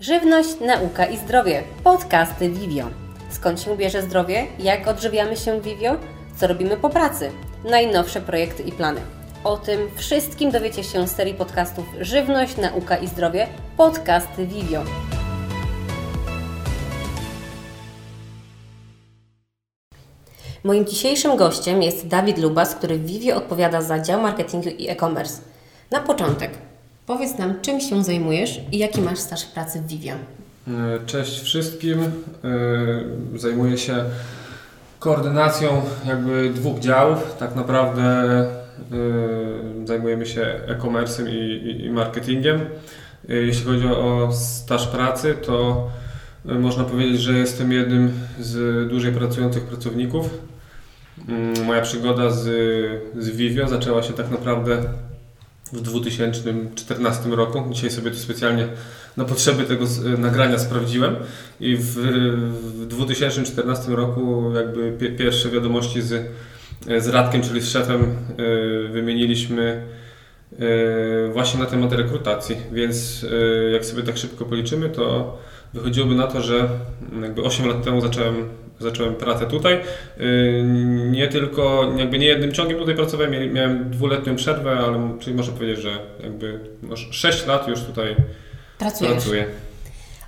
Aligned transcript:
Żywność, 0.00 0.48
nauka 0.60 1.06
i 1.06 1.18
zdrowie. 1.18 1.62
Podcasty 1.84 2.50
Vivio. 2.50 2.86
Skąd 3.30 3.60
się 3.60 3.76
bierze 3.76 4.02
zdrowie? 4.02 4.46
Jak 4.58 4.88
odżywiamy 4.88 5.36
się 5.36 5.60
Vivio? 5.60 5.96
Co 6.36 6.46
robimy 6.46 6.76
po 6.76 6.90
pracy? 6.90 7.30
Najnowsze 7.64 8.20
projekty 8.20 8.62
i 8.62 8.72
plany. 8.72 9.00
O 9.44 9.56
tym 9.56 9.80
wszystkim 9.96 10.50
dowiecie 10.50 10.84
się 10.84 11.08
z 11.08 11.10
serii 11.10 11.34
podcastów 11.34 11.84
Żywność, 12.00 12.56
nauka 12.56 12.96
i 12.96 13.08
zdrowie. 13.08 13.46
Podcasty 13.76 14.46
Vivio. 14.46 14.84
Moim 20.64 20.86
dzisiejszym 20.86 21.36
gościem 21.36 21.82
jest 21.82 22.06
Dawid 22.06 22.38
Lubas, 22.38 22.74
który 22.74 22.98
w 22.98 23.06
Vivio 23.06 23.36
odpowiada 23.36 23.82
za 23.82 23.98
dział 24.00 24.22
marketingu 24.22 24.68
i 24.68 24.88
e-commerce. 24.88 25.42
Na 25.90 26.00
początek, 26.00 26.50
powiedz 27.06 27.38
nam, 27.38 27.54
czym 27.62 27.80
się 27.80 28.04
zajmujesz 28.04 28.60
i 28.72 28.78
jaki 28.78 29.00
masz 29.00 29.18
staż 29.18 29.44
pracy 29.44 29.80
w 29.80 29.86
Vivio? 29.86 30.14
Cześć 31.06 31.40
wszystkim. 31.40 31.98
E, 32.02 32.08
Zajmuję 33.38 33.78
się 33.78 34.04
koordynacją 34.98 35.82
jakby 36.06 36.50
dwóch 36.50 36.78
działów. 36.78 37.36
Tak 37.38 37.54
naprawdę 37.56 38.02
e, 38.02 38.46
zajmujemy 39.84 40.26
się 40.26 40.40
e-commerce'em 40.66 41.28
i, 41.28 41.90
marketingiem. 41.90 42.60
E, 43.28 43.34
Jeśli 43.34 43.64
chodzi 43.64 43.86
o 43.86 44.32
staż 44.32 44.86
pracy, 44.86 45.34
to 45.46 45.86
e, 46.48 46.54
można 46.54 46.84
powiedzieć, 46.84 47.20
że 47.20 47.32
jestem 47.32 47.72
jednym 47.72 48.12
z 48.40 48.88
dłużej 48.90 49.12
pracujących 49.12 49.62
pracowników. 49.64 50.30
Mm, 51.28 51.64
Moja 51.64 51.82
przygoda 51.82 52.30
z, 52.30 52.42
z 53.18 53.28
Vivio 53.28 53.68
zaczęła 53.68 54.02
się 54.02 54.12
tak 54.12 54.30
naprawdę 54.30 54.82
w 55.72 55.80
2014 55.80 57.28
roku. 57.28 57.64
Dzisiaj 57.72 57.90
sobie 57.90 58.10
to 58.10 58.16
specjalnie 58.16 58.68
na 59.16 59.24
potrzeby 59.24 59.64
tego 59.64 59.84
nagrania 60.18 60.58
sprawdziłem 60.58 61.16
i 61.60 61.76
w, 61.76 61.94
w 62.80 62.86
2014 62.86 63.92
roku 63.92 64.52
jakby 64.54 64.92
pie, 64.92 65.10
pierwsze 65.10 65.48
wiadomości 65.48 66.02
z, 66.02 66.26
z 66.98 67.08
Radkiem, 67.08 67.42
czyli 67.42 67.60
z 67.60 67.68
szefem 67.68 68.02
y, 68.02 68.88
wymieniliśmy 68.88 69.82
y, 70.52 71.32
właśnie 71.32 71.60
na 71.60 71.66
temat 71.66 71.92
rekrutacji, 71.92 72.56
więc 72.72 73.24
y, 73.24 73.70
jak 73.72 73.84
sobie 73.84 74.02
tak 74.02 74.18
szybko 74.18 74.44
policzymy, 74.44 74.88
to 74.88 75.38
wychodziłoby 75.74 76.14
na 76.14 76.26
to, 76.26 76.40
że 76.42 76.68
jakby 77.22 77.42
8 77.42 77.66
lat 77.68 77.84
temu 77.84 78.00
zacząłem, 78.00 78.48
zacząłem 78.80 79.14
pracę 79.14 79.46
tutaj. 79.46 79.74
Y, 80.20 80.62
Nie 81.10 81.28
tylko, 81.28 81.92
jakby 81.96 82.18
nie 82.18 82.26
jednym 82.26 82.52
ciągiem 82.52 82.78
tutaj 82.78 82.94
pracowałem, 82.94 83.52
miałem 83.54 83.90
dwuletnią 83.90 84.36
przerwę, 84.36 84.70
ale 84.78 85.16
czyli 85.20 85.36
można 85.36 85.52
powiedzieć, 85.54 85.78
że 85.82 85.90
jakby 86.22 86.60
no 86.82 86.96
6 86.96 87.46
lat 87.46 87.68
już 87.68 87.80
tutaj 87.80 88.16
Pracujesz. 88.78 89.12
pracuję. 89.12 89.44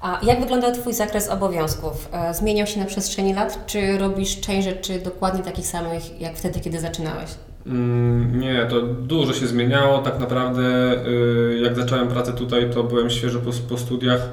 A 0.00 0.20
jak 0.22 0.40
wyglądał 0.40 0.72
Twój 0.72 0.92
zakres 0.92 1.28
obowiązków? 1.28 2.08
E, 2.12 2.34
Zmieniał 2.34 2.66
się 2.66 2.80
na 2.80 2.86
przestrzeni 2.86 3.34
lat, 3.34 3.66
czy 3.66 3.98
robisz 3.98 4.40
część 4.40 4.68
rzeczy 4.68 4.98
dokładnie 5.00 5.42
takich 5.42 5.66
samych, 5.66 6.20
jak 6.20 6.36
wtedy, 6.36 6.60
kiedy 6.60 6.80
zaczynałeś? 6.80 7.30
Mm, 7.66 8.40
Nie, 8.40 8.66
to 8.70 8.80
dużo 8.82 9.32
się 9.32 9.46
zmieniało. 9.46 9.98
Tak 9.98 10.18
naprawdę, 10.20 10.62
y, 11.06 11.58
jak 11.62 11.76
zacząłem 11.76 12.08
pracę 12.08 12.32
tutaj, 12.32 12.70
to 12.74 12.82
byłem 12.84 13.10
świeżo 13.10 13.38
po, 13.38 13.50
po 13.68 13.78
studiach 13.78 14.28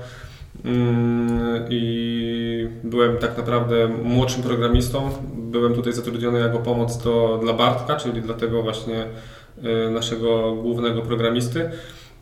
i 1.69 2.67
byłem 2.83 3.17
tak 3.17 3.37
naprawdę 3.37 3.87
młodszym 3.87 4.43
programistą. 4.43 5.09
Byłem 5.35 5.73
tutaj 5.73 5.93
zatrudniony 5.93 6.39
jako 6.39 6.59
pomoc 6.59 7.03
do, 7.03 7.39
dla 7.43 7.53
Bartka, 7.53 7.95
czyli 7.95 8.21
dla 8.21 8.33
tego 8.33 8.63
właśnie 8.63 9.05
y, 9.87 9.91
naszego 9.91 10.55
głównego 10.55 11.01
programisty. 11.01 11.69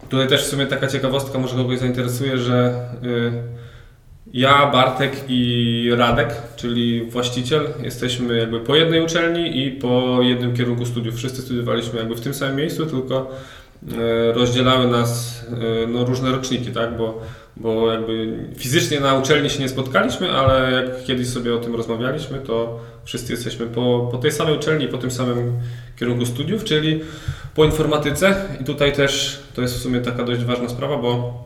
Tutaj 0.10 0.28
też 0.28 0.44
w 0.44 0.48
sumie 0.48 0.66
taka 0.66 0.88
ciekawostka 0.88 1.40
może 1.40 1.56
kogoś 1.56 1.80
zainteresuje, 1.80 2.38
że 2.38 2.74
y, 3.04 3.32
ja, 4.34 4.72
Bartek 4.72 5.12
i 5.28 5.90
Radek, 5.98 6.42
czyli 6.56 7.02
właściciel, 7.02 7.68
jesteśmy 7.84 8.38
jakby 8.38 8.60
po 8.60 8.76
jednej 8.76 9.02
uczelni 9.02 9.66
i 9.66 9.72
po 9.72 10.22
jednym 10.22 10.56
kierunku 10.56 10.86
studiów. 10.86 11.16
Wszyscy 11.16 11.42
studiowaliśmy 11.42 12.00
jakby 12.00 12.16
w 12.16 12.22
tym 12.22 12.34
samym 12.34 12.56
miejscu, 12.56 12.86
tylko 12.86 13.32
rozdzielały 14.34 14.88
nas 14.88 15.42
no, 15.88 16.06
różne 16.06 16.32
roczniki, 16.32 16.72
tak? 16.72 16.98
Bo, 16.98 17.22
bo 17.58 17.92
jakby 17.92 18.38
fizycznie 18.58 19.00
na 19.00 19.14
uczelni 19.14 19.50
się 19.50 19.60
nie 19.60 19.70
spotkaliśmy, 19.70 20.32
ale 20.32 20.72
jak 20.72 21.04
kiedyś 21.04 21.28
sobie 21.28 21.56
o 21.56 21.58
tym 21.58 21.76
rozmawialiśmy, 21.76 22.40
to 22.40 22.80
wszyscy 23.04 23.34
jesteśmy 23.34 23.66
po, 23.66 24.10
po 24.12 24.18
tej 24.18 24.32
samej 24.32 24.56
uczelni 24.58 24.88
po 24.88 24.98
tym 24.98 25.12
samym 25.12 25.54
kierunku 26.00 26.26
studiów, 26.26 26.64
czyli 26.64 27.02
po 27.56 27.66
informatyce. 27.66 28.36
I 28.62 28.64
tutaj 28.64 28.94
też 28.94 29.44
to 29.56 29.62
jest 29.62 29.76
w 29.76 29.82
sumie 29.82 30.02
taka 30.02 30.24
dość 30.24 30.44
ważna 30.44 30.70
sprawa, 30.70 30.98
bo 30.98 31.42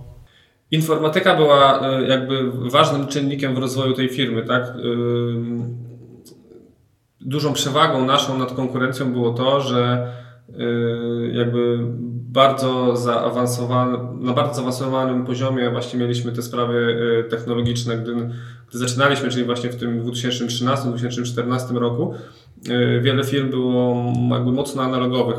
Informatyka 0.71 1.35
była 1.35 1.89
y, 1.99 2.07
jakby 2.07 2.51
ważnym 2.51 3.07
czynnikiem 3.07 3.55
w 3.55 3.57
rozwoju 3.57 3.93
tej 3.93 4.09
firmy, 4.09 4.43
tak? 4.43 4.73
Ym, 4.75 5.85
Dużą 7.21 7.53
przewagą 7.53 8.05
naszą 8.05 8.37
nad 8.37 8.53
konkurencją 8.53 9.13
było 9.13 9.33
to, 9.33 9.61
że 9.61 10.11
y, 10.49 11.31
jakby 11.33 11.79
bardzo 12.35 12.95
zaawansowany, 12.95 13.97
na 14.19 14.33
bardzo 14.33 14.53
zaawansowanym 14.55 15.25
poziomie 15.25 15.69
właśnie 15.69 15.99
mieliśmy 15.99 16.31
te 16.31 16.41
sprawy 16.41 16.97
y, 17.27 17.29
technologiczne, 17.29 17.97
gdy, 17.97 18.15
gdy 18.69 18.77
zaczynaliśmy, 18.77 19.29
czyli 19.29 19.45
właśnie 19.45 19.69
w 19.69 19.75
tym 19.75 20.03
2013-2014 20.03 21.77
roku, 21.77 22.13
y, 22.69 23.01
wiele 23.01 23.23
firm 23.23 23.49
było 23.49 23.95
jakby 24.31 24.51
mocno 24.51 24.83
analogowych 24.83 25.37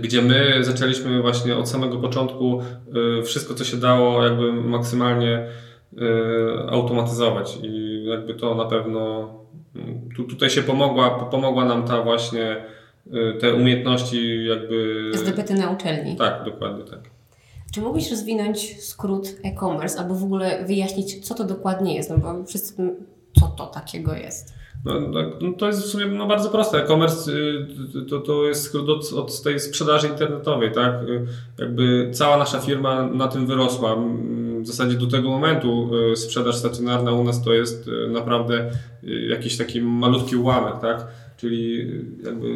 gdzie 0.00 0.22
my 0.22 0.64
zaczęliśmy 0.64 1.22
właśnie 1.22 1.56
od 1.56 1.68
samego 1.68 1.98
początku 1.98 2.60
y, 3.20 3.22
wszystko, 3.22 3.54
co 3.54 3.64
się 3.64 3.76
dało, 3.76 4.24
jakby 4.24 4.52
maksymalnie 4.52 5.48
automatyzować. 6.68 7.58
I 7.62 8.04
jakby 8.04 8.34
to 8.34 8.54
na 8.54 8.64
pewno 8.64 9.30
mm, 9.76 10.08
tu, 10.16 10.24
tutaj 10.24 10.50
się 10.50 10.62
pomogła, 10.62 11.10
pomogła 11.10 11.64
nam 11.64 11.82
ta 11.82 12.02
właśnie 12.02 12.64
te 13.40 13.54
umiejętności 13.54 14.46
jakby... 14.46 15.10
Zdobyty 15.14 15.54
na 15.54 15.70
uczelni. 15.70 16.16
Tak, 16.16 16.44
dokładnie 16.44 16.84
tak. 16.84 17.00
Czy 17.74 17.80
mógłbyś 17.80 18.10
rozwinąć 18.10 18.82
skrót 18.82 19.28
e-commerce 19.44 19.98
albo 20.00 20.14
w 20.14 20.24
ogóle 20.24 20.64
wyjaśnić, 20.66 21.26
co 21.28 21.34
to 21.34 21.44
dokładnie 21.44 21.94
jest? 21.94 22.10
No 22.10 22.18
bo 22.18 22.44
wszyscy, 22.44 22.74
co 23.40 23.46
to 23.46 23.66
takiego 23.66 24.14
jest? 24.14 24.54
No, 24.84 25.00
no, 25.00 25.20
no 25.40 25.52
to 25.52 25.66
jest 25.66 25.82
w 25.82 25.86
sumie 25.86 26.06
no, 26.06 26.26
bardzo 26.26 26.50
proste. 26.50 26.84
E-commerce 26.84 27.32
y, 27.32 27.66
to, 28.10 28.20
to 28.20 28.44
jest 28.44 28.62
skrót 28.62 28.88
od, 28.88 29.12
od 29.12 29.42
tej 29.42 29.60
sprzedaży 29.60 30.08
internetowej, 30.08 30.72
tak? 30.72 30.94
Y, 31.08 31.26
Jakby 31.58 32.10
cała 32.12 32.36
nasza 32.36 32.60
firma 32.60 33.06
na 33.06 33.28
tym 33.28 33.46
wyrosła. 33.46 33.92
Mm, 33.92 34.62
W 34.62 34.66
zasadzie 34.66 34.96
do 34.96 35.06
tego 35.06 35.28
momentu 35.28 35.90
y, 36.12 36.16
sprzedaż 36.16 36.56
stacjonarna 36.56 37.12
u 37.12 37.24
nas 37.24 37.42
to 37.44 37.52
jest 37.52 37.88
y, 37.88 38.08
naprawdę 38.08 38.70
y, 39.04 39.26
jakiś 39.30 39.56
taki 39.56 39.80
malutki 39.82 40.36
ułamek, 40.36 40.74
tak? 40.80 41.06
Czyli 41.36 41.80
y, 41.80 42.04
jakby 42.24 42.46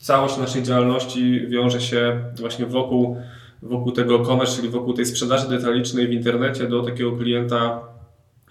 całość 0.00 0.38
naszej 0.38 0.62
działalności 0.62 1.46
wiąże 1.48 1.80
się 1.80 2.24
właśnie 2.36 2.66
wokół, 2.66 3.16
wokół 3.62 3.92
tego 3.92 4.20
e-commerce, 4.20 4.56
czyli 4.56 4.68
wokół 4.68 4.92
tej 4.94 5.06
sprzedaży 5.06 5.48
detalicznej 5.48 6.08
w 6.08 6.12
internecie 6.12 6.68
do 6.68 6.82
takiego 6.82 7.12
klienta 7.12 7.80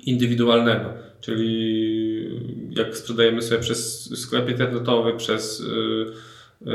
indywidualnego, 0.05 0.89
czyli 1.21 2.01
jak 2.71 2.97
sprzedajemy 2.97 3.41
sobie 3.41 3.59
przez 3.59 4.09
sklep 4.21 4.49
internetowy, 4.49 5.13
przez, 5.13 5.59
y, 5.59 5.65
y, 6.61 6.71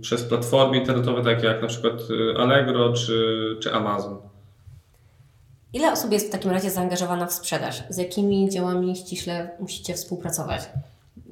przez 0.00 0.22
platformy 0.22 0.78
internetowe 0.78 1.22
takie 1.22 1.46
jak 1.46 1.62
na 1.62 1.68
przykład 1.68 1.94
Allegro 2.36 2.92
czy, 2.92 3.56
czy 3.60 3.72
Amazon. 3.72 4.16
Ile 5.72 5.92
osób 5.92 6.12
jest 6.12 6.28
w 6.28 6.30
takim 6.30 6.50
razie 6.50 6.70
zaangażowana 6.70 7.26
w 7.26 7.32
sprzedaż? 7.32 7.82
Z 7.90 7.96
jakimi 7.96 8.50
działami 8.50 8.96
ściśle 8.96 9.50
musicie 9.60 9.94
współpracować? 9.94 10.62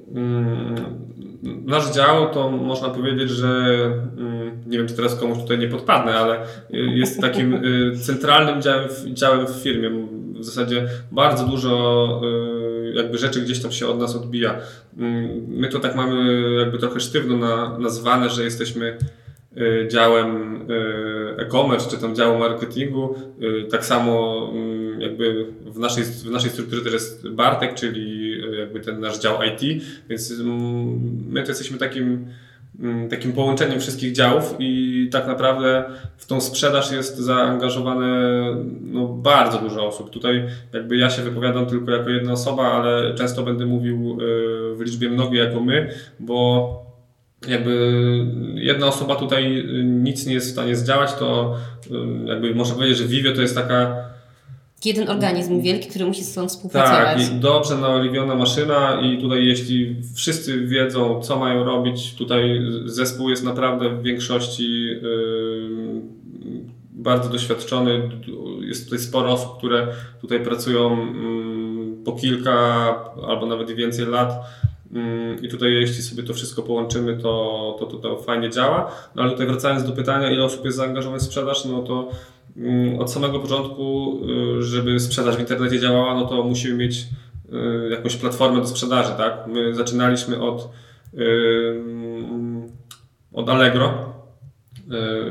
Mm, 0.09 1.05
Nasz 1.45 1.91
dział 1.95 2.31
to 2.31 2.51
można 2.51 2.89
powiedzieć, 2.89 3.31
że 3.31 3.49
mm, 4.19 4.63
nie 4.67 4.79
wiem, 4.79 4.89
czy 4.89 4.95
teraz 4.95 5.15
komuś 5.15 5.39
tutaj 5.39 5.59
nie 5.59 5.69
podpadnę, 5.69 6.15
ale 6.15 6.43
y, 6.43 6.47
jest 6.71 7.21
takim 7.21 7.55
y, 7.55 7.97
centralnym 7.97 8.63
działem 8.63 8.89
w, 8.89 9.05
działem 9.13 9.47
w 9.47 9.51
firmie. 9.51 9.91
W 10.41 10.45
zasadzie 10.45 10.87
bardzo 11.13 11.47
dużo 11.47 12.21
y, 12.91 12.93
jakby 12.95 13.19
rzeczy 13.19 13.41
gdzieś 13.41 13.63
tam 13.63 13.73
się 13.73 13.87
od 13.87 13.99
nas 13.99 14.17
odbija. 14.17 14.59
Mm, 14.99 15.45
My 15.49 15.69
to 15.69 15.81
tak 15.81 15.97
mamy 15.97 16.43
jakby 16.59 16.79
trochę 16.79 17.01
sztywno 17.01 17.37
na, 17.37 17.79
nazwane, 17.79 18.31
że 18.31 18.45
jesteśmy 18.45 18.99
działem 19.89 20.61
e-commerce, 21.39 21.91
czy 21.91 21.99
tam 21.99 22.15
działu 22.15 22.39
marketingu. 22.39 23.15
Tak 23.71 23.85
samo 23.85 24.53
jakby 24.99 25.47
w 25.67 25.79
naszej, 25.79 26.05
w 26.05 26.31
naszej 26.31 26.51
strukturze 26.51 26.83
też 26.83 26.93
jest 26.93 27.29
Bartek, 27.29 27.75
czyli 27.75 28.24
jakby 28.59 28.81
ten 28.81 29.01
nasz 29.01 29.19
dział 29.19 29.39
IT, 29.43 29.85
więc 30.09 30.31
mm, 30.41 31.01
my 31.31 31.43
to 31.43 31.49
jesteśmy 31.49 31.79
takim 31.79 32.27
mm, 32.81 33.09
takim 33.09 33.33
połączeniem 33.33 33.81
wszystkich 33.81 34.13
działów 34.13 34.57
i 34.59 35.09
tak 35.13 35.27
naprawdę 35.27 35.85
w 36.17 36.27
tą 36.27 36.41
sprzedaż 36.41 36.93
jest 36.93 37.19
zaangażowane 37.19 38.07
no, 38.81 39.09
bardzo 39.09 39.59
dużo 39.59 39.87
osób. 39.87 40.11
Tutaj 40.11 40.45
jakby 40.73 40.97
ja 40.97 41.11
się 41.11 41.23
wypowiadam 41.23 41.67
tylko 41.67 41.91
jako 41.91 42.11
jedna 42.11 42.33
osoba, 42.33 42.63
ale 42.63 43.15
często 43.15 43.43
będę 43.43 43.67
mówił 43.67 44.19
y, 44.21 44.77
w 44.77 44.81
liczbie 44.81 45.11
mnogiej 45.11 45.45
jako 45.45 45.61
my, 45.61 45.91
bo 46.21 46.85
jakby 47.49 47.95
jedna 48.55 48.87
osoba 48.87 49.17
tutaj 49.17 49.59
y, 49.59 49.85
nic 49.85 50.27
nie 50.27 50.35
jest 50.35 50.49
w 50.49 50.53
stanie 50.53 50.77
zdziałać, 50.77 51.15
to 51.15 51.57
y, 51.87 52.29
jakby 52.29 52.55
można 52.55 52.75
powiedzieć, 52.75 52.99
że 52.99 53.05
Vivio 53.05 53.33
to 53.33 53.41
jest 53.41 53.55
taka 53.55 54.14
jeden 54.87 55.09
organizm 55.09 55.61
wielki, 55.61 55.89
który 55.89 56.07
musi 56.07 56.25
ze 56.25 56.33
sobą 56.33 56.49
współpracować. 56.49 57.29
Tak, 57.29 57.33
i 57.33 57.41
dobrze 57.41 57.77
naoliwiona 57.77 58.35
maszyna 58.35 59.01
i 59.01 59.19
tutaj 59.19 59.47
jeśli 59.47 59.97
wszyscy 60.15 60.67
wiedzą, 60.67 61.23
co 61.23 61.39
mają 61.39 61.65
robić, 61.65 62.15
tutaj 62.15 62.61
zespół 62.85 63.31
jest 63.31 63.45
naprawdę 63.45 63.91
w 63.91 64.03
większości 64.03 64.87
yy, 64.87 66.03
bardzo 66.93 67.29
doświadczony. 67.29 68.11
Jest 68.61 68.85
tutaj 68.85 68.99
sporo 68.99 69.33
osób, 69.33 69.59
które 69.59 69.87
tutaj 70.21 70.41
pracują 70.41 70.97
yy, 70.97 72.05
po 72.05 72.13
kilka 72.13 72.55
albo 73.29 73.47
nawet 73.47 73.71
więcej 73.71 74.07
lat. 74.07 74.33
Yy, 74.93 75.01
I 75.43 75.49
tutaj, 75.49 75.73
jeśli 75.73 76.03
sobie 76.03 76.23
to 76.23 76.35
wszystko 76.35 76.63
połączymy, 76.63 77.17
to, 77.17 77.77
to, 77.81 77.87
to, 77.87 77.97
to 77.97 78.23
fajnie 78.23 78.51
działa. 78.51 78.91
No 79.15 79.23
ale 79.23 79.33
tutaj 79.33 79.47
wracając 79.47 79.85
do 79.85 79.93
pytania, 79.93 80.31
ile 80.31 80.45
osób 80.45 80.65
jest 80.65 80.77
zaangażowanych 80.77 81.23
w 81.23 81.25
sprzedaż, 81.25 81.65
no 81.65 81.83
to 81.83 82.11
Mm, 82.11 82.44
od 82.99 83.13
samego 83.13 83.41
początku, 83.41 84.21
y, 84.59 84.63
żeby 84.63 85.01
sprzedaż 85.01 85.37
w 85.37 85.41
internecie 85.41 85.81
działała, 85.81 86.15
no 86.15 86.27
to 86.27 86.43
musimy 86.43 86.75
mieć 86.75 86.99
y, 86.99 87.91
jakąś 87.91 88.17
platformę 88.17 88.61
do 88.61 88.67
sprzedaży, 88.67 89.13
tak? 89.17 89.47
My 89.47 89.75
zaczynaliśmy 89.75 90.43
od, 90.43 90.69
y, 91.15 91.83
od 93.33 93.49
Allegro, 93.49 94.15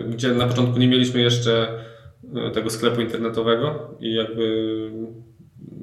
gdzie 0.09 0.31
na 0.31 0.47
początku 0.47 0.79
nie 0.79 0.87
mieliśmy 0.87 1.21
jeszcze 1.21 1.67
tego 2.53 2.69
sklepu 2.69 3.01
internetowego 3.01 3.89
i 3.99 4.13
jakby 4.13 4.91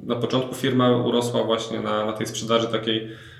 na 0.03 0.15
początku 0.15 0.55
firma 0.55 0.97
urosła 0.97 1.43
właśnie 1.43 1.79
na, 1.79 2.05
na 2.05 2.13
tej 2.13 2.27
sprzedaży 2.27 2.67
takiej 2.67 3.07
Mm, 3.07 3.30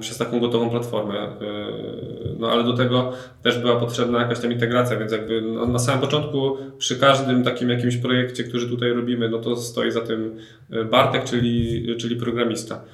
przez 0.00 0.18
taką 0.18 0.40
gotową 0.40 0.70
platformę. 0.70 1.26
Y, 1.26 2.36
no 2.38 2.50
ale 2.50 2.64
do 2.64 2.72
tego 2.72 3.12
też 3.42 3.58
była 3.58 3.80
potrzebna 3.80 4.22
jakaś 4.22 4.40
tam 4.40 4.52
integracja, 4.52 4.96
więc 4.96 5.12
jakby 5.12 5.42
no, 5.42 5.66
na 5.66 5.78
samym 5.78 6.00
początku 6.00 6.56
przy 6.78 6.96
każdym 6.96 7.44
takim 7.44 7.70
jakimś 7.70 7.96
projekcie, 7.96 8.44
który 8.44 8.66
tutaj 8.66 8.92
robimy, 8.92 9.28
no 9.28 9.38
to 9.38 9.56
stoi 9.56 9.90
za 9.90 10.00
tym 10.00 10.36
y, 10.72 10.84
Bartek, 10.84 11.24
czyli, 11.24 11.86
czyli 11.96 12.16
programista. 12.16 12.84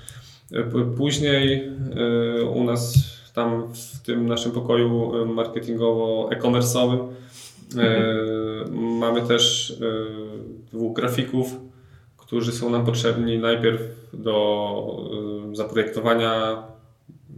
Y, 0.52 0.64
później 0.96 1.70
u 2.54 2.64
nas 2.64 2.94
tam 3.34 3.74
w 3.74 4.02
tym 4.06 4.26
naszym 4.26 4.52
pokoju 4.52 5.12
marketingowo-e-commerce'owym 5.26 6.98
mamy 9.00 9.22
też 9.22 9.74
dwóch 10.72 10.96
grafików, 10.96 11.56
którzy 12.16 12.52
są 12.52 12.70
nam 12.70 12.86
potrzebni 12.86 13.38
najpierw 13.38 13.80
do 14.22 15.08
y, 15.52 15.56
zaprojektowania 15.56 16.62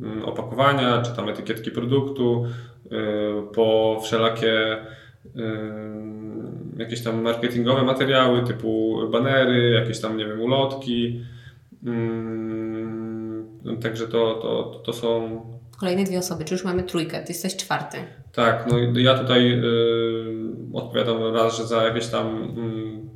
mm, 0.02 0.24
opakowania, 0.24 1.02
czy 1.02 1.16
tam 1.16 1.28
etykietki 1.28 1.70
produktu, 1.70 2.46
y, 2.86 2.88
po 3.54 4.00
wszelakie 4.02 4.76
y, 5.26 5.38
jakieś 6.76 7.02
tam 7.02 7.22
marketingowe 7.22 7.82
materiały 7.82 8.44
typu 8.44 9.00
banery, 9.12 9.70
jakieś 9.70 10.00
tam, 10.00 10.16
nie 10.16 10.26
wiem, 10.26 10.40
ulotki. 10.40 11.20
Mm, 11.84 13.48
także 13.82 14.08
to, 14.08 14.34
to, 14.34 14.82
to 14.84 14.92
są. 14.92 15.40
Kolejne 15.80 16.04
dwie 16.04 16.18
osoby, 16.18 16.44
czy 16.44 16.54
już 16.54 16.64
mamy 16.64 16.82
trójkę, 16.82 17.22
ty 17.22 17.32
jesteś 17.32 17.56
czwarty. 17.56 17.98
Tak, 18.32 18.66
no 18.70 19.00
ja 19.00 19.18
tutaj 19.18 19.62
odpowiadam 20.72 21.34
raz, 21.34 21.58
że 21.58 21.66
za 21.66 21.84
jakieś 21.84 22.06
tam 22.06 22.42
y, 22.58 23.07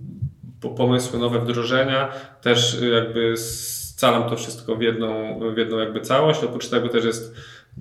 pomysły, 0.71 1.19
nowe 1.19 1.41
wdrożenia, 1.41 2.09
też 2.43 2.75
y, 2.83 2.89
jakby 2.89 3.37
scalam 3.37 4.31
to 4.31 4.37
wszystko 4.37 4.77
w 4.77 4.83
jedną, 4.83 5.41
w 5.55 5.57
jedną 5.59 5.79
jakby 5.79 6.01
całość. 6.01 6.45
Oprócz 6.45 6.69
tego 6.69 6.89
też 6.89 7.05
jest 7.05 7.35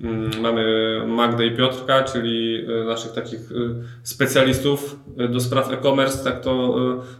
mm, 0.03 0.31
Mamy 0.41 0.63
Magdę 1.07 1.45
i 1.45 1.57
Piotrka, 1.57 2.03
czyli 2.03 2.65
y, 2.69 2.85
naszych 2.85 3.11
takich 3.11 3.51
y, 3.51 3.75
specjalistów 4.03 4.99
do 5.29 5.39
spraw 5.39 5.71
e-commerce, 5.71 6.23
tak 6.23 6.41
to 6.41 6.75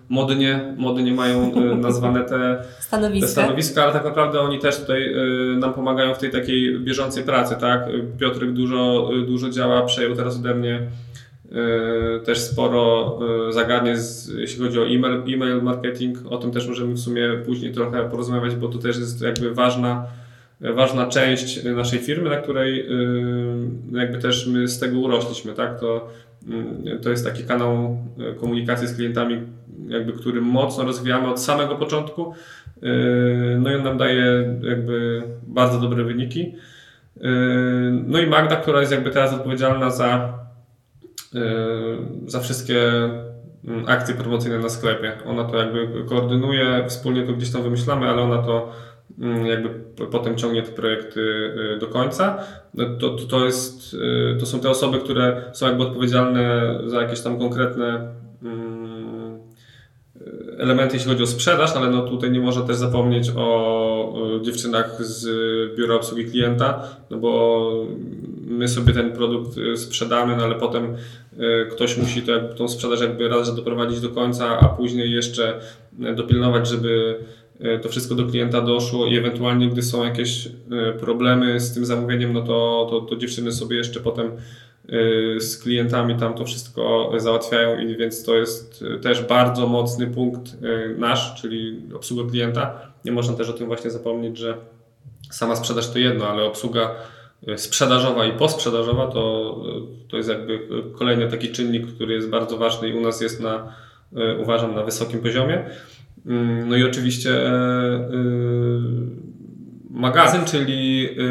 modnie, 0.10 0.76
modnie 0.78 1.14
mają 1.14 1.52
nazwane 1.76 2.24
te 2.24 2.64
stanowiska. 2.80 3.28
te 3.28 3.32
stanowiska, 3.32 3.84
ale 3.84 3.94
tak 3.94 4.04
naprawdę 4.04 4.40
oni 4.40 4.60
też 4.60 4.80
tutaj 4.80 5.16
nam 5.60 5.74
pomagają 5.74 6.14
w 6.14 6.18
tej 6.18 6.32
takiej 6.32 6.80
bieżącej 6.80 7.24
pracy, 7.24 7.56
tak? 7.60 7.86
Piotrek 8.20 8.54
dużo, 8.54 9.10
dużo 9.28 9.50
działa, 9.50 9.82
przejął 9.82 10.16
teraz 10.16 10.38
ode 10.38 10.56
mnie 10.56 10.88
też 12.26 12.40
sporo 12.40 13.20
e, 13.50 13.54
zagadnień, 13.54 13.96
jeśli 14.38 14.64
chodzi 14.64 14.80
o 14.80 14.88
e-mail, 14.88 15.24
e-mail 15.34 15.62
marketing. 15.62 16.18
O 16.30 16.38
tym 16.38 16.52
też 16.52 16.68
możemy 16.68 16.94
w 16.94 17.00
sumie 17.00 17.30
później 17.46 17.72
trochę 17.74 18.10
porozmawiać, 18.10 18.56
bo 18.56 18.68
to 18.68 18.78
też 18.78 18.98
jest 18.98 19.22
jakby 19.22 19.54
ważna, 19.54 20.06
ważna 20.62 21.08
część 21.08 21.64
naszej 21.64 22.00
firmy, 22.00 22.30
na 22.30 22.38
której 22.38 22.80
e, 22.80 22.88
jakby 23.92 24.18
też 24.18 24.48
my 24.48 24.68
z 24.68 24.80
tego 24.80 25.00
urośliśmy. 25.00 25.54
Tak? 25.54 25.80
To, 25.80 26.10
mm, 26.48 27.00
to 27.02 27.10
jest 27.10 27.26
taki 27.26 27.44
kanał 27.44 27.98
komunikacji 28.40 28.88
z 28.88 28.96
klientami, 28.96 29.42
jakby, 29.88 30.14
który 30.14 30.42
mocno 30.42 30.84
rozwijamy 30.84 31.28
od 31.28 31.42
samego 31.42 31.76
początku. 31.76 32.34
No 33.60 33.72
i 33.72 33.76
on 33.76 33.84
nam 33.84 33.98
daje 33.98 34.56
jakby 34.62 35.24
bardzo 35.48 35.80
dobre 35.80 36.04
wyniki. 36.04 36.56
No 38.08 38.20
i 38.20 38.28
Magda, 38.28 38.56
która 38.56 38.80
jest 38.80 38.92
jakby 38.92 39.10
teraz 39.10 39.34
odpowiedzialna 39.34 39.90
za 39.90 40.41
za 42.28 42.40
wszystkie 42.40 42.80
mm, 43.68 43.86
akcje 43.88 44.16
promocyjne 44.16 44.60
na 44.60 44.70
sklepie. 44.70 45.18
Ona 45.26 45.44
to 45.44 45.58
jakby 45.58 46.04
koordynuje, 46.10 46.86
wspólnie 46.88 47.24
to 47.24 47.34
gdzieś 47.34 47.52
tam 47.52 47.64
wymyślamy, 47.64 48.08
ale 48.08 48.22
ona 48.22 48.38
to 48.38 48.72
mm, 49.20 49.46
jakby 49.46 49.70
potem 50.12 50.38
ciągnie 50.38 50.64
te 50.64 50.72
projekty 50.72 51.20
y, 51.76 51.80
do 51.80 51.88
końca. 51.88 52.38
No 52.74 52.86
to, 53.00 53.10
to, 53.10 53.26
to, 53.26 53.46
jest, 53.46 53.94
y, 53.94 54.38
to 54.40 54.46
są 54.46 54.60
te 54.60 54.70
osoby, 54.70 55.00
które 55.00 55.44
są 55.54 55.68
jakby 55.68 55.84
odpowiedzialne 55.84 56.78
za 56.86 57.02
jakieś 57.02 57.22
tam 57.22 57.40
konkretne 57.40 58.14
mm, 58.44 59.40
elementy, 60.58 60.96
jeśli 60.96 61.12
chodzi 61.12 61.24
o 61.24 61.28
sprzedaż, 61.28 61.76
ale 61.76 61.90
no 61.90 62.02
tutaj 62.02 62.32
nie 62.32 62.40
można 62.40 62.62
też 62.62 62.76
zapomnieć 62.76 63.32
o 63.36 64.40
dziewczynach 64.42 65.04
z 65.04 65.28
biura 65.78 65.96
obsługi 65.96 66.26
klienta, 66.26 66.84
no 67.10 67.18
bo 67.18 67.72
my 68.48 68.68
sobie 68.68 68.94
ten 68.94 69.12
produkt 69.12 69.58
y, 69.58 69.78
sprzedamy, 69.78 70.38
no 70.38 70.44
ale 70.44 70.56
potem 70.56 70.96
y, 71.34 71.68
ktoś 71.72 71.98
musi 71.98 72.22
to, 72.22 72.40
tą 72.40 72.68
sprzedaż 72.68 73.02
jakby 73.02 73.30
raz 73.30 73.56
doprowadzić 73.56 74.00
do 74.02 74.10
końca, 74.10 74.60
a 74.60 74.66
później 74.66 75.12
jeszcze 75.12 75.60
y, 76.12 76.16
dopilnować, 76.16 76.68
żeby 76.68 77.20
to 77.82 77.90
wszystko 77.90 78.16
do 78.16 78.26
klienta 78.26 78.62
doszło 78.62 79.06
i 79.06 79.18
ewentualnie 79.18 79.70
gdy 79.70 79.82
są 79.82 80.04
jakieś 80.04 80.50
problemy 81.00 81.60
z 81.60 81.74
tym 81.74 81.86
zamówieniem, 81.86 82.34
no 82.34 82.42
to, 82.42 82.88
to, 82.90 83.02
to 83.02 83.16
dziewczyny 83.16 83.52
sobie 83.52 83.78
jeszcze 83.78 84.00
potem 84.00 84.32
z 85.40 85.58
klientami 85.58 86.16
tam 86.16 86.34
to 86.34 86.46
wszystko 86.46 87.12
załatwiają 87.18 87.80
i 87.80 87.96
więc 87.96 88.24
to 88.24 88.36
jest 88.36 88.86
też 89.02 89.22
bardzo 89.24 89.68
mocny 89.68 90.08
punkt 90.08 90.58
nasz, 90.98 91.42
czyli 91.42 91.82
obsługa 91.96 92.32
klienta. 92.32 92.80
Nie 93.06 93.12
można 93.12 93.34
też 93.34 93.50
o 93.50 93.54
tym 93.54 93.68
właśnie 93.68 93.92
zapomnieć, 93.92 94.38
że 94.38 94.58
sama 95.32 95.56
sprzedaż 95.56 95.90
to 95.90 96.00
jedno, 96.00 96.28
ale 96.28 96.44
obsługa 96.44 96.96
sprzedażowa 97.56 98.26
i 98.26 98.32
posprzedażowa 98.32 99.08
to, 99.08 99.56
to 100.10 100.18
jest 100.18 100.30
jakby 100.30 100.60
kolejny 100.98 101.28
taki 101.28 101.50
czynnik, 101.50 101.88
który 101.88 102.14
jest 102.14 102.30
bardzo 102.30 102.58
ważny 102.58 102.90
i 102.90 102.94
u 102.94 103.02
nas 103.02 103.22
jest 103.22 103.42
na, 103.42 103.76
uważam, 104.40 104.76
na 104.76 104.84
wysokim 104.84 105.20
poziomie. 105.20 105.66
Mm, 106.26 106.70
no 106.70 106.76
i 106.76 106.84
oczywiście 106.84 107.30
e, 107.30 107.54
e, 107.54 108.10
magazyn, 109.90 110.46
czyli 110.46 111.10
e, 111.10 111.24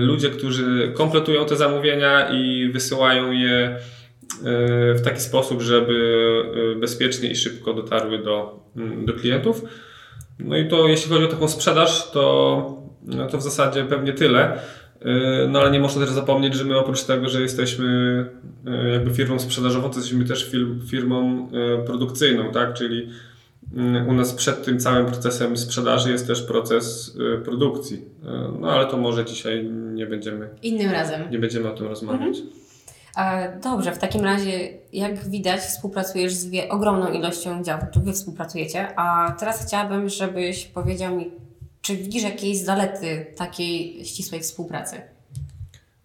ludzie, 0.00 0.30
którzy 0.30 0.92
kompletują 0.94 1.46
te 1.46 1.56
zamówienia 1.56 2.28
i 2.28 2.70
wysyłają 2.72 3.32
je 3.32 3.76
w 4.94 5.00
taki 5.04 5.20
sposób, 5.20 5.62
żeby 5.62 6.76
bezpiecznie 6.80 7.30
i 7.30 7.36
szybko 7.36 7.74
dotarły 7.74 8.18
do, 8.18 8.60
mm, 8.76 9.06
do 9.06 9.12
klientów. 9.12 9.64
No 10.38 10.56
i 10.56 10.68
to 10.68 10.88
jeśli 10.88 11.10
chodzi 11.10 11.24
o 11.24 11.28
taką 11.28 11.48
sprzedaż, 11.48 12.10
to, 12.10 12.82
no 13.02 13.26
to 13.26 13.38
w 13.38 13.42
zasadzie 13.42 13.84
pewnie 13.84 14.12
tyle. 14.12 14.58
E, 15.04 15.48
no 15.48 15.60
ale 15.60 15.70
nie 15.70 15.80
można 15.80 16.06
też 16.06 16.14
zapomnieć, 16.14 16.54
że 16.54 16.64
my 16.64 16.78
oprócz 16.78 17.04
tego, 17.04 17.28
że 17.28 17.42
jesteśmy 17.42 17.86
e, 18.66 18.88
jakby 18.88 19.14
firmą 19.14 19.38
sprzedażową, 19.38 19.90
to 19.90 19.96
jesteśmy 19.96 20.24
też 20.24 20.50
firmą 20.90 21.48
e, 21.52 21.84
produkcyjną, 21.84 22.52
tak? 22.52 22.74
Czyli 22.74 23.08
u 24.08 24.12
nas 24.12 24.32
przed 24.32 24.64
tym 24.64 24.78
całym 24.78 25.06
procesem 25.06 25.56
sprzedaży 25.56 26.10
jest 26.10 26.26
też 26.26 26.42
proces 26.42 27.16
produkcji. 27.44 28.04
No 28.60 28.70
ale 28.70 28.86
to 28.86 28.96
może 28.96 29.24
dzisiaj 29.24 29.64
nie 29.94 30.06
będziemy. 30.06 30.48
Innym 30.62 30.90
razem. 30.90 31.30
Nie 31.30 31.38
będziemy 31.38 31.70
o 31.70 31.74
tym 31.74 31.86
rozmawiać. 31.86 32.38
Mhm. 33.16 33.60
Dobrze, 33.60 33.92
w 33.92 33.98
takim 33.98 34.24
razie, 34.24 34.68
jak 34.92 35.28
widać, 35.28 35.60
współpracujesz 35.60 36.34
z 36.34 36.50
ogromną 36.70 37.12
ilością 37.12 37.62
działów, 37.62 37.84
czy 37.94 38.00
wy 38.00 38.12
współpracujecie, 38.12 38.88
a 38.96 39.36
teraz 39.38 39.66
chciałabym, 39.66 40.08
żebyś 40.08 40.64
powiedział 40.64 41.16
mi, 41.16 41.30
czy 41.82 41.96
widzisz 41.96 42.22
jakieś 42.22 42.58
zalety 42.58 43.26
takiej 43.36 44.04
ścisłej 44.04 44.40
współpracy? 44.40 44.96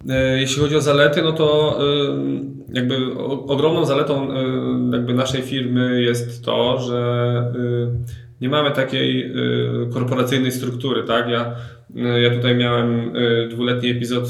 E, 0.10 0.40
jeśli 0.40 0.62
chodzi 0.62 0.76
o 0.76 0.82
zalety, 0.82 1.22
no 1.22 1.32
to 1.32 1.80
e, 1.80 1.86
jakby 2.74 2.96
ogromną 3.48 3.86
zaletą 3.86 4.32
e, 4.32 4.36
jakby 4.92 5.14
naszej 5.14 5.42
firmy 5.42 6.02
jest 6.02 6.46
to, 6.46 6.80
że 6.80 7.54
nie 8.42 8.50
mamy 8.50 8.72
takiej 8.72 9.34
korporacyjnej 9.94 10.52
struktury, 10.52 11.04
tak? 11.04 11.30
Ja, 11.30 11.56
ja 12.22 12.36
tutaj 12.36 12.56
miałem 12.56 13.14
dwuletni 13.50 13.90
epizod, 13.90 14.24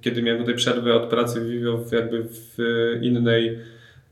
kiedy 0.00 0.22
miałem 0.22 0.40
tutaj 0.40 0.54
przerwę 0.54 0.94
od 0.94 1.08
pracy 1.08 1.40
w 1.88 1.92
jakby 1.92 2.24
w 2.30 2.58
innej 3.02 3.58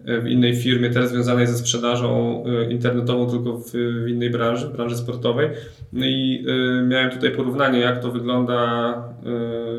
w 0.04 0.26
innej 0.26 0.56
firmie, 0.56 0.90
też 0.90 1.08
związanej 1.08 1.46
ze 1.46 1.58
sprzedażą 1.58 2.44
internetową, 2.70 3.30
tylko 3.30 3.58
w, 3.58 3.70
w 4.04 4.08
innej 4.08 4.30
branży, 4.30 4.68
branży 4.68 4.96
sportowej. 4.96 5.48
No 5.92 6.06
i 6.06 6.46
miałem 6.88 7.10
tutaj 7.10 7.30
porównanie, 7.30 7.78
jak 7.78 8.02
to 8.02 8.10
wygląda, 8.10 8.94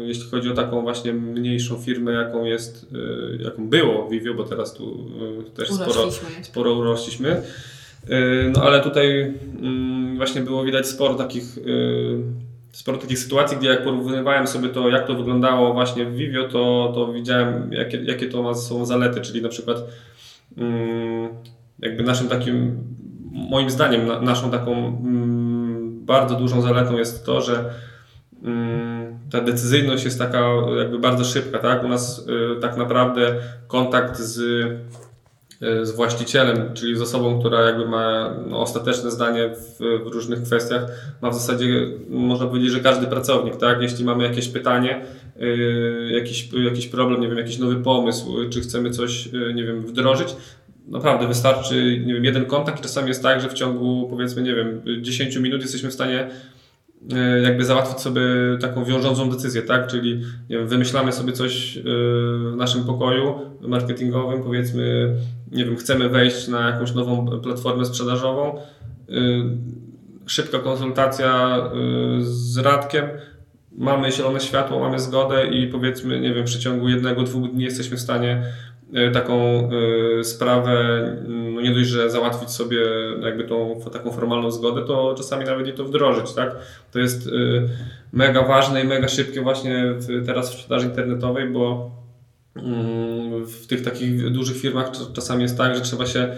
jeśli 0.05 0.29
chodzi 0.29 0.49
o 0.49 0.53
taką 0.53 0.81
właśnie 0.81 1.13
mniejszą 1.13 1.75
firmę, 1.75 2.11
jaką 2.11 2.45
jest, 2.45 2.95
jaką 3.39 3.69
było 3.69 4.09
Vivio, 4.09 4.33
bo 4.33 4.43
teraz 4.43 4.73
tu 4.73 5.09
też 5.55 5.69
sporo, 5.69 6.11
sporo 6.41 6.73
urośliśmy. 6.73 7.41
No 8.53 8.61
ale 8.61 8.81
tutaj 8.81 9.33
mm, 9.61 10.17
właśnie 10.17 10.41
było 10.41 10.63
widać 10.63 10.87
sporo 10.87 11.15
takich 11.15 11.59
sporo 12.71 12.97
takich 12.97 13.19
sytuacji, 13.19 13.57
gdzie 13.57 13.69
jak 13.69 13.83
porównywałem 13.83 14.47
sobie 14.47 14.69
to, 14.69 14.89
jak 14.89 15.07
to 15.07 15.15
wyglądało 15.15 15.73
właśnie 15.73 16.05
w 16.05 16.15
Vivio, 16.15 16.47
to, 16.47 16.91
to 16.95 17.13
widziałem, 17.13 17.73
jakie, 17.73 17.97
jakie 18.03 18.27
to 18.27 18.43
ma 18.43 18.53
są 18.53 18.85
zalety, 18.85 19.21
czyli 19.21 19.41
na 19.41 19.49
przykład 19.49 19.77
jakby 21.79 22.03
naszym 22.03 22.27
takim, 22.27 22.83
moim 23.31 23.69
zdaniem, 23.69 24.07
na, 24.07 24.21
naszą 24.21 24.51
taką 24.51 24.71
mm, 24.87 26.05
bardzo 26.05 26.35
dużą 26.35 26.61
zaletą 26.61 26.97
jest 26.97 27.25
to, 27.25 27.41
że 27.41 27.73
mm, 28.43 29.19
ta 29.31 29.41
decyzyjność 29.41 30.05
jest 30.05 30.19
taka 30.19 30.45
jakby 30.77 30.99
bardzo 30.99 31.23
szybka, 31.23 31.59
tak? 31.59 31.83
U 31.83 31.87
nas 31.87 32.27
y, 32.57 32.61
tak 32.61 32.77
naprawdę 32.77 33.35
kontakt 33.67 34.17
z 34.17 34.39
E, 35.61 35.85
z 35.85 35.91
właścicielem, 35.91 36.73
czyli 36.73 36.97
z 36.97 37.01
osobą, 37.01 37.39
która 37.39 37.61
jakby 37.61 37.87
ma 37.87 38.35
no, 38.47 38.59
ostateczne 38.59 39.11
zdanie 39.11 39.49
w, 39.49 39.77
w, 40.03 40.07
różnych 40.07 40.43
kwestiach, 40.43 40.85
ma 41.21 41.29
w 41.29 41.33
zasadzie, 41.33 41.87
można 42.09 42.47
powiedzieć, 42.47 42.71
że 42.71 42.79
każdy 42.79 43.07
pracownik, 43.07 43.55
tak? 43.55 43.81
Jeśli 43.81 44.05
mamy 44.05 44.23
jakieś 44.23 44.47
pytanie, 44.49 45.05
yy, 45.24 45.24
jakiś, 46.11 46.49
jakiś 46.65 46.87
problem, 46.87 47.21
nie 47.21 47.27
wiem, 47.27 47.37
jakiś 47.37 47.57
nowy 47.57 47.75
pomysł, 47.75 48.49
czy 48.49 48.61
chcemy 48.61 48.91
coś, 48.91 49.25
yy, 49.25 49.53
nie 49.53 49.63
wiem, 49.63 49.81
wdrożyć, 49.81 50.35
naprawdę 50.87 51.27
wystarczy, 51.27 52.03
nie 52.05 52.13
wiem, 52.13 52.25
jeden 52.25 52.45
kontakt 52.45 52.81
czasami 52.81 53.07
jest 53.07 53.23
tak, 53.23 53.41
że 53.41 53.49
w 53.49 53.53
ciągu, 53.53 54.07
powiedzmy, 54.09 54.41
nie 54.41 54.55
wiem, 54.55 54.81
10 55.01 55.35
minut 55.35 55.61
jesteśmy 55.61 55.89
w 55.89 55.93
stanie 55.93 56.29
E, 57.13 57.41
jakby 57.41 57.65
załatwić 57.65 57.99
sobie 57.99 58.21
taką 58.61 58.85
wiążącą 58.85 59.29
decyzję, 59.29 59.61
tak? 59.61 59.87
Czyli 59.87 60.21
nie 60.49 60.57
wiem, 60.57 60.67
wymyślamy 60.67 61.11
sobie 61.11 61.33
coś 61.33 61.79
w 61.83 62.53
naszym 62.57 62.83
pokoju 62.83 63.35
marketingowym, 63.61 64.43
powiedzmy, 64.43 65.15
nie 65.51 65.65
wiem, 65.65 65.75
chcemy 65.75 66.09
wejść 66.09 66.47
na 66.47 66.69
jakąś 66.69 66.93
nową 66.93 67.41
platformę 67.41 67.85
sprzedażową, 67.85 68.61
szybka 70.25 70.59
konsultacja 70.59 71.61
z 72.19 72.57
Radkiem, 72.57 73.05
mamy 73.77 74.11
zielone 74.11 74.39
światło, 74.39 74.79
mamy 74.79 74.99
zgodę 74.99 75.47
i 75.47 75.67
powiedzmy, 75.67 76.19
nie 76.19 76.33
wiem, 76.33 76.43
w 76.43 76.47
przeciągu 76.47 76.89
jednego, 76.89 77.23
dwóch 77.23 77.51
dni 77.51 77.63
jesteśmy 77.63 77.97
w 77.97 78.01
stanie 78.01 78.43
E, 78.93 79.11
taką 79.11 79.69
e, 80.19 80.23
sprawę, 80.23 81.01
no 81.27 81.61
nie 81.61 81.71
dość, 81.71 81.89
że 81.89 82.09
załatwić 82.09 82.49
sobie 82.49 82.77
jakby 83.21 83.43
tą 83.43 83.81
taką 83.93 84.11
formalną 84.11 84.51
zgodę, 84.51 84.81
to 84.85 85.15
czasami 85.17 85.45
nawet 85.45 85.67
i 85.67 85.73
to 85.73 85.85
wdrożyć, 85.85 86.33
tak? 86.33 86.55
To 86.91 86.99
jest 86.99 87.27
e, 87.27 87.31
mega 88.13 88.41
ważne 88.41 88.81
i 88.81 88.87
mega 88.87 89.07
szybkie 89.07 89.41
właśnie 89.41 89.93
teraz 90.25 90.51
w 90.51 90.53
sprzedaży 90.53 90.85
internetowej, 90.85 91.49
bo 91.49 91.91
mm, 92.55 93.45
w 93.45 93.67
tych 93.67 93.83
takich 93.83 94.31
dużych 94.31 94.57
firmach 94.57 94.91
czasami 95.13 95.43
jest 95.43 95.57
tak, 95.57 95.75
że 95.75 95.81
trzeba 95.81 96.05
się 96.05 96.35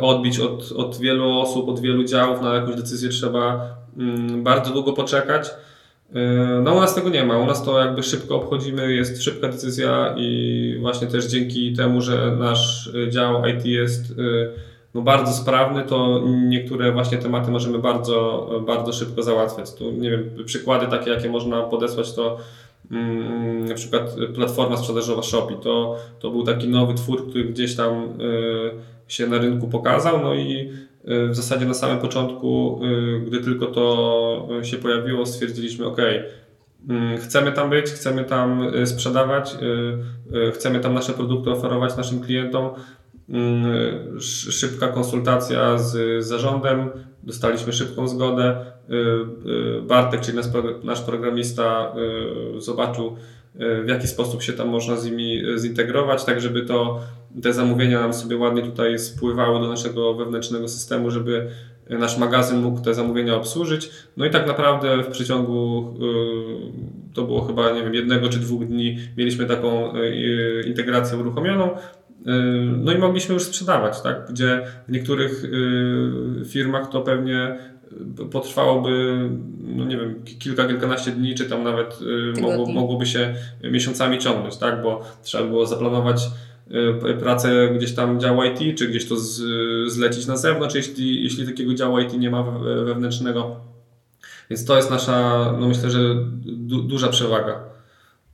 odbić 0.00 0.40
od, 0.40 0.72
od 0.72 0.98
wielu 0.98 1.38
osób, 1.38 1.68
od 1.68 1.80
wielu 1.80 2.04
działów, 2.04 2.42
na 2.42 2.54
jakąś 2.54 2.74
decyzję 2.76 3.08
trzeba 3.08 3.76
mm, 3.98 4.42
bardzo 4.42 4.72
długo 4.72 4.92
poczekać. 4.92 5.50
E, 6.12 6.60
no 6.62 6.74
u 6.74 6.80
nas 6.80 6.94
tego 6.94 7.08
nie 7.08 7.24
ma, 7.24 7.38
u 7.38 7.46
nas 7.46 7.64
to 7.64 7.78
jakby 7.78 8.02
szybko 8.02 8.36
obchodzimy, 8.36 8.94
jest 8.94 9.22
szybka 9.22 9.48
decyzja 9.48 10.14
i 10.16 10.78
właśnie 10.80 11.06
też 11.06 11.26
dzięki 11.26 11.72
temu, 11.72 12.00
że 12.00 12.36
nasz 12.38 12.90
e, 12.94 13.10
dział 13.10 13.46
IT 13.46 13.66
jest 13.66 14.10
e, 14.10 14.14
no 14.94 15.02
bardzo 15.02 15.32
sprawny, 15.32 15.82
to 15.82 16.22
niektóre 16.26 16.92
właśnie 16.92 17.18
tematy 17.18 17.50
możemy 17.50 17.78
bardzo, 17.78 18.50
bardzo 18.66 18.92
szybko 18.92 19.22
załatwiać. 19.22 19.74
Tu 19.74 19.92
nie 19.92 20.10
wiem, 20.10 20.30
przykłady 20.44 20.86
takie, 20.86 21.10
jakie 21.10 21.28
można 21.28 21.62
podesłać, 21.62 22.12
to 22.12 22.38
mm, 22.90 23.64
na 23.64 23.74
przykład 23.74 24.16
platforma 24.34 24.76
sprzedażowa 24.76 25.22
Shopee. 25.22 25.56
To, 25.62 25.96
to 26.20 26.30
był 26.30 26.42
taki 26.42 26.68
nowy 26.68 26.94
twór, 26.94 27.28
który 27.28 27.44
gdzieś 27.44 27.76
tam 27.76 28.18
się 29.08 29.26
na 29.26 29.38
rynku 29.38 29.68
pokazał, 29.68 30.22
no 30.22 30.34
i 30.34 30.70
Y, 30.70 30.93
w 31.04 31.34
zasadzie 31.34 31.66
na 31.66 31.74
samym 31.74 31.98
początku, 31.98 32.80
y, 32.84 33.20
gdy 33.26 33.40
tylko 33.40 33.66
to 33.66 34.48
się 34.62 34.76
pojawiło, 34.76 35.26
stwierdziliśmy, 35.26 35.86
OK, 35.86 35.98
chcemy 37.18 37.52
tam 37.52 37.70
być, 37.70 37.86
chcemy 37.86 38.24
tam 38.24 38.74
y, 38.74 38.86
sprzedawać, 38.86 39.56
chcemy 40.54 40.80
tam 40.80 40.94
nasze 40.94 41.12
produkty 41.12 41.50
oferować 41.50 41.96
naszym 41.96 42.20
klientom. 42.20 42.70
Szybka 44.50 44.88
konsultacja 44.88 45.78
z 45.78 46.24
zarządem, 46.24 46.90
dostaliśmy 47.22 47.72
szybką 47.72 48.08
zgodę. 48.08 48.56
Bartek, 49.82 50.20
czyli 50.20 50.38
nasz 50.84 51.00
programista, 51.00 51.94
zobaczył, 52.58 53.16
w 53.54 53.88
jaki 53.88 54.06
sposób 54.06 54.42
się 54.42 54.52
tam 54.52 54.68
można 54.68 54.96
z 54.96 55.06
nimi 55.06 55.42
zintegrować, 55.56 56.24
tak 56.24 56.40
żeby 56.40 56.62
to 56.62 57.00
te 57.42 57.52
zamówienia 57.52 58.00
nam 58.00 58.14
sobie 58.14 58.36
ładnie 58.36 58.62
tutaj 58.62 58.98
spływały 58.98 59.60
do 59.60 59.68
naszego 59.68 60.14
wewnętrznego 60.14 60.68
systemu, 60.68 61.10
żeby 61.10 61.46
nasz 61.90 62.18
magazyn 62.18 62.60
mógł 62.60 62.80
te 62.80 62.94
zamówienia 62.94 63.36
obsłużyć. 63.36 63.90
No 64.16 64.24
i 64.24 64.30
tak 64.30 64.46
naprawdę 64.46 65.02
w 65.02 65.06
przeciągu 65.06 65.94
to 67.14 67.22
było 67.22 67.42
chyba 67.42 67.70
nie 67.70 67.82
wiem, 67.82 67.94
jednego 67.94 68.28
czy 68.28 68.38
dwóch 68.38 68.66
dni 68.66 68.98
mieliśmy 69.16 69.46
taką 69.46 69.92
integrację 70.66 71.18
uruchomioną. 71.18 71.70
No 72.78 72.92
i 72.92 72.98
mogliśmy 72.98 73.34
już 73.34 73.42
sprzedawać, 73.42 74.02
tak? 74.02 74.26
gdzie 74.30 74.66
w 74.88 74.92
niektórych 74.92 75.44
firmach 76.48 76.90
to 76.90 77.00
pewnie 77.00 77.58
potrwałoby, 78.30 79.20
no 79.60 79.84
nie 79.84 79.96
wiem, 79.96 80.24
kilka, 80.38 80.66
kilkanaście 80.66 81.10
dni, 81.10 81.34
czy 81.34 81.44
tam 81.44 81.64
nawet 81.64 81.98
mogło, 82.40 82.66
mogłoby 82.66 83.06
się 83.06 83.34
miesiącami 83.70 84.18
ciągnąć, 84.18 84.56
tak? 84.56 84.82
bo 84.82 85.02
trzeba 85.22 85.44
było 85.44 85.66
zaplanować 85.66 86.20
Y, 86.70 87.14
pracę 87.14 87.68
gdzieś 87.76 87.94
tam 87.94 88.20
działa 88.20 88.46
IT, 88.46 88.78
czy 88.78 88.88
gdzieś 88.88 89.08
to 89.08 89.16
z, 89.16 89.42
zlecić 89.92 90.26
na 90.26 90.36
zewnątrz, 90.36 90.74
jeśli, 90.74 91.22
jeśli 91.24 91.46
takiego 91.46 91.74
działu 91.74 91.98
IT 91.98 92.18
nie 92.18 92.30
ma 92.30 92.42
wewnętrznego. 92.84 93.60
Więc 94.50 94.64
to 94.64 94.76
jest 94.76 94.90
nasza, 94.90 95.52
no 95.60 95.68
myślę, 95.68 95.90
że 95.90 96.14
du, 96.44 96.82
duża 96.82 97.08
przewaga. 97.08 97.64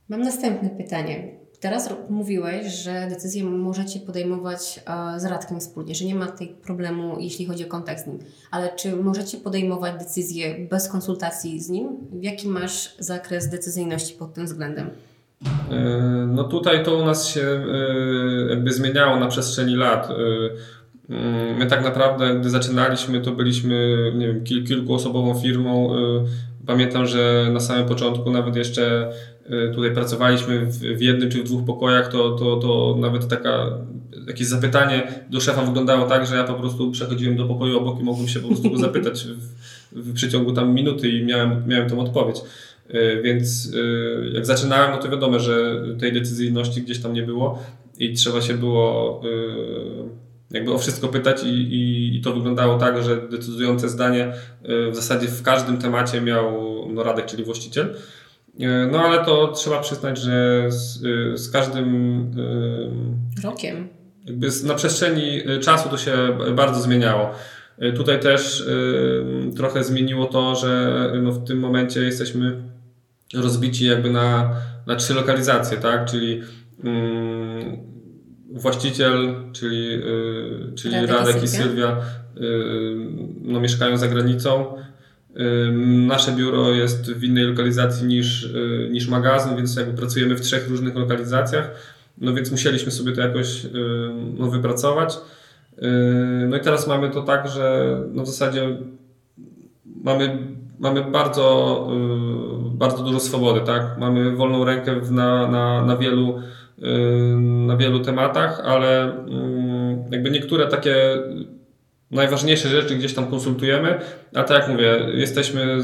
Mam 0.09 0.21
następne 0.21 0.69
pytanie. 0.69 1.40
Teraz 1.61 1.89
mówiłeś, 2.09 2.73
że 2.73 3.07
decyzje 3.09 3.43
możecie 3.43 3.99
podejmować 3.99 4.79
z 5.17 5.25
Radkiem 5.25 5.59
wspólnie, 5.59 5.95
że 5.95 6.05
nie 6.05 6.15
ma 6.15 6.27
tej 6.27 6.47
problemu, 6.47 7.17
jeśli 7.19 7.45
chodzi 7.45 7.65
o 7.65 7.67
kontakt 7.67 8.03
z 8.03 8.07
nim. 8.07 8.19
Ale 8.51 8.75
czy 8.75 8.95
możecie 8.95 9.37
podejmować 9.37 9.99
decyzje 9.99 10.67
bez 10.69 10.89
konsultacji 10.89 11.59
z 11.59 11.69
nim? 11.69 11.87
Jaki 12.21 12.47
masz 12.47 12.95
zakres 12.99 13.49
decyzyjności 13.49 14.15
pod 14.19 14.33
tym 14.33 14.45
względem? 14.45 14.89
E, 15.71 16.27
no 16.27 16.43
tutaj 16.43 16.83
to 16.83 16.95
u 16.95 17.05
nas 17.05 17.27
się 17.27 17.41
e, 17.41 18.49
jakby 18.49 18.73
zmieniało 18.73 19.19
na 19.19 19.27
przestrzeni 19.27 19.75
lat. 19.75 20.09
E, 20.09 20.13
mm, 21.09 21.57
my 21.57 21.65
tak 21.65 21.83
naprawdę, 21.83 22.39
gdy 22.39 22.49
zaczynaliśmy, 22.49 23.21
to 23.21 23.31
byliśmy 23.31 23.97
nie 24.15 24.27
wiem, 24.27 24.43
kil, 24.43 24.67
kilkuosobową 24.67 25.39
firmą. 25.39 25.89
Pamiętam, 26.71 27.07
że 27.07 27.49
na 27.53 27.59
samym 27.59 27.87
początku 27.87 28.31
nawet 28.31 28.55
jeszcze 28.55 29.13
tutaj 29.75 29.93
pracowaliśmy 29.93 30.65
w, 30.65 31.01
jednym 31.01 31.29
czy 31.29 31.41
w 31.41 31.43
dwóch 31.43 31.65
pokojach, 31.65 32.07
to, 32.07 32.31
to, 32.31 32.57
to 32.57 32.95
nawet 32.99 33.27
taka, 33.27 33.77
jakieś 34.27 34.47
zapytanie 34.47 35.23
do 35.29 35.39
szefa 35.39 35.65
wyglądało 35.65 36.05
tak, 36.05 36.25
że 36.25 36.35
ja 36.35 36.43
po 36.43 36.53
prostu 36.53 36.91
przechodziłem 36.91 37.35
do 37.35 37.45
pokoju 37.45 37.77
obok 37.77 37.99
i 37.99 38.03
mogłem 38.03 38.27
się 38.27 38.39
po 38.39 38.47
prostu 38.47 38.71
go 38.71 38.77
zapytać 38.87 39.23
w, 39.23 39.49
w 39.91 40.13
przeciągu 40.13 40.53
tam 40.53 40.73
minuty 40.73 41.09
i 41.09 41.25
miałem, 41.25 41.63
miałem 41.67 41.89
tą 41.89 41.99
odpowiedź. 41.99 42.41
E, 42.89 43.21
więc 43.21 43.73
e, 43.73 44.29
jak 44.33 44.45
zaczynałem, 44.45 44.91
no 44.91 44.97
to 44.97 45.09
wiadomo, 45.09 45.39
że 45.39 45.83
tej 45.99 46.13
decyzyjności 46.13 46.81
gdzieś 46.81 46.99
tam 46.99 47.13
nie 47.13 47.23
było 47.23 47.63
i 47.99 48.13
trzeba 48.13 48.41
się 48.41 48.53
było 48.53 49.21
jakby 50.51 50.73
o 50.73 50.77
wszystko 50.77 51.07
pytać 51.07 51.43
i, 51.43 51.47
i, 51.47 52.15
i 52.17 52.21
to 52.21 52.33
wyglądało 52.33 52.77
tak, 52.77 53.03
że 53.03 53.27
decydujące 53.29 53.89
zdanie 53.89 54.33
w 54.91 54.95
zasadzie 54.95 55.27
w 55.27 55.41
każdym 55.41 55.77
temacie 55.77 56.21
miał 56.21 56.51
no, 56.93 57.03
Radek, 57.03 57.25
czyli 57.25 57.43
właściciel. 57.43 57.95
No 58.91 58.99
ale 58.99 59.25
to 59.25 59.47
trzeba 59.47 59.79
przyznać, 59.79 60.17
że 60.17 60.65
z, 60.67 60.99
z 61.39 61.51
każdym 61.51 62.31
rokiem 63.43 63.87
jakby 64.25 64.47
na 64.63 64.73
przestrzeni 64.73 65.41
czasu 65.61 65.89
to 65.89 65.97
się 65.97 66.37
bardzo 66.55 66.81
zmieniało. 66.81 67.31
Tutaj 67.95 68.19
też 68.19 68.65
trochę 69.55 69.83
zmieniło 69.83 70.25
to, 70.25 70.55
że 70.55 71.13
no 71.21 71.31
w 71.31 71.47
tym 71.47 71.59
momencie 71.59 72.01
jesteśmy 72.01 72.61
rozbici 73.33 73.85
jakby 73.85 74.09
na, 74.09 74.55
na 74.87 74.95
trzy 74.95 75.13
lokalizacje, 75.13 75.77
tak? 75.77 76.05
Czyli 76.05 76.41
mm, 76.83 77.90
właściciel, 78.51 79.35
czyli, 79.53 79.87
yy, 79.87 80.71
czyli 80.75 80.95
Radek, 80.95 81.09
Radek 81.09 81.43
i 81.43 81.47
Sylwia, 81.47 81.97
yy, 82.35 82.95
no, 83.41 83.59
mieszkają 83.59 83.97
za 83.97 84.07
granicą. 84.07 84.65
Yy, 85.35 85.71
nasze 86.07 86.31
biuro 86.31 86.71
jest 86.71 87.11
w 87.13 87.23
innej 87.23 87.43
lokalizacji 87.43 88.07
niż, 88.07 88.43
y, 88.43 88.89
niż 88.91 89.07
magazyn, 89.07 89.55
więc 89.55 89.75
jakby 89.75 89.97
pracujemy 89.97 90.35
w 90.35 90.41
trzech 90.41 90.69
różnych 90.69 90.95
lokalizacjach. 90.95 91.71
no 92.17 92.33
więc 92.33 92.51
musieliśmy 92.51 92.91
sobie 92.91 93.11
to 93.11 93.21
jakoś 93.21 93.67
no, 94.37 94.47
wypracować. 94.47 95.17
No 96.49 96.57
i 96.57 96.59
teraz 96.59 96.87
mamy 96.87 97.09
to 97.09 97.21
tak, 97.21 97.47
że 97.47 97.97
no 98.11 98.23
w 98.23 98.27
zasadzie 98.27 98.77
mamy, 100.03 100.37
mamy 100.79 101.03
bardzo, 101.11 101.87
bardzo 102.71 103.03
dużo 103.03 103.19
swobody, 103.19 103.61
tak? 103.61 103.97
Mamy 103.99 104.35
wolną 104.35 104.65
rękę 104.65 105.01
na, 105.11 105.47
na, 105.47 105.85
na, 105.85 105.97
wielu, 105.97 106.41
na 107.41 107.77
wielu 107.77 107.99
tematach, 107.99 108.61
ale 108.65 109.11
jakby 110.11 110.31
niektóre 110.31 110.67
takie 110.67 111.17
najważniejsze 112.11 112.69
rzeczy 112.69 112.95
gdzieś 112.95 113.13
tam 113.13 113.27
konsultujemy, 113.27 113.99
a 114.35 114.43
tak 114.43 114.57
jak 114.57 114.69
mówię, 114.69 114.99
jesteśmy 115.13 115.77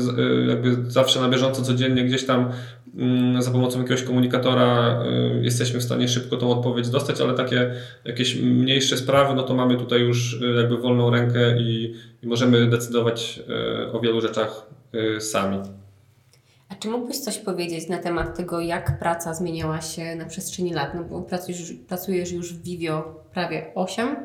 jakby 0.48 0.92
zawsze 0.92 1.22
na 1.22 1.30
bieżąco, 1.30 1.62
codziennie 1.62 2.04
gdzieś 2.04 2.26
tam 2.26 2.52
mm, 2.98 3.42
za 3.42 3.52
pomocą 3.52 3.80
jakiegoś 3.80 4.04
komunikatora 4.04 5.00
y, 5.40 5.44
jesteśmy 5.44 5.80
w 5.80 5.84
stanie 5.84 6.08
szybko 6.08 6.38
tą 6.38 6.52
odpowiedź 6.52 6.90
dostać, 6.90 7.22
ale 7.22 7.34
takie 7.34 7.72
jakieś 8.06 8.36
mniejsze 8.36 8.98
sprawy, 8.98 9.36
no 9.36 9.44
to 9.44 9.56
mamy 9.56 9.78
tutaj 9.78 10.02
już 10.02 10.42
y, 10.42 10.46
jakby 10.58 10.78
wolną 10.78 11.10
rękę 11.10 11.60
i, 11.60 11.96
i 12.24 12.28
możemy 12.28 12.68
decydować 12.68 13.40
y, 13.88 13.92
o 13.92 14.00
wielu 14.00 14.22
rzeczach 14.22 14.68
sami. 15.20 15.58
A 16.70 16.76
czy 16.76 16.90
mógłbyś 16.90 17.18
coś 17.18 17.38
powiedzieć 17.38 17.90
na 17.90 17.98
temat 17.98 18.38
tego, 18.38 18.62
jak 18.62 19.00
praca 19.00 19.34
zmieniała 19.34 19.82
się 19.82 20.16
na 20.16 20.26
przestrzeni 20.26 20.74
lat? 20.74 20.96
No 20.96 21.04
bo 21.04 21.22
pracujesz, 21.22 21.74
pracujesz 21.88 22.32
już 22.32 22.54
w 22.54 22.64
Vivio 22.64 23.24
prawie 23.34 23.72
8, 23.76 24.16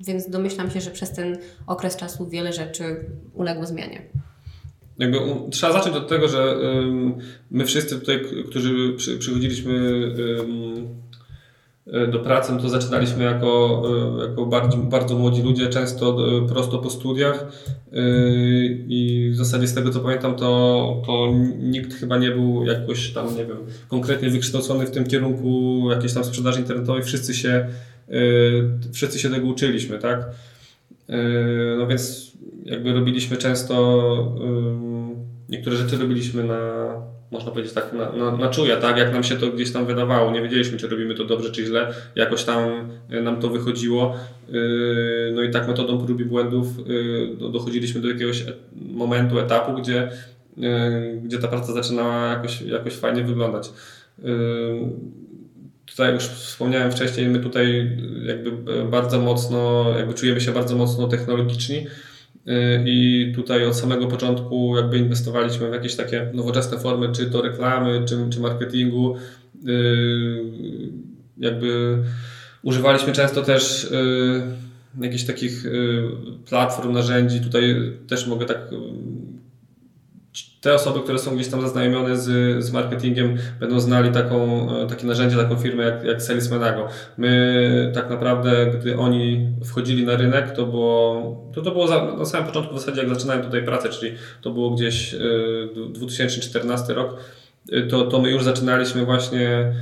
więc 0.00 0.30
domyślam 0.30 0.70
się, 0.70 0.80
że 0.80 0.90
przez 0.90 1.12
ten 1.12 1.38
okres 1.66 1.96
czasu 1.96 2.28
wiele 2.28 2.52
rzeczy 2.52 3.04
uległo 3.34 3.66
zmianie. 3.66 4.02
Jakby, 4.98 5.18
trzeba 5.50 5.72
zacząć 5.72 5.96
od 5.96 6.08
tego, 6.08 6.28
że 6.28 6.56
my 7.50 7.64
wszyscy 7.64 8.00
tutaj, 8.00 8.20
którzy 8.50 8.94
przy, 8.96 9.18
przychodziliśmy 9.18 10.02
do 12.12 12.18
pracy, 12.18 12.52
no 12.52 12.60
to 12.60 12.68
zaczynaliśmy 12.68 13.24
jako, 13.24 13.82
jako 14.28 14.46
bardzo, 14.46 14.76
bardzo 14.76 15.18
młodzi 15.18 15.42
ludzie, 15.42 15.66
często 15.66 16.16
prosto 16.48 16.78
po 16.78 16.90
studiach 16.90 17.46
i 18.88 19.30
w 19.32 19.36
zasadzie 19.36 19.66
z 19.66 19.74
tego 19.74 19.90
co 19.90 20.00
pamiętam, 20.00 20.36
to, 20.36 21.02
to 21.06 21.32
nikt 21.58 21.94
chyba 21.94 22.18
nie 22.18 22.30
był 22.30 22.64
jakoś 22.66 23.12
tam, 23.12 23.36
nie 23.36 23.46
wiem, 23.46 23.56
konkretnie 23.88 24.30
wykształcony 24.30 24.86
w 24.86 24.90
tym 24.90 25.06
kierunku 25.06 25.82
jakiejś 25.90 26.14
tam 26.14 26.24
sprzedaży 26.24 26.60
internetowej. 26.60 27.02
Wszyscy 27.02 27.34
się 27.34 27.66
wszyscy 28.92 29.18
się 29.18 29.30
tego 29.30 29.46
uczyliśmy, 29.46 29.98
tak? 29.98 30.30
No 31.78 31.86
więc 31.86 32.32
jakby 32.64 32.92
robiliśmy 32.92 33.36
często, 33.36 34.38
niektóre 35.48 35.76
rzeczy 35.76 35.96
robiliśmy 35.96 36.44
na, 36.44 36.92
można 37.30 37.50
powiedzieć 37.50 37.72
tak, 37.72 37.92
na, 37.92 38.12
na, 38.12 38.36
na 38.36 38.48
czuja, 38.48 38.76
tak? 38.76 38.96
Jak 38.96 39.12
nam 39.12 39.22
się 39.22 39.36
to 39.36 39.46
gdzieś 39.46 39.72
tam 39.72 39.86
wydawało. 39.86 40.30
Nie 40.30 40.42
wiedzieliśmy, 40.42 40.78
czy 40.78 40.88
robimy 40.88 41.14
to 41.14 41.24
dobrze, 41.24 41.50
czy 41.50 41.64
źle. 41.64 41.94
Jakoś 42.14 42.44
tam 42.44 42.88
nam 43.08 43.40
to 43.40 43.48
wychodziło. 43.48 44.16
No 45.34 45.42
i 45.42 45.50
tak 45.50 45.68
metodą 45.68 46.06
prób 46.06 46.20
i 46.20 46.24
błędów 46.24 46.66
dochodziliśmy 47.52 48.00
do 48.00 48.08
jakiegoś 48.08 48.42
e, 48.42 48.52
momentu, 48.76 49.38
etapu, 49.38 49.82
gdzie, 49.82 50.10
gdzie 51.24 51.38
ta 51.38 51.48
praca 51.48 51.72
zaczynała 51.72 52.26
jakoś, 52.26 52.62
jakoś 52.62 52.94
fajnie 52.94 53.24
wyglądać 53.24 53.70
tutaj 55.98 56.14
już 56.14 56.24
wspomniałem 56.24 56.92
wcześniej, 56.92 57.28
my 57.28 57.40
tutaj 57.40 57.96
jakby 58.26 58.52
bardzo 58.84 59.20
mocno, 59.20 59.92
jakby 59.98 60.14
czujemy 60.14 60.40
się 60.40 60.52
bardzo 60.52 60.76
mocno 60.76 61.08
technologiczni 61.08 61.86
i 62.84 63.32
tutaj 63.34 63.66
od 63.66 63.76
samego 63.76 64.06
początku 64.06 64.76
jakby 64.76 64.98
inwestowaliśmy 64.98 65.70
w 65.70 65.72
jakieś 65.72 65.96
takie 65.96 66.30
nowoczesne 66.34 66.78
formy, 66.78 67.12
czy 67.12 67.30
to 67.30 67.42
reklamy, 67.42 68.04
czy, 68.04 68.16
czy 68.30 68.40
marketingu. 68.40 69.16
Y, 69.68 70.42
jakby 71.38 71.98
używaliśmy 72.62 73.12
często 73.12 73.42
też 73.42 73.84
y, 73.84 74.42
jakichś 75.00 75.24
takich 75.24 75.64
platform, 76.48 76.92
narzędzi. 76.92 77.40
Tutaj 77.40 77.92
też 78.08 78.26
mogę 78.26 78.46
tak 78.46 78.58
te 80.60 80.74
osoby, 80.74 81.00
które 81.00 81.18
są 81.18 81.34
gdzieś 81.34 81.48
tam 81.48 81.60
zaznajomione 81.60 82.16
z, 82.16 82.64
z 82.64 82.72
marketingiem, 82.72 83.36
będą 83.60 83.80
znali 83.80 84.12
taką, 84.12 84.68
e, 84.76 84.86
takie 84.86 85.06
narzędzie, 85.06 85.36
taką 85.36 85.56
firmę 85.56 85.84
jak, 85.84 86.04
jak 86.04 86.22
Salesmanago. 86.22 86.88
My 87.18 87.92
tak 87.94 88.10
naprawdę, 88.10 88.66
gdy 88.66 88.98
oni 88.98 89.48
wchodzili 89.64 90.06
na 90.06 90.16
rynek, 90.16 90.50
to 90.50 90.66
było, 90.66 91.22
to, 91.54 91.62
to 91.62 91.70
było 91.70 91.86
za, 91.86 92.04
na 92.04 92.24
samym 92.24 92.46
początku 92.46 92.74
w 92.74 92.80
zasadzie 92.80 93.00
jak 93.00 93.14
zaczynałem 93.14 93.42
tutaj 93.42 93.64
pracę, 93.64 93.88
czyli 93.88 94.12
to 94.40 94.50
było 94.50 94.70
gdzieś 94.70 95.16
2014 95.94 96.92
e, 96.92 96.96
rok, 96.96 97.16
to, 97.90 98.06
to 98.06 98.20
my 98.20 98.30
już 98.30 98.44
zaczynaliśmy 98.44 99.04
właśnie 99.04 99.72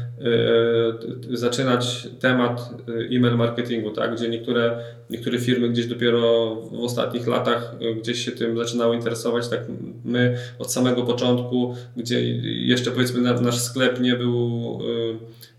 y, 1.32 1.36
zaczynać 1.36 2.08
temat 2.20 2.70
e-mail 2.88 3.36
marketingu, 3.36 3.90
tak? 3.90 4.14
gdzie 4.14 4.28
niektóre, 4.28 4.78
niektóre 5.10 5.38
firmy 5.38 5.68
gdzieś 5.68 5.86
dopiero 5.86 6.54
w 6.72 6.80
ostatnich 6.80 7.26
latach 7.26 7.74
gdzieś 8.00 8.24
się 8.24 8.32
tym 8.32 8.58
zaczynały 8.58 8.96
interesować. 8.96 9.48
Tak 9.48 9.60
my 10.04 10.38
od 10.58 10.72
samego 10.72 11.02
początku, 11.02 11.74
gdzie 11.96 12.20
jeszcze 12.42 12.90
powiedzmy 12.90 13.20
nasz 13.20 13.58
sklep 13.58 14.00
nie 14.00 14.16
był 14.16 14.78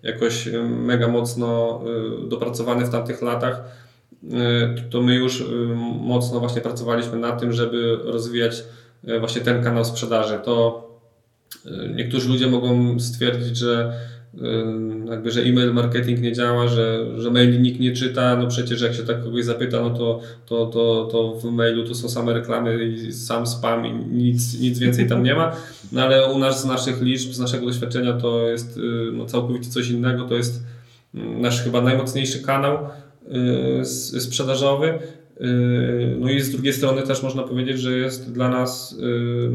jakoś 0.04 0.50
mega 0.64 1.08
mocno 1.08 1.82
dopracowany 2.28 2.86
w 2.86 2.90
tamtych 2.90 3.22
latach, 3.22 3.64
to 4.90 5.02
my 5.02 5.16
już 5.16 5.44
mocno 6.02 6.40
właśnie 6.40 6.62
pracowaliśmy 6.62 7.18
nad 7.18 7.40
tym, 7.40 7.54
żeby 7.54 7.98
rozwijać 8.04 8.64
właśnie 9.20 9.42
ten 9.42 9.64
kanał 9.64 9.86
sprzedaży. 9.86 10.40
To 10.44 10.87
Niektórzy 11.96 12.30
ludzie 12.30 12.48
mogą 12.48 13.00
stwierdzić, 13.00 13.58
że 13.58 13.94
jakby, 15.10 15.32
że 15.32 15.42
e-mail 15.42 15.74
marketing 15.74 16.22
nie 16.22 16.34
działa, 16.34 16.68
że, 16.68 17.06
że 17.18 17.32
maili 17.32 17.60
nikt 17.60 17.80
nie 17.80 17.92
czyta, 17.92 18.36
no 18.36 18.48
przecież 18.48 18.82
jak 18.82 18.94
się 18.94 19.04
tak 19.04 19.24
kogoś 19.24 19.46
zapyta, 19.46 19.82
no 19.82 19.90
to, 19.90 20.20
to, 20.46 20.66
to, 20.66 21.08
to 21.12 21.34
w 21.34 21.52
mailu 21.52 21.84
to 21.88 21.96
są 21.96 22.10
same 22.10 22.34
reklamy 22.34 22.86
i 22.86 23.14
sam 23.14 23.48
spam 23.48 23.86
i 23.86 23.92
nic, 23.94 24.60
nic 24.60 24.80
więcej 24.80 25.10
tam 25.10 25.24
nie 25.24 25.36
ma, 25.36 25.56
no 25.92 26.02
ale 26.02 26.32
u 26.32 26.40
nas 26.40 26.62
z 26.62 26.66
naszych 26.66 27.02
liczb, 27.02 27.32
z 27.32 27.40
naszego 27.40 27.66
doświadczenia 27.66 28.14
to 28.14 28.48
jest 28.48 28.78
y, 28.78 28.82
no, 29.14 29.26
całkowicie 29.26 29.70
coś 29.70 29.90
innego, 29.90 30.24
to 30.26 30.36
jest 30.36 30.64
mm, 31.16 31.42
nasz 31.42 31.64
chyba 31.64 31.82
najmocniejszy 31.82 32.42
kanał 32.42 32.78
y, 33.82 33.86
sprzedażowy, 34.22 34.88
y, 34.88 36.16
no 36.20 36.30
i 36.30 36.42
z 36.42 36.52
drugiej 36.52 36.74
strony 36.74 37.02
też 37.02 37.24
można 37.24 37.44
powiedzieć, 37.44 37.80
że 37.80 37.98
jest 37.98 38.34
dla 38.34 38.50
nas 38.50 38.98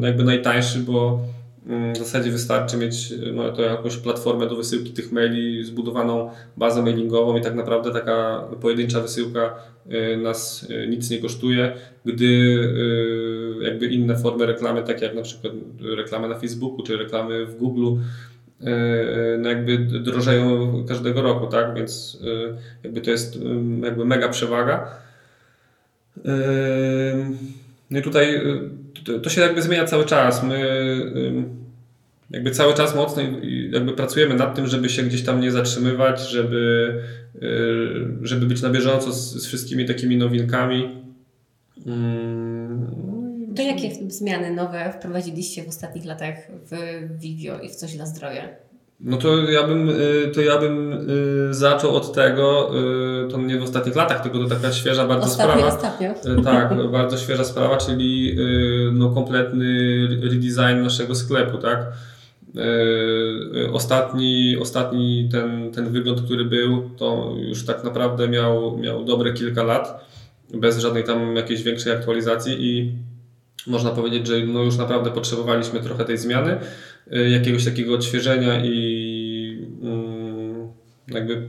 jakby 0.01 0.25
najtańszy, 0.25 0.79
bo 0.79 1.21
w 1.67 1.99
zasadzie 1.99 2.31
wystarczy 2.31 2.77
mieć 2.77 3.15
no, 3.33 3.53
to 3.53 3.63
jakąś 3.63 3.97
platformę 3.97 4.49
do 4.49 4.57
wysyłki 4.57 4.93
tych 4.93 5.13
maili, 5.13 5.65
zbudowaną 5.65 6.31
bazę 6.57 6.83
mailingową 6.83 7.39
i 7.39 7.41
tak 7.41 7.55
naprawdę 7.55 7.93
taka 7.93 8.45
pojedyncza 8.61 9.01
wysyłka 9.01 9.55
y, 9.93 10.17
nas 10.17 10.71
y, 10.71 10.89
nic 10.89 11.11
nie 11.11 11.19
kosztuje, 11.19 11.73
gdy 12.05 12.25
y, 12.25 13.65
jakby 13.65 13.87
inne 13.87 14.17
formy 14.17 14.47
reklamy, 14.47 14.83
takie 14.83 15.05
jak 15.05 15.15
na 15.15 15.23
przykład 15.23 15.53
reklamy 15.97 16.29
na 16.29 16.39
Facebooku 16.39 16.83
czy 16.83 16.97
reklamy 16.97 17.47
w 17.47 17.57
Google, 17.57 18.01
no 19.39 19.49
jakby 19.49 19.79
drożeją 19.79 20.73
każdego 20.89 21.23
roku, 21.23 21.47
tak? 21.47 21.75
Więc 21.75 22.23
jakby 22.85 23.01
to 23.01 23.11
jest 23.11 23.39
jakby 23.83 24.05
mega 24.05 24.29
przewaga. 24.29 24.87
No 27.93 27.99
i 27.99 28.03
tutaj 28.03 28.41
to 29.23 29.31
się 29.31 29.41
jakby 29.41 29.63
zmienia 29.63 29.85
cały 29.85 30.05
czas. 30.05 30.43
My 30.43 30.61
jakby 32.31 32.51
cały 32.51 32.75
czas 32.75 32.95
mocno 32.95 33.23
jakby 33.71 33.93
pracujemy 33.93 34.35
nad 34.35 34.55
tym, 34.55 34.67
żeby 34.67 34.89
się 34.89 35.03
gdzieś 35.03 35.23
tam 35.23 35.41
nie 35.41 35.53
zatrzymywać, 35.53 36.21
żeby, 36.21 36.95
y, 37.43 38.27
żeby 38.27 38.47
być 38.47 38.63
na 38.63 38.71
bieżąco 38.71 39.13
z, 39.13 39.43
z 39.43 39.47
wszystkimi 39.47 39.87
takimi 39.87 40.17
nowinkami. 40.17 41.03
No 43.49 43.55
to 43.57 43.63
jakie 43.63 44.11
zmiany 44.11 44.55
nowe 44.55 44.93
wprowadziliście 44.99 45.65
w 45.65 45.69
ostatnich 45.69 46.05
latach 46.05 46.35
w 46.71 46.75
Vivio 47.21 47.61
i 47.61 47.69
w 47.69 47.75
Coś 47.75 47.97
dla 47.97 48.07
Zdrowia? 48.07 48.49
No 49.05 49.17
to 49.17 49.51
ja 49.51 49.67
bym, 49.67 49.89
y, 49.89 50.31
to 50.35 50.41
ja 50.41 50.59
bym 50.59 50.93
y, 50.93 51.55
zaczął 51.55 51.97
od 51.97 52.13
tego, 52.13 52.71
y, 53.27 53.31
to 53.31 53.39
nie 53.39 53.59
w 53.59 53.63
ostatnich 53.63 53.97
latach, 53.97 54.23
tylko 54.23 54.39
to 54.39 54.49
taka 54.49 54.73
świeża 54.73 55.07
bardzo 55.07 55.27
ostatnio, 55.27 55.53
sprawa. 55.53 55.77
Ostatnio. 55.77 56.15
Tak, 56.45 56.75
bardzo 56.93 57.19
świeża 57.19 57.45
sprawa, 57.45 57.77
czyli 57.77 58.37
no, 58.93 59.11
kompletny 59.11 59.67
redesign 60.23 60.83
naszego 60.83 61.15
sklepu, 61.15 61.59
tak. 61.59 61.87
Ostatni, 63.73 64.57
ostatni 64.61 65.29
ten, 65.33 65.73
ten 65.73 65.89
wygląd, 65.89 66.23
który 66.23 66.45
był, 66.45 66.91
to 66.97 67.35
już 67.39 67.67
tak 67.67 67.85
naprawdę 67.85 68.29
miał, 68.29 68.79
miał 68.79 69.05
dobre 69.05 69.33
kilka 69.33 69.63
lat, 69.63 70.07
bez 70.55 70.79
żadnej 70.79 71.05
tam 71.05 71.37
jakiejś 71.37 71.63
większej 71.63 71.93
aktualizacji 71.93 72.57
i 72.61 72.93
można 73.67 73.91
powiedzieć, 73.91 74.27
że 74.27 74.47
no 74.47 74.63
już 74.63 74.77
naprawdę 74.77 75.11
potrzebowaliśmy 75.11 75.81
trochę 75.81 76.05
tej 76.05 76.19
zmiany. 76.19 76.59
Y, 77.07 77.29
jakiegoś 77.29 77.65
takiego 77.65 77.95
odświeżenia 77.95 78.65
i 78.65 79.69
mm, 79.83 80.73
jakby 81.09 81.47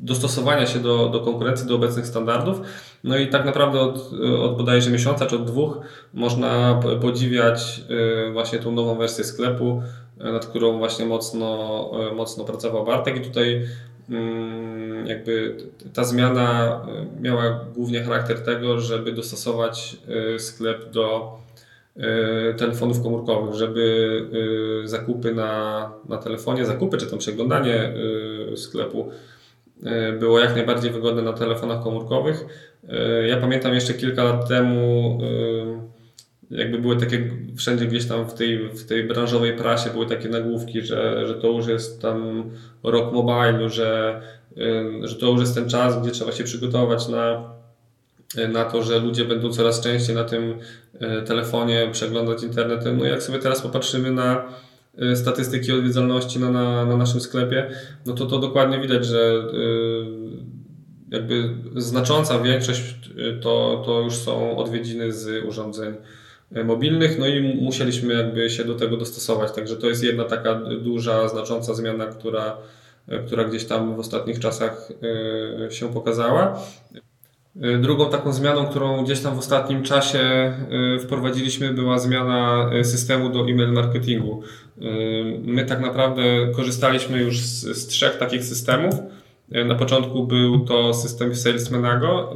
dostosowania 0.00 0.66
się 0.66 0.78
do, 0.78 1.08
do 1.08 1.20
konkurencji, 1.20 1.68
do 1.68 1.74
obecnych 1.74 2.06
standardów. 2.06 2.60
No 3.04 3.18
i 3.18 3.28
tak 3.28 3.44
naprawdę 3.44 3.80
od, 3.80 4.12
od 4.42 4.56
bodajże 4.56 4.90
miesiąca 4.90 5.26
czy 5.26 5.36
od 5.36 5.44
dwóch 5.44 5.78
można 6.14 6.80
podziwiać 7.02 7.80
y, 8.28 8.32
właśnie 8.32 8.58
tą 8.58 8.72
nową 8.72 8.98
wersję 8.98 9.24
sklepu, 9.24 9.82
nad 10.16 10.46
którą 10.46 10.78
właśnie 10.78 11.06
mocno, 11.06 11.90
y, 12.12 12.14
mocno 12.14 12.44
pracował 12.44 12.84
Bartek 12.84 13.16
i 13.16 13.20
tutaj 13.20 13.66
mm, 14.10 15.06
jakby 15.06 15.56
ta 15.94 16.04
zmiana 16.04 16.80
miała 17.20 17.60
głównie 17.74 18.04
charakter 18.04 18.44
tego, 18.44 18.80
żeby 18.80 19.12
dostosować 19.12 19.96
sklep 20.38 20.90
do 20.90 21.36
telefonów 22.56 23.02
komórkowych, 23.02 23.54
żeby 23.54 24.82
zakupy 24.84 25.34
na, 25.34 25.92
na 26.08 26.16
telefonie, 26.16 26.66
zakupy 26.66 26.96
czy 26.96 27.06
tam 27.06 27.18
przeglądanie 27.18 27.92
sklepu 28.56 29.10
było 30.18 30.38
jak 30.38 30.54
najbardziej 30.54 30.90
wygodne 30.90 31.22
na 31.22 31.32
telefonach 31.32 31.82
komórkowych. 31.82 32.44
Ja 33.26 33.36
pamiętam 33.36 33.74
jeszcze 33.74 33.94
kilka 33.94 34.24
lat 34.24 34.48
temu 34.48 35.18
jakby 36.50 36.78
były 36.78 36.96
takie 36.96 37.30
wszędzie 37.56 37.86
gdzieś 37.86 38.06
tam 38.06 38.28
w 38.28 38.34
tej, 38.34 38.68
w 38.68 38.86
tej 38.86 39.04
branżowej 39.04 39.56
prasie 39.56 39.90
były 39.90 40.06
takie 40.06 40.28
nagłówki, 40.28 40.82
że, 40.82 41.26
że 41.26 41.34
to 41.34 41.48
już 41.48 41.66
jest 41.66 42.02
tam 42.02 42.44
rok 42.82 43.12
mobile, 43.12 43.70
że, 43.70 44.20
że 45.02 45.16
to 45.16 45.26
już 45.26 45.40
jest 45.40 45.54
ten 45.54 45.68
czas, 45.68 46.02
gdzie 46.02 46.10
trzeba 46.10 46.32
się 46.32 46.44
przygotować 46.44 47.08
na, 47.08 47.55
na 48.48 48.64
to, 48.64 48.82
że 48.82 48.98
ludzie 48.98 49.24
będą 49.24 49.52
coraz 49.52 49.80
częściej 49.80 50.14
na 50.14 50.24
tym 50.24 50.58
e, 51.00 51.22
telefonie 51.22 51.88
przeglądać 51.92 52.42
internet. 52.42 52.84
No 52.98 53.04
jak 53.04 53.22
sobie 53.22 53.38
teraz 53.38 53.62
popatrzymy 53.62 54.10
na 54.10 54.44
e, 54.98 55.16
statystyki 55.16 55.72
odwiedzalności 55.72 56.38
na, 56.38 56.50
na, 56.50 56.86
na 56.86 56.96
naszym 56.96 57.20
sklepie, 57.20 57.70
no 58.06 58.12
to 58.12 58.26
to 58.26 58.38
dokładnie 58.38 58.80
widać, 58.80 59.06
że 59.06 59.42
jakby 61.10 61.54
znacząca 61.76 62.38
większość 62.38 62.94
to, 63.40 63.82
to 63.86 64.00
już 64.00 64.14
są 64.14 64.56
odwiedziny 64.56 65.12
z 65.12 65.44
urządzeń 65.44 65.94
mobilnych, 66.64 67.18
no 67.18 67.26
i 67.26 67.40
musieliśmy 67.62 68.14
jakby 68.14 68.50
się 68.50 68.64
do 68.64 68.74
tego 68.74 68.96
dostosować. 68.96 69.52
Także 69.52 69.76
to 69.76 69.86
jest 69.86 70.04
jedna 70.04 70.24
taka 70.24 70.54
duża, 70.54 71.28
znacząca 71.28 71.74
zmiana, 71.74 72.06
która, 72.06 72.56
która 73.26 73.44
gdzieś 73.44 73.64
tam 73.64 73.96
w 73.96 73.98
ostatnich 73.98 74.38
czasach 74.38 74.88
się 75.70 75.92
pokazała. 75.92 76.60
Drugą 77.80 78.10
taką 78.10 78.32
zmianą, 78.32 78.66
którą 78.66 79.04
gdzieś 79.04 79.20
tam 79.20 79.34
w 79.34 79.38
ostatnim 79.38 79.82
czasie 79.82 80.52
wprowadziliśmy, 81.00 81.74
była 81.74 81.98
zmiana 81.98 82.70
systemu 82.82 83.28
do 83.28 83.40
e-mail 83.40 83.72
marketingu. 83.72 84.42
My 85.44 85.64
tak 85.64 85.80
naprawdę 85.80 86.22
korzystaliśmy 86.56 87.22
już 87.22 87.40
z, 87.40 87.76
z 87.78 87.86
trzech 87.86 88.18
takich 88.18 88.44
systemów. 88.44 88.94
Na 89.66 89.74
początku 89.74 90.26
był 90.26 90.60
to 90.60 90.94
system 90.94 91.34
Salesmanago, 91.34 92.34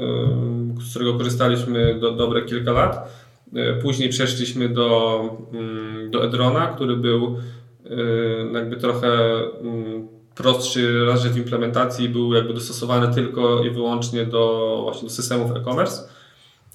z 0.80 0.90
którego 0.90 1.14
korzystaliśmy 1.14 1.94
do 2.00 2.12
dobre 2.12 2.42
kilka 2.42 2.72
lat. 2.72 3.20
Później 3.82 4.08
przeszliśmy 4.08 4.68
do, 4.68 5.20
mm, 5.52 6.10
do 6.10 6.24
Edrona, 6.24 6.66
który 6.66 6.96
był 6.96 7.36
jakby 8.54 8.76
trochę 8.76 9.08
mm, 9.60 10.19
prostszy 10.42 11.06
raz, 11.06 11.22
że 11.22 11.28
w 11.28 11.36
implementacji 11.36 12.08
był 12.08 12.34
jakby 12.34 12.54
dostosowany 12.54 13.14
tylko 13.14 13.64
i 13.64 13.70
wyłącznie 13.70 14.26
do 14.26 14.78
właśnie 14.82 15.08
do 15.08 15.14
systemów 15.14 15.56
e-commerce. 15.56 16.02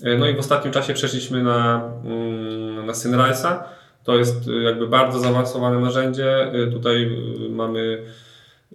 E, 0.03 0.17
no 0.17 0.27
i 0.29 0.35
w 0.35 0.39
ostatnim 0.39 0.73
czasie 0.73 0.93
przeszliśmy 0.93 1.43
na, 1.43 1.91
mm, 2.05 2.85
na 2.85 2.93
Synrise'a. 2.93 3.63
To 4.03 4.15
jest 4.15 4.47
jakby 4.63 4.87
bardzo 4.87 5.19
zaawansowane 5.19 5.79
narzędzie. 5.79 6.51
Tutaj 6.71 7.17
mamy 7.49 8.05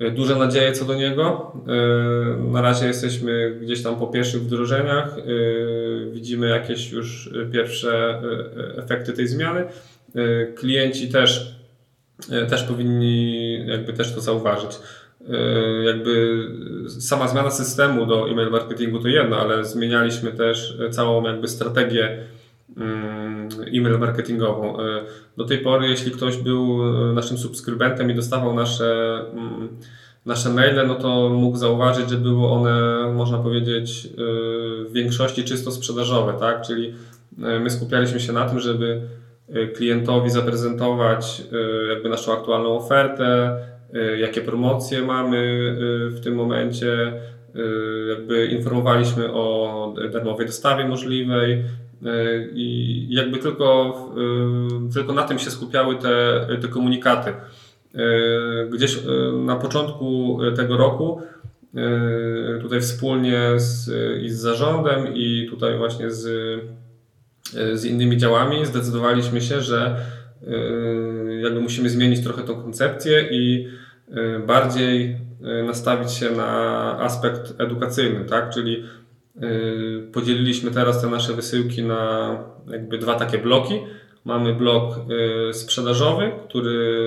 E, 0.00 0.10
duże 0.10 0.36
nadzieje 0.36 0.72
co 0.72 0.84
do 0.84 0.94
niego. 0.94 1.52
E, 1.68 2.52
na 2.52 2.62
razie 2.62 2.86
jesteśmy 2.86 3.58
gdzieś 3.62 3.82
tam 3.82 3.96
po 3.96 4.06
pierwszych 4.06 4.42
wdrożeniach. 4.42 5.18
E, 5.18 5.22
widzimy 6.12 6.48
jakieś 6.48 6.92
już 6.92 7.30
pierwsze 7.52 8.22
efekty 8.76 9.12
tej 9.12 9.28
zmiany. 9.28 9.64
Klienci 10.56 11.08
też, 11.08 11.54
też 12.48 12.62
powinni 12.62 13.66
jakby 13.66 13.92
też 13.92 14.14
to 14.14 14.20
zauważyć. 14.20 14.70
Jakby 15.84 16.44
sama 16.88 17.28
zmiana 17.28 17.50
systemu 17.50 18.06
do 18.06 18.30
e-mail 18.30 18.50
marketingu 18.50 18.98
to 18.98 19.08
jedno, 19.08 19.36
ale 19.36 19.64
zmienialiśmy 19.64 20.32
też 20.32 20.78
całą 20.90 21.24
jakby 21.24 21.48
strategię 21.48 22.18
mm, 22.76 23.48
e-mail 23.74 23.98
marketingową. 23.98 24.76
Do 25.36 25.44
tej 25.44 25.58
pory, 25.58 25.88
jeśli 25.88 26.10
ktoś 26.10 26.36
był 26.36 26.92
naszym 27.12 27.38
subskrybentem 27.38 28.10
i 28.10 28.14
dostawał 28.14 28.54
nasze 28.54 29.20
mm, 29.32 29.68
nasze 30.26 30.50
maile, 30.50 30.86
no 30.86 30.94
to 30.94 31.28
mógł 31.28 31.56
zauważyć, 31.56 32.10
że 32.10 32.16
były 32.16 32.46
one, 32.46 33.06
można 33.14 33.38
powiedzieć, 33.38 34.08
w 34.86 34.92
większości 34.92 35.44
czysto 35.44 35.70
sprzedażowe, 35.70 36.32
tak? 36.40 36.62
Czyli 36.62 36.94
my 37.38 37.70
skupialiśmy 37.70 38.20
się 38.20 38.32
na 38.32 38.48
tym, 38.48 38.60
żeby 38.60 39.00
klientowi 39.74 40.30
zaprezentować 40.30 41.42
jakby 41.88 42.08
naszą 42.08 42.32
aktualną 42.32 42.76
ofertę, 42.76 43.56
jakie 44.18 44.40
promocje 44.40 45.02
mamy 45.02 45.72
w 46.10 46.20
tym 46.24 46.34
momencie, 46.34 47.12
jakby 48.08 48.46
informowaliśmy 48.46 49.32
o 49.32 49.94
darmowej 50.12 50.46
dostawie 50.46 50.88
możliwej 50.88 51.62
i 52.52 53.06
jakby 53.10 53.38
tylko, 53.38 53.94
tylko 54.94 55.12
na 55.12 55.22
tym 55.22 55.38
się 55.38 55.50
skupiały 55.50 55.96
te, 55.96 56.46
te 56.60 56.68
komunikaty. 56.68 57.32
Gdzieś 58.70 58.98
na 59.44 59.56
początku 59.56 60.38
tego 60.56 60.76
roku 60.76 61.22
tutaj 62.60 62.80
wspólnie 62.80 63.40
z, 63.56 63.90
i 64.22 64.30
z 64.30 64.38
zarządem 64.38 65.14
i 65.14 65.46
tutaj 65.50 65.78
właśnie 65.78 66.10
z, 66.10 66.28
z 67.74 67.84
innymi 67.84 68.16
działami 68.16 68.66
zdecydowaliśmy 68.66 69.40
się, 69.40 69.60
że 69.60 69.96
jakby 71.42 71.60
musimy 71.60 71.90
zmienić 71.90 72.24
trochę 72.24 72.42
tą 72.42 72.62
koncepcję 72.62 73.28
i 73.30 73.68
bardziej 74.46 75.16
nastawić 75.66 76.12
się 76.12 76.30
na 76.30 76.50
aspekt 77.00 77.54
edukacyjny, 77.58 78.24
tak? 78.24 78.50
Czyli 78.54 78.84
podzieliliśmy 80.12 80.70
teraz 80.70 81.02
te 81.02 81.10
nasze 81.10 81.32
wysyłki 81.32 81.82
na 81.82 82.36
jakby 82.70 82.98
dwa 82.98 83.14
takie 83.14 83.38
bloki. 83.38 83.74
Mamy 84.24 84.54
blok 84.54 84.94
sprzedażowy, 85.52 86.30
który 86.48 86.98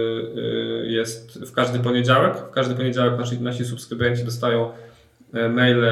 jest 0.88 1.46
w 1.46 1.52
każdy 1.52 1.80
poniedziałek. 1.80 2.38
W 2.38 2.52
każdy 2.52 2.76
poniedziałek 2.76 3.20
nasi, 3.20 3.42
nasi 3.42 3.66
subskrybenci 3.66 4.24
dostają 4.24 4.72
maile 5.50 5.86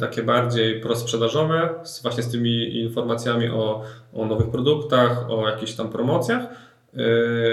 takie 0.00 0.22
bardziej 0.22 0.80
prosprzedażowe, 0.80 1.74
z, 1.82 2.02
właśnie 2.02 2.22
z 2.22 2.30
tymi 2.30 2.80
informacjami 2.80 3.48
o, 3.48 3.82
o 4.12 4.26
nowych 4.26 4.50
produktach, 4.50 5.30
o 5.30 5.48
jakichś 5.48 5.72
tam 5.72 5.88
promocjach. 5.88 6.42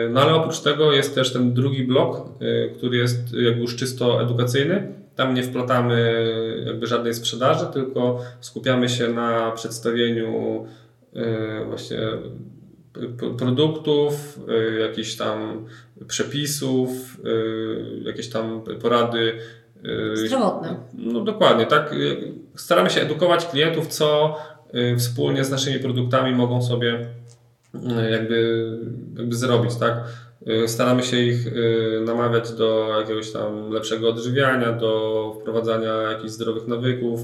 No 0.10 0.22
ale 0.22 0.34
oprócz 0.34 0.60
tego 0.60 0.92
jest 0.92 1.16
też 1.16 1.34
ten 1.34 1.54
drugi 1.54 1.84
blok, 1.84 2.30
który 2.78 2.98
jest 2.98 3.34
jakby 3.34 3.62
już 3.62 3.76
czysto 3.76 4.22
edukacyjny. 4.22 4.94
Tam 5.16 5.34
nie 5.34 5.44
wplatamy 5.44 6.26
jakby 6.66 6.88
żadnej 6.88 7.14
sprzedaży, 7.14 7.66
tylko 7.74 8.22
skupiamy 8.40 8.90
się 8.90 9.08
na 9.08 9.52
przedstawieniu 9.52 10.66
właśnie 11.68 11.98
produktów, 13.38 14.40
y, 14.50 14.80
jakichś 14.80 15.16
tam 15.16 15.66
przepisów, 16.08 16.90
y, 17.26 18.04
jakieś 18.04 18.30
tam 18.30 18.62
porady. 18.82 19.34
Y, 19.86 20.18
Zdrowotne. 20.18 20.76
No 20.94 21.22
dokładnie, 21.22 21.66
tak. 21.66 21.96
Staramy 22.56 22.90
się 22.90 23.02
edukować 23.02 23.46
klientów, 23.46 23.88
co 23.88 24.38
wspólnie 24.98 25.44
z 25.44 25.52
naszymi 25.52 25.80
produktami 25.80 26.36
mogą 26.36 26.62
sobie 26.62 27.08
jakby, 28.12 28.68
jakby 29.18 29.36
zrobić, 29.36 29.76
tak. 29.76 30.04
Staramy 30.68 31.04
się 31.04 31.18
ich 31.18 31.46
namawiać 32.06 32.52
do 32.52 33.00
jakiegoś 33.00 33.32
tam 33.32 33.70
lepszego 33.72 34.10
odżywiania, 34.10 34.72
do 34.72 35.36
wprowadzania 35.42 35.94
jakichś 35.94 36.32
zdrowych 36.32 36.68
nawyków, 36.68 37.20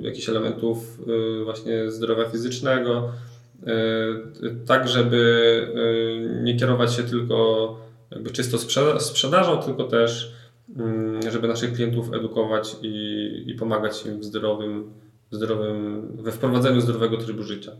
jakichś 0.00 0.28
elementów 0.28 0.98
właśnie 1.44 1.90
zdrowia 1.90 2.24
fizycznego. 2.24 3.08
Tak 4.66 4.88
żeby 4.88 5.72
nie 6.42 6.56
kierować 6.56 6.94
się 6.94 7.02
tylko 7.02 7.76
jakby 8.10 8.30
czysto 8.30 8.58
sprzedażą, 8.98 9.62
tylko 9.62 9.84
też 9.84 10.34
żeby 11.30 11.48
naszych 11.48 11.72
klientów 11.72 12.14
edukować 12.14 12.76
i, 12.82 13.44
i 13.46 13.54
pomagać 13.54 14.06
im 14.06 14.20
w 14.20 14.24
zdrowym, 14.24 14.90
zdrowym, 15.30 16.08
we 16.22 16.32
wprowadzeniu 16.32 16.80
zdrowego 16.80 17.16
trybu 17.16 17.42
życia. 17.42 17.72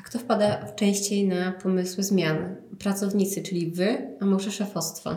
A 0.00 0.02
kto 0.02 0.18
wpada 0.18 0.72
częściej 0.72 1.28
na 1.28 1.52
pomysły 1.52 2.04
zmian? 2.04 2.56
Pracownicy, 2.78 3.42
czyli 3.42 3.70
Wy, 3.70 3.98
a 4.20 4.26
może 4.26 4.50
szefostwo? 4.50 5.16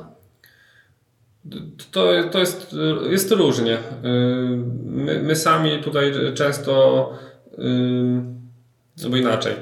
To, 1.91 2.07
to 2.31 2.39
jest, 2.39 2.75
jest 3.09 3.31
różnie. 3.31 3.77
E, 3.77 3.81
my, 4.85 5.23
my 5.23 5.35
sami 5.35 5.83
tutaj 5.83 6.13
często 6.33 7.13
albo 9.03 9.17
inaczej. 9.17 9.53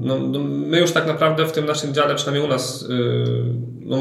No, 0.00 0.18
no, 0.18 0.38
my 0.44 0.80
już 0.80 0.92
tak 0.92 1.06
naprawdę 1.06 1.46
w 1.46 1.52
tym 1.52 1.66
naszym 1.66 1.94
dziale, 1.94 2.14
przynajmniej 2.14 2.48
u 2.48 2.52
nas, 2.52 2.88
no, 3.86 3.96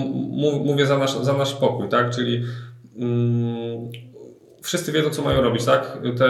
mówię 0.66 0.86
za 0.86 0.98
nasz, 0.98 1.18
za 1.22 1.34
nasz 1.34 1.54
pokój, 1.54 1.90
tak? 1.90 2.10
Czyli 2.10 2.44
um, 2.96 3.90
wszyscy 4.62 4.92
wiedzą, 4.92 5.10
co 5.10 5.22
mają 5.22 5.42
robić, 5.42 5.66
tak? 5.66 6.00
Te, 6.18 6.30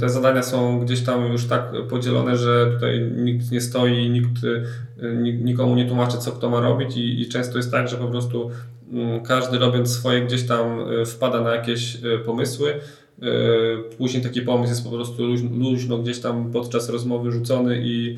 te 0.00 0.08
zadania 0.08 0.42
są 0.42 0.80
gdzieś 0.80 1.02
tam 1.02 1.32
już 1.32 1.46
tak 1.46 1.72
podzielone, 1.90 2.36
że 2.36 2.70
tutaj 2.74 3.12
nikt 3.16 3.50
nie 3.50 3.60
stoi, 3.60 4.10
nikt, 4.10 4.32
nikomu 5.42 5.74
nie 5.74 5.86
tłumaczy, 5.86 6.18
co 6.18 6.32
kto 6.32 6.50
ma 6.50 6.60
robić 6.60 6.96
i, 6.96 7.20
i 7.20 7.28
często 7.28 7.56
jest 7.56 7.70
tak, 7.70 7.88
że 7.88 7.96
po 7.96 8.06
prostu 8.06 8.50
mm, 8.92 9.22
każdy 9.22 9.58
robiąc 9.58 9.90
swoje 9.90 10.26
gdzieś 10.26 10.46
tam 10.46 10.78
wpada 11.06 11.40
na 11.40 11.54
jakieś 11.54 11.98
pomysły. 12.26 12.74
Później 13.98 14.22
taki 14.22 14.42
pomysł 14.42 14.70
jest 14.70 14.84
po 14.84 14.90
prostu 14.90 15.22
luźno 15.58 15.98
gdzieś 15.98 16.20
tam 16.20 16.52
podczas 16.52 16.88
rozmowy 16.88 17.32
rzucony 17.32 17.80
i 17.82 18.16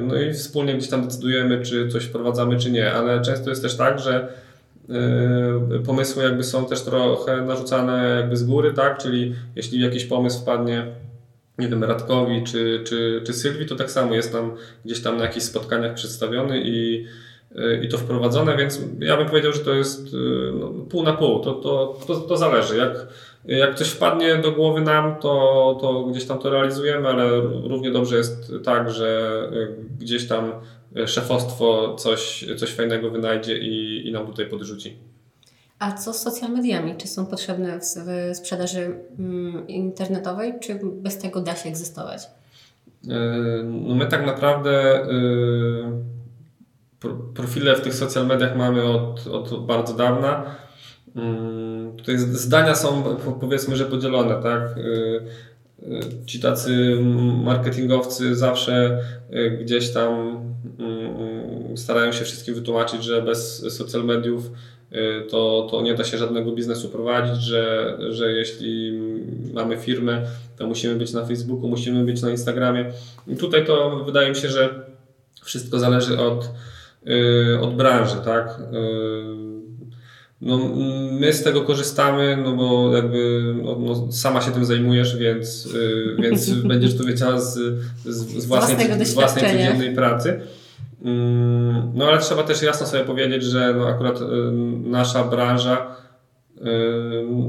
no 0.00 0.20
i 0.20 0.32
wspólnie 0.32 0.74
gdzieś 0.74 0.90
tam 0.90 1.04
decydujemy, 1.04 1.62
czy 1.62 1.88
coś 1.88 2.04
wprowadzamy, 2.04 2.56
czy 2.56 2.70
nie, 2.70 2.92
ale 2.92 3.22
często 3.22 3.50
jest 3.50 3.62
też 3.62 3.76
tak, 3.76 3.98
że 3.98 4.28
pomysły 5.86 6.22
jakby 6.22 6.44
są 6.44 6.66
też 6.66 6.82
trochę 6.82 7.42
narzucane 7.42 8.16
jakby 8.20 8.36
z 8.36 8.44
góry, 8.44 8.72
tak, 8.72 8.98
czyli 8.98 9.34
jeśli 9.56 9.80
jakiś 9.80 10.04
pomysł 10.04 10.40
wpadnie 10.40 10.86
nie 11.58 11.68
wiem, 11.68 11.84
Radkowi 11.84 12.44
czy, 12.44 12.84
czy, 12.86 13.22
czy 13.26 13.32
Sylwii, 13.32 13.66
to 13.66 13.76
tak 13.76 13.90
samo 13.90 14.14
jest 14.14 14.32
tam 14.32 14.52
gdzieś 14.84 15.02
tam 15.02 15.16
na 15.16 15.24
jakichś 15.24 15.46
spotkaniach 15.46 15.94
przedstawiony 15.94 16.62
i, 16.64 17.06
i 17.82 17.88
to 17.88 17.98
wprowadzone, 17.98 18.56
więc 18.56 18.80
ja 19.00 19.16
bym 19.16 19.26
powiedział, 19.26 19.52
że 19.52 19.60
to 19.60 19.74
jest 19.74 20.06
no, 20.60 20.68
pół 20.68 21.02
na 21.02 21.12
pół, 21.12 21.40
to, 21.40 21.52
to, 21.52 21.98
to, 22.06 22.14
to 22.14 22.36
zależy. 22.36 22.76
Jak, 22.76 23.06
jak 23.48 23.74
coś 23.74 23.88
wpadnie 23.88 24.36
do 24.36 24.52
głowy 24.52 24.80
nam, 24.80 25.16
to, 25.16 25.78
to 25.80 26.04
gdzieś 26.04 26.26
tam 26.26 26.38
to 26.38 26.50
realizujemy, 26.50 27.08
ale 27.08 27.40
równie 27.40 27.90
dobrze 27.90 28.16
jest 28.16 28.52
tak, 28.64 28.90
że 28.90 29.40
gdzieś 29.98 30.28
tam 30.28 30.52
szefostwo 31.06 31.94
coś, 31.94 32.46
coś 32.56 32.70
fajnego 32.70 33.10
wynajdzie 33.10 33.58
i, 33.58 34.06
i 34.08 34.12
nam 34.12 34.26
tutaj 34.26 34.46
podrzuci. 34.46 34.96
A 35.78 35.92
co 35.92 36.12
z 36.12 36.22
social 36.22 36.50
mediami? 36.50 36.94
Czy 36.96 37.08
są 37.08 37.26
potrzebne 37.26 37.80
w, 37.80 38.36
sprzedaży 38.36 38.94
mm, 39.18 39.68
internetowej, 39.68 40.54
czy 40.60 40.80
bez 40.82 41.18
tego 41.18 41.40
da 41.40 41.56
się 41.56 41.68
egzystować? 41.68 42.22
E, 43.08 43.18
no 43.62 43.94
my 43.94 44.06
tak 44.06 44.26
naprawdę 44.26 44.94
e, 44.94 45.08
profile 47.34 47.76
w 47.76 47.80
tych 47.80 47.94
social 47.94 48.26
mediach 48.26 48.56
mamy 48.56 48.82
od, 48.82 49.26
od 49.26 49.66
bardzo 49.66 49.94
dawna. 49.94 50.56
Mm, 51.16 51.96
tutaj 51.96 52.18
zdania 52.18 52.74
są 52.74 53.02
powiedzmy, 53.40 53.76
że 53.76 53.84
podzielone, 53.84 54.42
tak? 54.42 54.62
E, 54.62 56.26
ci 56.26 56.40
tacy 56.40 56.98
marketingowcy 57.44 58.36
zawsze 58.36 58.98
gdzieś 59.60 59.90
tam 59.90 60.10
mm, 60.78 61.76
starają 61.76 62.12
się 62.12 62.24
wszystkim 62.24 62.54
wytłumaczyć, 62.54 63.04
że 63.04 63.22
bez 63.22 63.64
social 63.76 64.04
mediów 64.04 64.50
Y, 64.92 65.26
to, 65.30 65.68
to 65.70 65.82
nie 65.82 65.94
da 65.94 66.04
się 66.04 66.18
żadnego 66.18 66.52
biznesu 66.52 66.88
prowadzić, 66.88 67.42
że, 67.42 67.96
że 68.10 68.32
jeśli 68.32 69.00
mamy 69.52 69.76
firmę, 69.76 70.22
to 70.58 70.66
musimy 70.66 70.94
być 70.94 71.12
na 71.12 71.26
Facebooku, 71.26 71.68
musimy 71.68 72.04
być 72.04 72.22
na 72.22 72.30
Instagramie. 72.30 72.92
I 73.26 73.36
tutaj 73.36 73.66
to 73.66 74.04
wydaje 74.06 74.28
mi 74.28 74.36
się, 74.36 74.48
że 74.48 74.86
wszystko 75.42 75.78
zależy 75.78 76.18
od, 76.18 76.50
y, 77.06 77.60
od 77.60 77.74
branży, 77.74 78.16
tak? 78.24 78.60
No, 80.40 80.58
my 81.20 81.32
z 81.32 81.42
tego 81.42 81.62
korzystamy, 81.62 82.38
no 82.44 82.52
bo 82.52 82.96
jakby 82.96 83.54
no, 83.62 83.76
no, 83.80 84.12
sama 84.12 84.40
się 84.40 84.50
tym 84.50 84.64
zajmujesz, 84.64 85.16
więc, 85.16 85.68
więc 86.18 86.50
będziesz 86.70 86.98
to 86.98 87.04
wiedziała 87.04 87.40
z, 87.40 87.54
z, 88.04 88.16
z 88.16 88.46
własnej, 88.46 89.06
z 89.06 89.14
własnej 89.14 89.44
codziennej 89.44 89.94
pracy. 89.94 90.40
Mm, 91.04 91.92
no 91.94 92.04
ale 92.04 92.18
trzeba 92.18 92.42
też 92.42 92.62
jasno 92.62 92.86
sobie 92.86 93.04
powiedzieć, 93.04 93.42
że 93.42 93.74
no 93.74 93.88
akurat 93.88 94.20
y, 94.20 94.24
nasza 94.84 95.24
branża 95.24 95.96
y, 96.56 96.62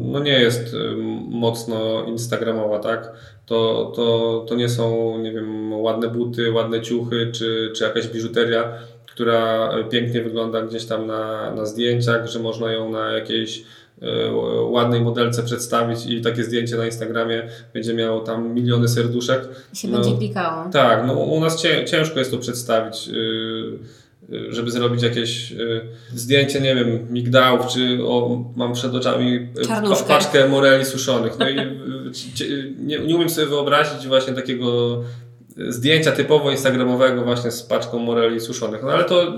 no 0.05 0.19
nie 0.19 0.39
jest 0.39 0.73
y, 0.73 0.95
mocno 1.29 2.03
instagramowa, 2.03 2.79
tak? 2.79 3.11
To, 3.45 3.91
to, 3.95 4.45
to 4.49 4.55
nie 4.55 4.69
są, 4.69 5.17
nie 5.17 5.31
wiem, 5.31 5.73
ładne 5.73 6.07
buty, 6.07 6.51
ładne 6.51 6.81
ciuchy, 6.81 7.31
czy, 7.33 7.71
czy 7.75 7.83
jakaś 7.83 8.07
biżuteria, 8.07 8.73
która 9.19 9.69
pięknie 9.91 10.21
wygląda 10.21 10.61
gdzieś 10.61 10.85
tam 10.85 11.07
na, 11.07 11.51
na 11.55 11.65
zdjęciach, 11.65 12.27
że 12.27 12.39
można 12.39 12.71
ją 12.71 12.91
na 12.91 13.11
jakiejś 13.11 13.63
E, 14.01 14.31
ładnej 14.63 15.01
modelce 15.01 15.43
przedstawić 15.43 16.05
i 16.05 16.21
takie 16.21 16.43
zdjęcie 16.43 16.75
na 16.75 16.85
Instagramie 16.85 17.43
będzie 17.73 17.93
miało 17.93 18.19
tam 18.19 18.53
miliony 18.53 18.87
serduszek. 18.87 19.49
I 19.73 19.77
się 19.77 19.87
no, 19.87 19.99
będzie 19.99 20.17
klikało. 20.17 20.69
Tak, 20.71 21.07
no 21.07 21.13
u 21.13 21.39
nas 21.39 21.63
ciężko 21.85 22.19
jest 22.19 22.31
to 22.31 22.37
przedstawić 22.37 23.07
y, 23.07 23.13
y, 24.33 24.53
żeby 24.53 24.71
zrobić 24.71 25.03
jakieś 25.03 25.51
y, 25.51 25.81
zdjęcie, 26.13 26.61
nie 26.61 26.75
wiem, 26.75 27.07
migdałów, 27.09 27.67
czy 27.67 27.99
o, 28.03 28.43
mam 28.55 28.73
przed 28.73 28.95
oczami 28.95 29.47
Czarnuszkę. 29.67 30.07
paczkę 30.07 30.49
moreli 30.49 30.85
suszonych. 30.85 31.39
No 31.39 31.49
i 31.49 31.55
nie, 32.79 32.99
nie 32.99 33.15
umiem 33.15 33.29
sobie 33.29 33.47
wyobrazić 33.47 34.07
właśnie 34.07 34.33
takiego 34.33 35.01
zdjęcia 35.67 36.11
typowo 36.11 36.51
instagramowego 36.51 37.23
właśnie 37.23 37.51
z 37.51 37.63
paczką 37.63 37.99
moreli 37.99 38.39
suszonych. 38.39 38.83
No 38.83 38.91
ale 38.91 39.03
to 39.03 39.33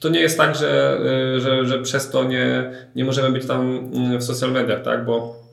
to 0.00 0.08
nie 0.08 0.20
jest 0.20 0.38
tak, 0.38 0.56
że, 0.56 1.00
y, 1.36 1.40
że, 1.40 1.66
że 1.66 1.82
przez 1.82 2.10
to 2.10 2.24
nie, 2.24 2.70
nie 2.96 3.04
możemy 3.04 3.30
być 3.32 3.46
tam 3.46 3.90
mm, 3.94 4.18
w 4.18 4.24
social 4.24 4.52
mediach, 4.52 4.82
tak? 4.82 5.04
Bo 5.04 5.44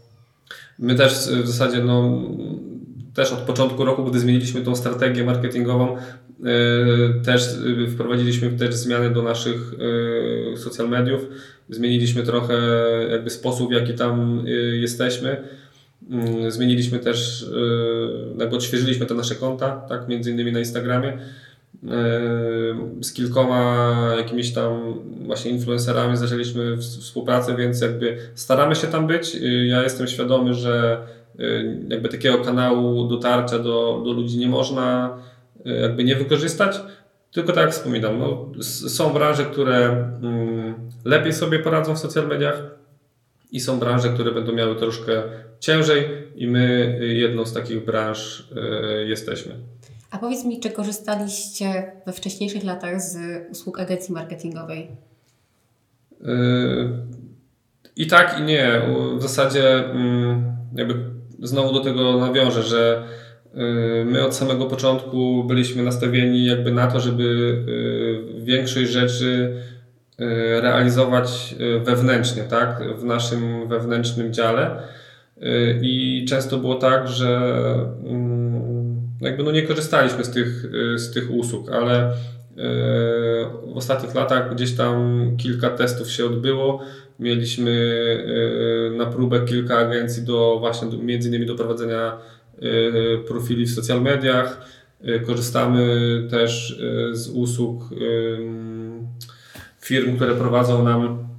my 0.80 0.96
też 0.96 1.14
w 1.14 1.48
zasadzie 1.48 1.84
no, 1.84 2.22
też 3.14 3.32
od 3.32 3.40
początku 3.40 3.86
roku, 3.86 4.06
gdy 4.06 4.20
zmieniliśmy 4.20 4.62
tą 4.62 4.76
strategię 4.76 5.24
marketingową, 5.24 5.98
y, 5.98 7.26
też 7.26 7.44
wprowadziliśmy 7.94 8.52
też 8.52 8.76
zmiany 8.76 9.10
do 9.10 9.24
naszych 9.24 9.74
y, 10.54 10.58
social 10.58 10.90
mediów. 10.90 11.22
Zmieniliśmy 11.70 12.24
trochę 12.24 12.56
jakby 13.12 13.30
sposób, 13.30 13.70
w 13.70 13.74
jaki 13.74 13.94
tam 13.94 14.44
jesteśmy. 14.74 15.44
Mm, 16.12 16.52
zmieniliśmy 16.52 17.00
też, 17.00 17.46
jakby 18.40 18.56
odświeżyliśmy 18.56 19.06
te 19.06 19.14
nasze 19.14 19.36
konta, 19.36 19.86
tak, 19.90 20.08
między 20.08 20.32
innymi 20.32 20.52
na 20.52 20.60
Instagramie 20.60 21.18
z 23.02 23.14
kilkoma 23.14 23.96
jakimiś 24.18 24.54
tam 24.54 25.00
właśnie 25.26 25.52
influencerami 25.52 26.18
zaczęliśmy 26.18 26.78
współpracę, 26.78 27.56
więc 27.56 27.82
jakby 27.82 28.18
staramy 28.36 28.76
się 28.76 28.88
tam 28.88 29.08
być. 29.08 29.38
Ja 29.68 29.84
jestem 29.84 30.08
świadomy, 30.08 30.54
że 30.54 30.98
y, 31.40 31.80
jakby 31.90 32.10
takiego 32.10 32.38
kanału 32.38 33.08
dotarcia 33.08 33.60
do, 33.60 34.02
do 34.06 34.14
ludzi 34.14 34.38
nie 34.38 34.48
można 34.48 35.18
y, 35.66 35.70
jakby 35.70 36.04
nie 36.04 36.16
wykorzystać. 36.16 36.82
Tylko 37.32 37.54
tak 37.54 37.64
jak 37.64 37.74
wspominam, 37.74 38.20
no, 38.20 38.52
są 38.90 39.14
branże, 39.14 39.46
które 39.46 39.86
mm, 40.24 40.74
lepiej 41.06 41.34
sobie 41.34 41.60
poradzą 41.60 41.96
w 41.96 42.00
social 42.00 42.28
mediach 42.28 42.62
i 43.52 43.60
są 43.60 43.80
branże, 43.80 44.10
które 44.10 44.32
będą 44.32 44.54
miały 44.54 44.76
troszkę 44.76 45.24
ciężej 45.62 46.08
i 46.36 46.48
my 46.48 46.98
jedną 47.02 47.46
z 47.46 47.54
takich 47.54 47.86
branż 47.86 48.50
y, 49.04 49.08
jesteśmy. 49.08 49.56
A 50.12 50.18
powiedz 50.18 50.46
mi, 50.46 50.60
czy 50.60 50.70
korzystaliście 50.70 51.92
we 52.06 52.14
wcześniejszych 52.14 52.64
latach 52.64 53.02
z 53.02 53.18
usług 53.52 53.80
agencji 53.80 54.14
marketingowej? 54.14 54.88
Yy, 56.22 56.28
I 57.96 58.08
tak, 58.08 58.40
i 58.40 58.44
nie. 58.44 58.82
W 59.18 59.22
zasadzie 59.22 59.86
mm, 59.86 60.56
jakby 60.76 60.96
znowu 61.40 61.74
do 61.74 61.80
tego 61.80 62.18
nawiążę, 62.18 62.64
że 62.64 63.04
my 64.06 64.26
od 64.26 64.36
samego 64.36 64.66
początku 64.66 65.44
byliśmy 65.44 65.84
nastawieni 65.84 66.46
jakby 66.46 66.72
na 66.72 66.88
to, 66.88 67.00
żeby 67.00 67.58
większość 68.38 68.92
rzeczy 68.92 69.56
realizować 70.62 71.56
wewnętrznie, 71.84 72.44
tak? 72.44 72.84
w 72.98 73.04
naszym 73.04 73.68
wewnętrznym 73.68 74.34
dziale. 74.34 74.84
I 75.82 76.26
często 76.30 76.58
było 76.58 76.76
tak, 76.76 77.08
że 77.08 77.40
mm, 78.06 78.52
jakby 79.22 79.44
no 79.44 79.52
nie 79.52 79.62
korzystaliśmy 79.62 80.24
z 80.24 80.32
tych, 80.32 80.66
y, 80.66 81.00
z 81.00 81.12
tych 81.12 81.32
usług, 81.32 81.72
ale 81.72 82.12
y, 82.12 82.16
w 83.74 83.78
ostatnich 83.78 84.16
latach 84.16 84.56
gdzieś 84.56 84.76
tam 84.76 85.28
kilka 85.38 85.70
testów 85.70 86.12
się 86.12 86.26
odbyło. 86.26 86.82
Mieliśmy 87.20 87.72
y, 87.72 88.98
na 88.98 89.06
próbę 89.06 89.46
kilka 89.46 89.78
agencji 89.78 90.24
do 90.24 90.58
właśnie 90.60 90.98
między 90.98 91.30
innymi 91.30 91.46
do 91.46 91.56
prowadzenia 91.56 92.18
profili 93.28 93.66
w 93.66 93.72
social 93.72 94.02
mediach. 94.02 94.62
Korzystamy 95.26 95.84
też 96.30 96.80
z 97.12 97.28
usług 97.28 97.90
firm, 99.80 100.16
które 100.16 100.36
prowadzą 100.36 100.84
nam 100.84 101.31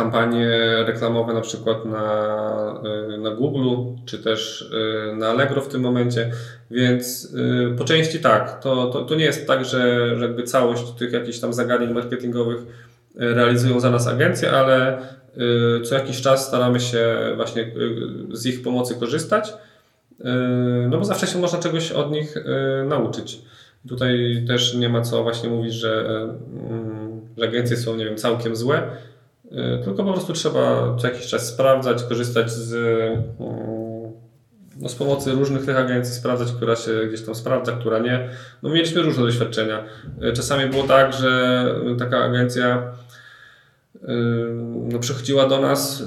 kampanie 0.00 0.48
reklamowe 0.86 1.34
na 1.34 1.40
przykład 1.40 1.84
na, 1.84 2.82
y, 3.14 3.18
na 3.18 3.30
Google, 3.30 3.76
czy 4.06 4.18
też 4.18 4.62
y, 4.62 5.16
na 5.16 5.28
Allegro 5.28 5.60
w 5.60 5.68
tym 5.68 5.80
momencie, 5.80 6.30
więc 6.70 7.24
y, 7.24 7.76
po 7.78 7.84
części 7.84 8.18
tak, 8.18 8.60
to, 8.62 8.86
to, 8.86 9.04
to 9.04 9.14
nie 9.14 9.24
jest 9.24 9.46
tak, 9.46 9.64
że, 9.64 10.08
jakby 10.20 10.42
całość 10.42 10.90
tych 10.90 11.12
jakichś 11.12 11.38
tam 11.38 11.52
zagadnień 11.52 11.92
marketingowych 11.92 12.60
realizują 13.14 13.80
za 13.80 13.90
nas 13.90 14.06
agencje, 14.06 14.50
ale 14.50 14.98
co 15.84 15.94
jakiś 15.94 16.20
czas 16.20 16.48
staramy 16.48 16.80
się 16.80 17.16
właśnie 17.36 17.72
z 18.32 18.46
ich 18.46 18.62
pomocy 18.62 18.94
korzystać, 18.94 19.52
no 20.90 20.98
bo 20.98 21.04
zawsze 21.04 21.26
się 21.26 21.38
można 21.38 21.58
czegoś 21.58 21.92
od 21.92 22.12
nich 22.12 22.34
nauczyć. 22.88 23.42
Tutaj 23.88 24.44
też 24.46 24.74
nie 24.74 24.88
ma 24.88 25.02
co 25.02 25.22
właśnie 25.22 25.48
mówić, 25.48 25.74
że, 25.74 26.04
mm, 26.70 27.20
że 27.38 27.44
agencje 27.44 27.76
są, 27.76 27.96
nie 27.96 28.04
wiem, 28.04 28.16
całkiem 28.16 28.56
złe, 28.56 28.82
tylko 29.84 30.04
po 30.04 30.12
prostu 30.12 30.32
trzeba 30.32 30.96
co 31.00 31.08
jakiś 31.08 31.26
czas 31.26 31.48
sprawdzać, 31.48 32.02
korzystać 32.02 32.50
z, 32.52 32.74
mm, 32.74 34.12
no, 34.80 34.88
z 34.88 34.94
pomocy 34.94 35.32
różnych 35.32 35.64
tych 35.64 35.76
agencji, 35.76 36.14
sprawdzać, 36.14 36.52
która 36.52 36.76
się 36.76 36.92
gdzieś 37.08 37.22
tam 37.22 37.34
sprawdza, 37.34 37.72
która 37.72 37.98
nie. 37.98 38.28
No, 38.62 38.70
mieliśmy 38.70 39.02
różne 39.02 39.22
doświadczenia. 39.22 39.84
E, 40.22 40.32
czasami 40.32 40.70
było 40.70 40.82
tak, 40.82 41.12
że 41.12 41.64
taka 41.98 42.18
agencja 42.24 42.92
no, 44.92 44.98
przychodziła 44.98 45.48
do 45.48 45.60
nas, 45.60 46.04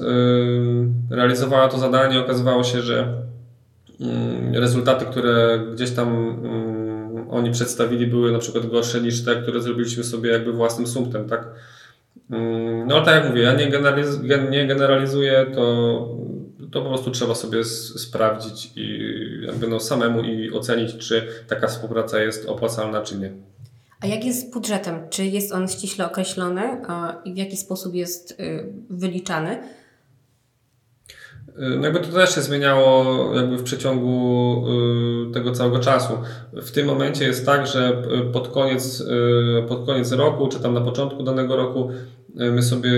realizowała 1.10 1.68
to 1.68 1.78
zadanie, 1.78 2.20
okazywało 2.20 2.64
się, 2.64 2.82
że 2.82 3.08
mm, 4.02 4.56
rezultaty, 4.56 5.06
które 5.06 5.60
gdzieś 5.74 5.92
tam 5.92 6.08
mm, 6.08 7.30
oni 7.30 7.52
przedstawili, 7.52 8.08
były 8.08 8.32
na 8.32 8.40
przykład 8.40 8.66
gorsze 8.66 9.02
niż 9.02 9.26
te, 9.26 9.36
które 9.36 9.62
zrobiliśmy 9.62 10.04
sobie 10.04 10.32
jakby 10.32 10.54
własnym 10.54 10.88
sumptem, 10.88 11.30
tak? 11.30 11.48
Mm, 12.30 12.88
no 12.88 13.02
tak 13.02 13.16
jak 13.16 13.30
mówię, 13.30 13.42
ja 13.42 13.54
nie, 13.54 13.68
generaliz 13.70 14.08
nie 14.52 14.68
generalizuję, 14.68 15.46
to, 15.56 16.18
to 16.72 16.82
po 16.82 16.90
prostu 16.90 17.12
trzeba 17.12 17.36
sobie 17.36 17.64
sprawdzić 17.64 18.72
i 18.76 19.10
jakby 19.46 19.68
no 19.68 19.80
samemu 19.80 20.22
i 20.22 20.52
ocenić, 20.52 20.98
czy 20.98 21.28
taka 21.48 21.68
współpraca 21.68 22.20
jest 22.20 22.50
opłacalna, 22.50 23.02
czy 23.02 23.18
nie. 23.18 23.32
A 24.02 24.08
jak 24.08 24.26
jest 24.26 24.48
z 24.48 24.52
budżetem? 24.54 25.10
Czy 25.10 25.26
jest 25.26 25.54
on 25.54 25.68
ściśle 25.68 26.06
określony 26.06 26.62
i 27.26 27.34
w 27.34 27.38
jaki 27.38 27.58
sposób 27.58 27.96
jest 27.96 28.32
y, 28.32 28.74
wyliczany? 28.90 29.64
Y, 31.50 31.78
no 31.78 31.84
jakby 31.84 32.00
to 32.00 32.08
też 32.08 32.36
się 32.36 32.42
zmieniało 32.42 33.06
jakby 33.36 33.58
w 33.58 33.64
przeciągu 33.64 34.64
y, 35.30 35.34
tego 35.34 35.52
całego 35.52 35.80
czasu. 35.80 36.14
W 36.54 36.72
tym 36.72 36.88
momencie 36.88 37.26
jest 37.26 37.46
tak, 37.46 37.68
że 37.68 38.02
pod 38.34 38.48
koniec, 38.48 39.06
pod 39.68 39.86
koniec 39.86 40.12
roku, 40.12 40.48
czy 40.48 40.60
tam 40.60 40.74
na 40.74 40.82
początku 40.82 41.24
danego 41.24 41.56
roku 41.56 41.90
my 42.36 42.64
sobie 42.64 42.92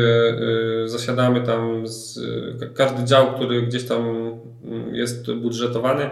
zasiadamy 0.85 1.41
tam 1.41 1.87
z, 1.87 2.19
każdy 2.73 3.03
dział, 3.03 3.33
który 3.33 3.61
gdzieś 3.61 3.85
tam 3.85 4.01
mm, 4.63 4.95
jest 4.95 5.33
budżetowany, 5.33 6.09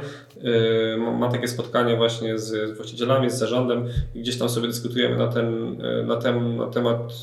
ma 1.17 1.31
takie 1.31 1.47
spotkanie 1.47 1.97
właśnie 1.97 2.39
z 2.39 2.77
właścicielami, 2.77 3.29
z 3.29 3.33
zarządem 3.33 3.85
i 4.15 4.21
gdzieś 4.21 4.37
tam 4.37 4.49
sobie 4.49 4.67
dyskutujemy 4.67 5.17
na, 5.17 5.27
ten, 5.27 5.77
na, 6.07 6.15
tem, 6.15 6.57
na 6.57 6.67
temat 6.67 7.13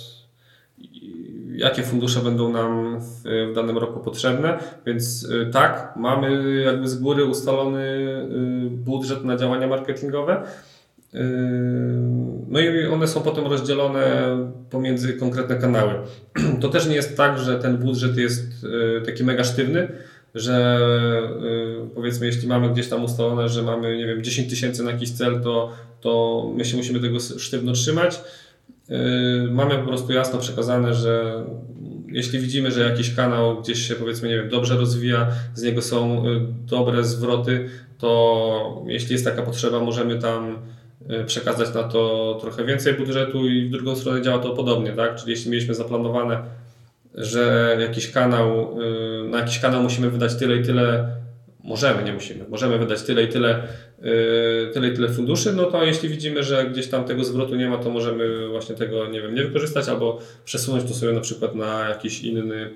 jakie 1.61 1.83
fundusze 1.83 2.20
będą 2.20 2.53
nam 2.53 3.01
w, 3.01 3.23
w, 3.51 3.55
danym 3.55 3.79
roku 3.79 4.01
potrzebne. 4.01 4.59
Więc 4.87 5.29
tak, 5.53 5.92
mamy 5.96 6.61
jakby 6.64 6.88
z 6.88 6.99
góry 6.99 7.25
ustalony 7.25 7.87
budżet 8.70 9.25
na 9.25 9.37
działania 9.37 9.66
marketingowe. 9.66 10.42
No 12.49 12.61
i 12.61 12.87
one 12.87 13.09
są 13.09 13.20
potem 13.20 13.46
rozdzielone 13.46 14.37
pomiędzy 14.70 15.14
konkretne 15.14 15.57
kanały. 15.57 15.94
To 16.61 16.68
też 16.68 16.87
nie 16.87 16.94
jest 16.94 17.16
tak, 17.16 17.38
że 17.38 17.59
ten 17.59 17.77
budżet 17.77 18.16
jest 18.16 18.66
taki 19.07 19.25
mega 19.25 19.44
sztywny, 19.44 19.88
że 20.35 20.81
powiedzmy, 21.94 22.27
jeśli 22.27 22.49
mamy 22.49 22.70
gdzieś 22.70 22.88
tam 22.88 23.05
ustalone, 23.05 23.49
że 23.49 23.62
mamy, 23.62 23.96
nie 23.96 24.07
wiem, 24.07 24.23
10 24.23 24.51
tysięcy 24.51 24.83
na 24.83 24.90
jakiś 24.90 25.11
cel, 25.11 25.40
to, 25.40 25.73
to 26.01 26.44
my 26.57 26.64
się 26.64 26.77
musimy 26.77 27.01
tego 27.01 27.20
sztywno 27.20 27.73
trzymać. 27.73 28.20
Mamy 29.50 29.79
po 29.79 29.87
prostu 29.87 30.12
jasno 30.12 30.38
przekazane, 30.38 30.94
że 30.94 31.44
jeśli 32.12 32.38
widzimy, 32.38 32.70
że 32.70 32.81
jakiś 32.81 33.14
kanał 33.14 33.61
gdzieś 33.61 33.88
się 33.88 33.94
powiedzmy, 33.94 34.29
nie 34.29 34.37
wiem, 34.37 34.48
dobrze 34.48 34.76
rozwija, 34.76 35.29
z 35.55 35.62
niego 35.62 35.83
są 35.83 36.24
dobre 36.66 37.05
zwroty, 37.05 37.68
to 37.98 38.83
jeśli 38.87 39.12
jest 39.12 39.24
taka 39.24 39.42
potrzeba, 39.42 39.81
możemy 39.81 40.18
tam 40.18 40.59
przekazać 41.26 41.74
na 41.74 41.83
to 41.83 42.38
trochę 42.40 42.64
więcej 42.64 42.94
budżetu 42.94 43.48
i 43.48 43.68
w 43.68 43.70
drugą 43.70 43.96
stronę 43.96 44.22
działa 44.22 44.38
to 44.38 44.50
podobnie, 44.50 44.92
tak? 44.92 45.14
Czyli 45.14 45.31
jeśli 45.31 45.50
mieliśmy 45.50 45.74
zaplanowane, 45.74 46.42
że 47.14 47.76
jakiś 47.81 48.11
kanał, 48.11 48.76
na 49.31 49.38
jakiś 49.38 49.59
kanał 49.59 49.83
musimy 49.83 50.11
wydać 50.11 50.35
tyle 50.35 50.57
i 50.57 50.62
tyle 50.62 51.09
możemy, 51.64 52.03
nie 52.03 52.12
musimy, 52.12 52.44
możemy 52.49 52.79
wydać 52.79 53.03
tyle 53.03 53.23
i 53.23 53.29
tyle, 53.29 53.68
yy, 54.03 54.70
tyle 54.75 54.88
i 54.88 54.94
tyle 54.94 55.09
funduszy, 55.09 55.53
no 55.53 55.64
to 55.64 55.85
jeśli 55.85 56.09
widzimy, 56.09 56.42
że 56.42 56.64
gdzieś 56.64 56.88
tam 56.88 57.05
tego 57.05 57.25
zwrotu 57.25 57.57
nie 57.57 57.68
ma, 57.68 57.79
to 57.79 57.90
możemy 57.90 58.49
właśnie 58.49 58.75
tego, 58.75 59.07
nie 59.07 59.23
wiem, 59.23 59.35
nie 59.35 59.44
wykorzystać 59.44 59.88
albo 59.88 60.18
przesunąć 60.44 60.85
to 60.85 60.94
sobie 60.94 61.12
na 61.12 61.20
przykład 61.20 61.55
na 61.55 61.88
jakiś 61.88 62.23
inny, 62.23 62.70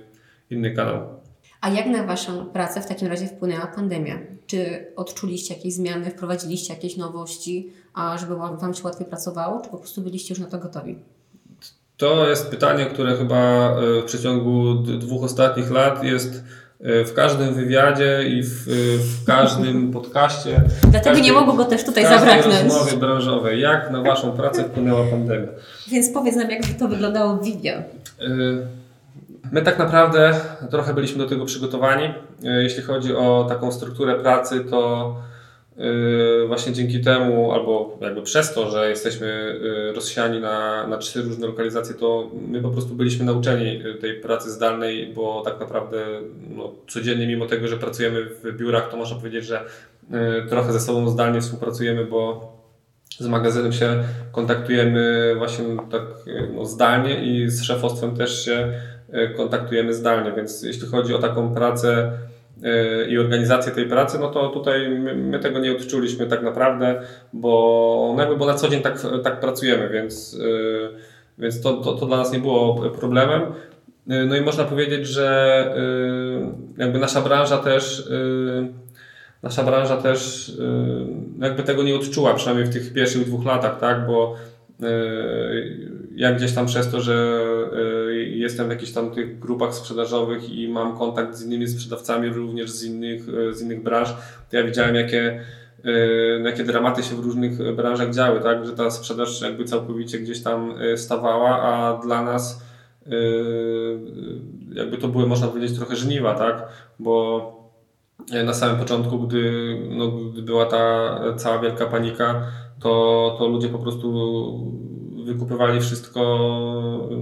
inny 0.50 0.70
kanał. 0.70 1.24
A 1.60 1.70
jak 1.70 1.86
na 1.86 2.06
Waszą 2.06 2.46
pracę 2.46 2.80
w 2.80 2.86
takim 2.86 3.08
razie 3.08 3.26
wpłynęła 3.26 3.66
pandemia? 3.66 4.18
Czy 4.46 4.86
odczuliście 4.96 5.54
jakieś 5.54 5.74
zmiany, 5.74 6.10
wprowadziliście 6.10 6.74
jakieś 6.74 6.96
nowości, 6.96 7.72
a 7.94 8.18
żeby 8.18 8.36
Wam 8.36 8.74
się 8.74 8.84
łatwiej 8.84 9.06
pracowało, 9.06 9.60
czy 9.60 9.70
po 9.70 9.78
prostu 9.78 10.00
byliście 10.00 10.34
już 10.34 10.40
na 10.42 10.50
to 10.50 10.58
gotowi? 10.58 10.98
To 11.96 12.28
jest 12.28 12.50
pytanie, 12.50 12.86
które 12.86 13.16
chyba 13.16 13.74
yy, 13.80 14.02
w 14.02 14.04
przeciągu 14.04 14.74
dwóch 14.74 15.24
ostatnich 15.24 15.70
lat 15.70 16.04
jest 16.04 16.44
w 16.84 17.12
każdym 17.14 17.54
wywiadzie 17.54 18.24
i 18.28 18.42
w, 18.42 18.64
w 18.98 19.24
każdym 19.26 19.92
podcaście. 19.92 20.62
Dlatego 20.82 21.04
każdej, 21.04 21.22
nie 21.22 21.32
mogło 21.32 21.54
go 21.54 21.64
też 21.64 21.84
tutaj 21.84 22.04
zabraknąć. 22.04 22.56
W 22.56 22.64
rozmowie 22.64 22.96
branżowej. 22.96 23.60
Jak 23.60 23.90
na 23.90 24.02
Waszą 24.02 24.32
pracę 24.32 24.64
wpłynęła 24.64 25.04
pandemia? 25.10 25.48
Więc 25.88 26.10
powiedz 26.10 26.36
nam, 26.36 26.50
jak 26.50 26.62
to 26.78 26.88
wyglądało 26.88 27.34
w 27.34 27.44
Vivio. 27.44 27.72
Y, 27.72 28.66
my 29.52 29.62
tak 29.62 29.78
naprawdę 29.78 30.34
trochę 30.70 30.94
byliśmy 30.94 31.18
do 31.18 31.28
tego 31.28 31.44
przygotowani. 31.44 32.14
Jeśli 32.42 32.82
chodzi 32.82 33.16
o 33.16 33.46
taką 33.48 33.72
strukturę 33.72 34.14
pracy, 34.14 34.60
to 34.60 35.14
właśnie 36.46 36.72
dzięki 36.72 37.00
temu, 37.00 37.52
albo 37.52 37.98
jakby 38.00 38.22
przez 38.22 38.54
to, 38.54 38.70
że 38.70 38.90
jesteśmy 38.90 39.60
yy, 39.62 39.92
rozsiani 39.92 40.40
na, 40.40 40.86
na 40.86 40.98
trzy 40.98 41.22
różne 41.22 41.46
lokalizacje, 41.46 41.94
to 41.94 42.30
my 42.48 42.62
po 42.62 42.70
prostu 42.70 42.94
byliśmy 42.94 43.24
nauczeni 43.24 43.78
yy, 43.78 43.94
tej 43.94 44.20
pracy 44.20 44.50
zdalnej, 44.50 45.12
bo 45.14 45.42
tak 45.44 45.60
naprawdę 45.60 46.04
no, 46.50 46.72
codziennie, 46.88 47.26
mimo 47.26 47.46
tego, 47.46 47.68
że 47.68 47.76
pracujemy 47.76 48.24
w 48.24 48.56
biurach, 48.56 48.90
to 48.90 48.96
można 48.96 49.16
powiedzieć, 49.16 49.44
że 49.44 49.64
trochę 50.48 50.72
ze 50.72 50.80
sobą 50.80 51.08
zdalnie 51.08 51.40
współpracujemy, 51.40 52.04
bo 52.04 52.52
z 53.18 53.26
magazynem 53.26 53.72
się 53.72 54.04
kontaktujemy 54.32 55.34
właśnie 55.38 55.64
tak 55.90 56.02
no, 56.54 56.64
zdalnie 56.64 57.24
i 57.24 57.50
z 57.50 57.62
szefostwem 57.62 58.16
też 58.16 58.44
się 58.44 58.72
kontaktujemy 59.36 59.94
zdalnie, 59.94 60.32
więc 60.32 60.62
jeśli 60.62 60.88
chodzi 60.88 61.14
o 61.14 61.18
taką 61.18 61.54
pracę 61.54 62.12
i 63.08 63.18
organizację 63.18 63.72
tej 63.72 63.86
pracy, 63.86 64.18
no 64.20 64.30
to 64.30 64.48
tutaj 64.48 64.88
my, 64.88 65.14
my, 65.14 65.38
tego 65.38 65.58
nie 65.58 65.72
odczuliśmy 65.72 66.26
tak 66.26 66.42
naprawdę, 66.42 67.02
bo, 67.32 68.14
no 68.16 68.36
bo 68.36 68.46
na 68.46 68.54
co 68.54 68.68
dzień 68.68 68.82
tak, 68.82 68.98
tak 69.22 69.40
pracujemy, 69.40 69.88
więc, 69.88 70.40
e, 70.40 70.98
więc 71.38 71.60
to, 71.60 71.72
to, 71.72 71.92
to 71.92 72.06
dla 72.06 72.16
nas 72.16 72.32
nie 72.32 72.38
było 72.38 72.90
problemem. 72.90 73.42
E, 74.08 74.24
no 74.24 74.36
i 74.36 74.40
można 74.40 74.64
powiedzieć, 74.64 75.06
że 75.06 75.74
jakby 76.76 76.98
nasza 76.98 77.20
branża 77.20 77.58
też 77.58 78.08
nasza 79.42 79.62
branża 79.62 79.96
też 79.96 80.52
jakby 81.40 81.62
tego 81.62 81.82
nie 81.82 81.96
odczuła, 81.96 82.34
przynajmniej 82.34 82.66
w 82.66 82.72
tych 82.72 82.92
pierwszych 82.92 83.26
dwóch 83.26 83.44
latach, 83.44 83.80
tak, 83.80 84.06
bo 84.06 84.36
ja 86.14 86.32
gdzieś 86.32 86.52
tam 86.52 86.66
przez 86.66 86.90
to, 86.90 87.00
że 87.00 87.38
y, 88.08 88.24
jestem 88.24 88.66
w 88.66 88.70
jakichś 88.70 88.92
tam 88.92 89.10
tych 89.10 89.38
grupach 89.38 89.74
sprzedażowych 89.74 90.50
i 90.50 90.68
mam 90.68 90.98
kontakt 90.98 91.34
z 91.34 91.46
innymi 91.46 91.68
sprzedawcami 91.68 92.28
również 92.28 92.70
z 92.70 92.84
innych, 92.84 93.28
y, 93.28 93.54
z 93.54 93.62
innych 93.62 93.82
branż, 93.82 94.14
to 94.50 94.56
ja 94.56 94.64
widziałem 94.64 94.94
jakie, 94.94 95.40
jakie 96.44 96.64
dramaty 96.64 97.02
się 97.02 97.16
w 97.16 97.18
różnych 97.18 97.74
branżach 97.74 98.14
działy, 98.14 98.40
tak? 98.40 98.66
że 98.66 98.72
ta 98.72 98.90
sprzedaż 98.90 99.40
jakby 99.40 99.64
całkowicie 99.64 100.18
gdzieś 100.18 100.42
tam 100.42 100.74
stawała, 100.96 101.62
a 101.62 102.00
dla 102.02 102.22
nas 102.22 102.64
jakby 104.72 104.98
to 104.98 105.08
były 105.08 105.26
można 105.26 105.46
powiedzieć 105.48 105.78
trochę 105.78 105.96
żniwa, 105.96 106.34
tak? 106.34 106.68
bo 106.98 107.50
na 108.44 108.54
samym 108.54 108.76
początku, 108.76 109.18
gdy, 109.18 109.52
no, 109.90 110.10
gdy 110.10 110.42
była 110.42 110.66
ta 110.66 111.14
cała 111.36 111.58
wielka 111.58 111.86
panika, 111.86 112.46
to, 112.80 113.34
to 113.38 113.48
ludzie 113.48 113.68
po 113.68 113.78
prostu 113.78 114.14
wykupywali 115.24 115.80
wszystko, 115.80 116.20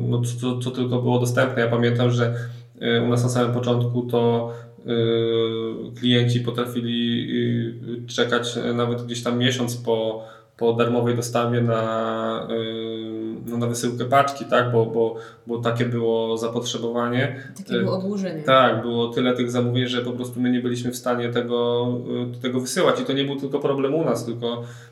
no, 0.09 0.23
co, 0.41 0.59
co 0.59 0.71
tylko 0.71 1.03
było 1.03 1.19
dostępne. 1.19 1.63
Ja 1.63 1.69
pamiętam, 1.69 2.11
że 2.11 2.35
e, 2.81 3.03
u 3.03 3.09
nas 3.09 3.23
na 3.23 3.29
samym 3.29 3.53
początku 3.53 4.03
to 4.03 4.53
e, 4.87 4.91
klienci 6.01 6.41
potrafili 6.41 7.29
e, 8.05 8.07
czekać 8.07 8.59
nawet 8.75 9.03
gdzieś 9.03 9.23
tam 9.23 9.39
miesiąc 9.39 9.77
po, 9.77 10.25
po 10.57 10.73
darmowej 10.73 11.17
dostawie 11.17 11.61
na, 11.61 12.49
no, 13.47 13.57
na 13.57 13.67
wysyłkę 13.67 14.05
paczki, 14.05 14.45
tak? 14.45 14.73
bo, 14.73 14.87
bo, 14.87 15.15
bo 15.47 15.59
takie 15.59 15.85
było 15.85 16.37
zapotrzebowanie. 16.37 17.37
Takie 17.57 17.79
było 17.79 17.99
odłożenie. 17.99 18.43
Tak, 18.43 18.83
było 18.83 19.09
tyle 19.09 19.37
tych 19.37 19.51
zamówień, 19.51 19.87
że 19.87 20.03
po 20.03 20.13
prostu 20.13 20.41
my 20.41 20.51
nie 20.51 20.61
byliśmy 20.61 20.91
w 20.91 20.97
stanie 20.97 21.29
tego, 21.29 21.87
tego 22.43 22.61
wysyłać 22.61 23.01
i 23.01 23.05
to 23.05 23.13
nie 23.13 23.25
był 23.25 23.37
tylko 23.37 23.59
problem 23.59 23.95
u 23.95 24.05
nas, 24.05 24.25
tylko 24.25 24.63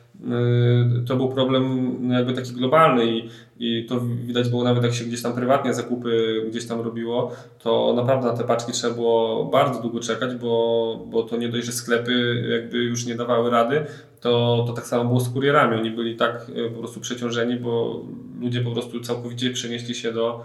to 1.07 1.15
był 1.15 1.29
problem 1.29 1.95
no, 2.01 2.13
jakby 2.13 2.33
taki 2.33 2.51
globalny 2.51 3.05
i, 3.05 3.29
i 3.59 3.85
to 3.85 3.99
widać 3.99 4.49
było 4.49 4.63
nawet 4.63 4.83
jak 4.83 4.93
się 4.93 5.05
gdzieś 5.05 5.21
tam 5.21 5.33
prywatnie 5.33 5.73
zakupy 5.73 6.41
gdzieś 6.49 6.67
tam 6.67 6.81
robiło, 6.81 7.31
to 7.59 7.93
naprawdę 7.95 8.27
na 8.27 8.37
te 8.37 8.43
paczki 8.43 8.71
trzeba 8.71 8.93
było 8.93 9.45
bardzo 9.45 9.81
długo 9.81 9.99
czekać, 9.99 10.35
bo, 10.35 11.05
bo 11.11 11.23
to 11.23 11.37
nie 11.37 11.49
dość, 11.49 11.65
że 11.65 11.71
sklepy 11.71 12.45
jakby 12.49 12.77
już 12.77 13.05
nie 13.05 13.15
dawały 13.15 13.49
rady, 13.49 13.85
to, 14.21 14.63
to 14.67 14.73
tak 14.73 14.87
samo 14.87 15.05
było 15.05 15.19
z 15.19 15.29
kurierami. 15.29 15.77
Oni 15.77 15.91
byli 15.91 16.15
tak 16.15 16.49
y, 16.49 16.69
po 16.69 16.79
prostu 16.79 16.99
przeciążeni, 16.99 17.55
bo 17.55 18.01
ludzie 18.41 18.61
po 18.61 18.71
prostu 18.71 18.99
całkowicie 18.99 19.49
przenieśli 19.49 19.95
się 19.95 20.13
do, 20.13 20.43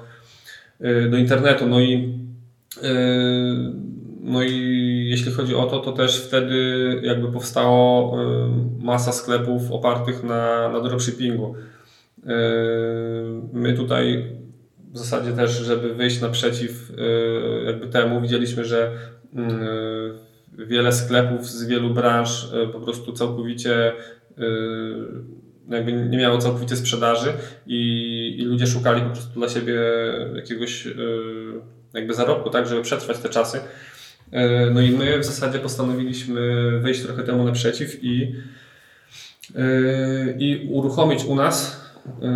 y, 0.81 1.09
do 1.11 1.17
internetu. 1.17 1.67
No 1.67 1.81
i 1.81 2.19
no 4.27 4.43
i 4.43 5.07
jeśli 5.11 5.33
chodzi 5.33 5.55
o 5.55 5.67
to, 5.67 5.81
to 5.81 5.93
też 5.93 6.21
wtedy 6.21 6.57
jakby 7.03 7.33
powstało 7.33 8.17
masa 8.79 9.13
sklepów 9.13 9.73
opartych 9.73 10.25
na, 10.25 10.69
na 10.69 10.81
dropshippingu. 10.81 11.55
My 13.53 13.75
tutaj 13.77 14.25
w 14.93 14.99
zasadzie 14.99 15.33
też, 15.33 15.51
żeby 15.51 15.95
wyjść 15.95 16.21
naprzeciw 16.21 16.93
jakby 17.67 17.87
temu, 17.89 18.21
widzieliśmy, 18.21 18.65
że 18.65 18.93
wiele 20.53 20.93
sklepów 20.93 21.47
z 21.47 21.67
wielu 21.67 21.91
branż 21.91 22.49
po 22.73 22.81
prostu 22.81 23.13
całkowicie 23.13 23.93
jakby 25.69 25.93
nie 25.93 26.19
miało 26.19 26.39
całkowicie 26.39 26.77
sprzedaży 26.77 27.33
i, 27.67 28.37
i 28.39 28.45
ludzie 28.45 28.67
szukali 28.67 29.03
po 29.03 29.11
prostu 29.11 29.41
dla 29.41 29.49
siebie 29.49 29.81
jakiegoś 30.35 30.89
jakby 31.95 32.15
zarobku, 32.15 32.51
tak, 32.51 32.67
żeby 32.67 32.83
przetrwać 32.83 33.19
te 33.19 33.29
czasy. 33.29 33.61
E, 34.33 34.71
no 34.71 34.81
i 34.81 34.91
my 34.91 35.19
w 35.19 35.25
zasadzie 35.25 35.59
postanowiliśmy 35.59 36.71
wyjść 36.81 37.03
trochę 37.03 37.23
temu 37.23 37.45
naprzeciw 37.45 38.05
i, 38.05 38.35
e, 39.57 40.35
i 40.39 40.69
uruchomić 40.71 41.25
u 41.25 41.35
nas 41.35 41.81
e, 42.23 42.29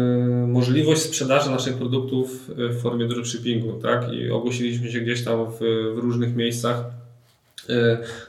możliwość 0.47 1.03
sprzedaży 1.03 1.51
naszych 1.51 1.74
produktów 1.76 2.51
w 2.57 2.80
formie 2.82 3.09
dropshippingu, 3.09 3.72
tak? 3.72 4.12
I 4.12 4.30
ogłosiliśmy 4.30 4.91
się 4.91 5.01
gdzieś 5.01 5.24
tam 5.24 5.47
w, 5.47 5.59
w 5.95 5.99
różnych 5.99 6.36
miejscach, 6.36 6.84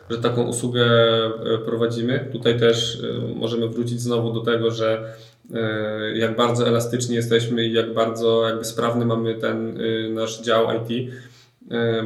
że 0.09 0.17
taką 0.17 0.43
usługę 0.43 0.85
prowadzimy. 1.65 2.29
Tutaj 2.31 2.59
też 2.59 3.01
możemy 3.35 3.67
wrócić 3.67 4.01
znowu 4.01 4.33
do 4.33 4.41
tego, 4.41 4.71
że 4.71 5.13
jak 6.15 6.35
bardzo 6.35 6.67
elastyczni 6.67 7.15
jesteśmy 7.15 7.65
i 7.65 7.73
jak 7.73 7.93
bardzo 7.93 8.47
jakby 8.47 8.65
sprawny 8.65 9.05
mamy 9.05 9.35
ten 9.35 9.79
nasz 10.13 10.41
dział 10.41 10.67
IT 10.71 11.11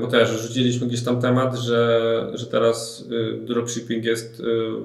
bo 0.02 0.08
też 0.08 0.30
rzuciliśmy 0.30 0.88
gdzieś 0.88 1.04
tam 1.04 1.22
temat, 1.22 1.56
że, 1.56 2.32
że 2.34 2.46
teraz 2.46 3.06
e, 3.34 3.46
dropshipping 3.46 4.06
jest 4.06 4.42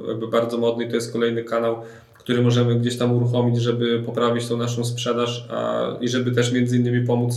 e, 0.06 0.08
jakby 0.08 0.28
bardzo 0.28 0.58
modny 0.58 0.84
i 0.84 0.88
to 0.88 0.94
jest 0.94 1.12
kolejny 1.12 1.44
kanał, 1.44 1.76
który 2.18 2.42
możemy 2.42 2.74
gdzieś 2.74 2.98
tam 2.98 3.16
uruchomić, 3.16 3.62
żeby 3.62 4.02
poprawić 4.06 4.48
tą 4.48 4.56
naszą 4.56 4.84
sprzedaż 4.84 5.48
a, 5.50 5.88
i 6.00 6.08
żeby 6.08 6.30
też 6.30 6.52
między 6.52 6.76
innymi 6.76 7.06
pomóc 7.06 7.34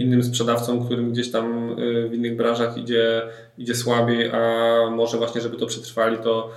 innym 0.00 0.24
sprzedawcom, 0.24 0.84
którym 0.84 1.12
gdzieś 1.12 1.30
tam 1.30 1.76
w 2.10 2.14
innych 2.14 2.36
branżach 2.36 2.78
idzie, 2.78 3.22
idzie 3.58 3.74
słabiej, 3.74 4.30
a 4.30 4.76
może 4.90 5.18
właśnie, 5.18 5.40
żeby 5.40 5.56
to 5.56 5.66
przetrwali, 5.66 6.16
to, 6.18 6.50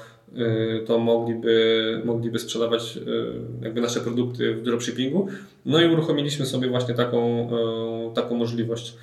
to 0.86 0.98
mogliby, 1.00 2.02
mogliby 2.06 2.40
sprzedawać 2.40 3.00
jakby 3.62 3.82
nasze 3.82 4.00
produkty 4.00 4.56
w 4.56 4.62
dropshippingu. 4.62 5.28
No 5.66 5.82
i 5.82 5.94
uruchomiliśmy 5.94 6.46
sobie 6.46 6.68
właśnie 6.68 6.94
taką, 6.94 7.50
taką 8.16 8.36
możliwość. 8.36 8.98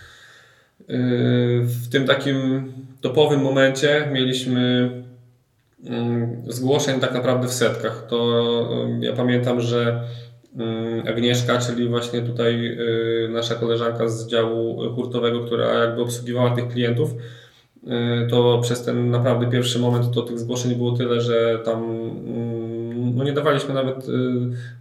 W 1.63 1.89
tym 1.91 2.07
takim 2.07 2.65
topowym 3.01 3.41
momencie 3.41 4.09
mieliśmy 4.13 4.91
mm, 5.87 6.43
zgłoszeń 6.49 7.01
tak 7.01 7.15
naprawdę 7.15 7.49
w 7.49 7.53
setkach. 7.53 8.07
To 8.09 8.41
mm, 8.85 9.03
ja 9.03 9.13
pamiętam, 9.13 9.61
że 9.61 10.03
Agnieszka, 11.09 11.59
czyli 11.59 11.89
właśnie 11.89 12.23
tutaj 12.23 12.79
nasza 13.29 13.55
koleżanka 13.55 14.09
z 14.09 14.27
działu 14.27 14.91
hurtowego, 14.95 15.41
która 15.41 15.75
jakby 15.75 16.03
obsługiwała 16.03 16.57
tych 16.57 16.69
klientów, 16.69 17.15
to 18.31 18.59
przez 18.63 18.85
ten 18.85 19.11
naprawdę 19.11 19.51
pierwszy 19.51 19.79
moment 19.79 20.15
to 20.15 20.23
tych 20.23 20.39
zgłoszeń 20.39 20.75
było 20.75 20.93
tyle, 20.93 21.21
że 21.21 21.59
tam 21.65 22.11
no 23.15 23.25
nie 23.25 23.33
dawaliśmy 23.33 23.75
nawet 23.75 24.07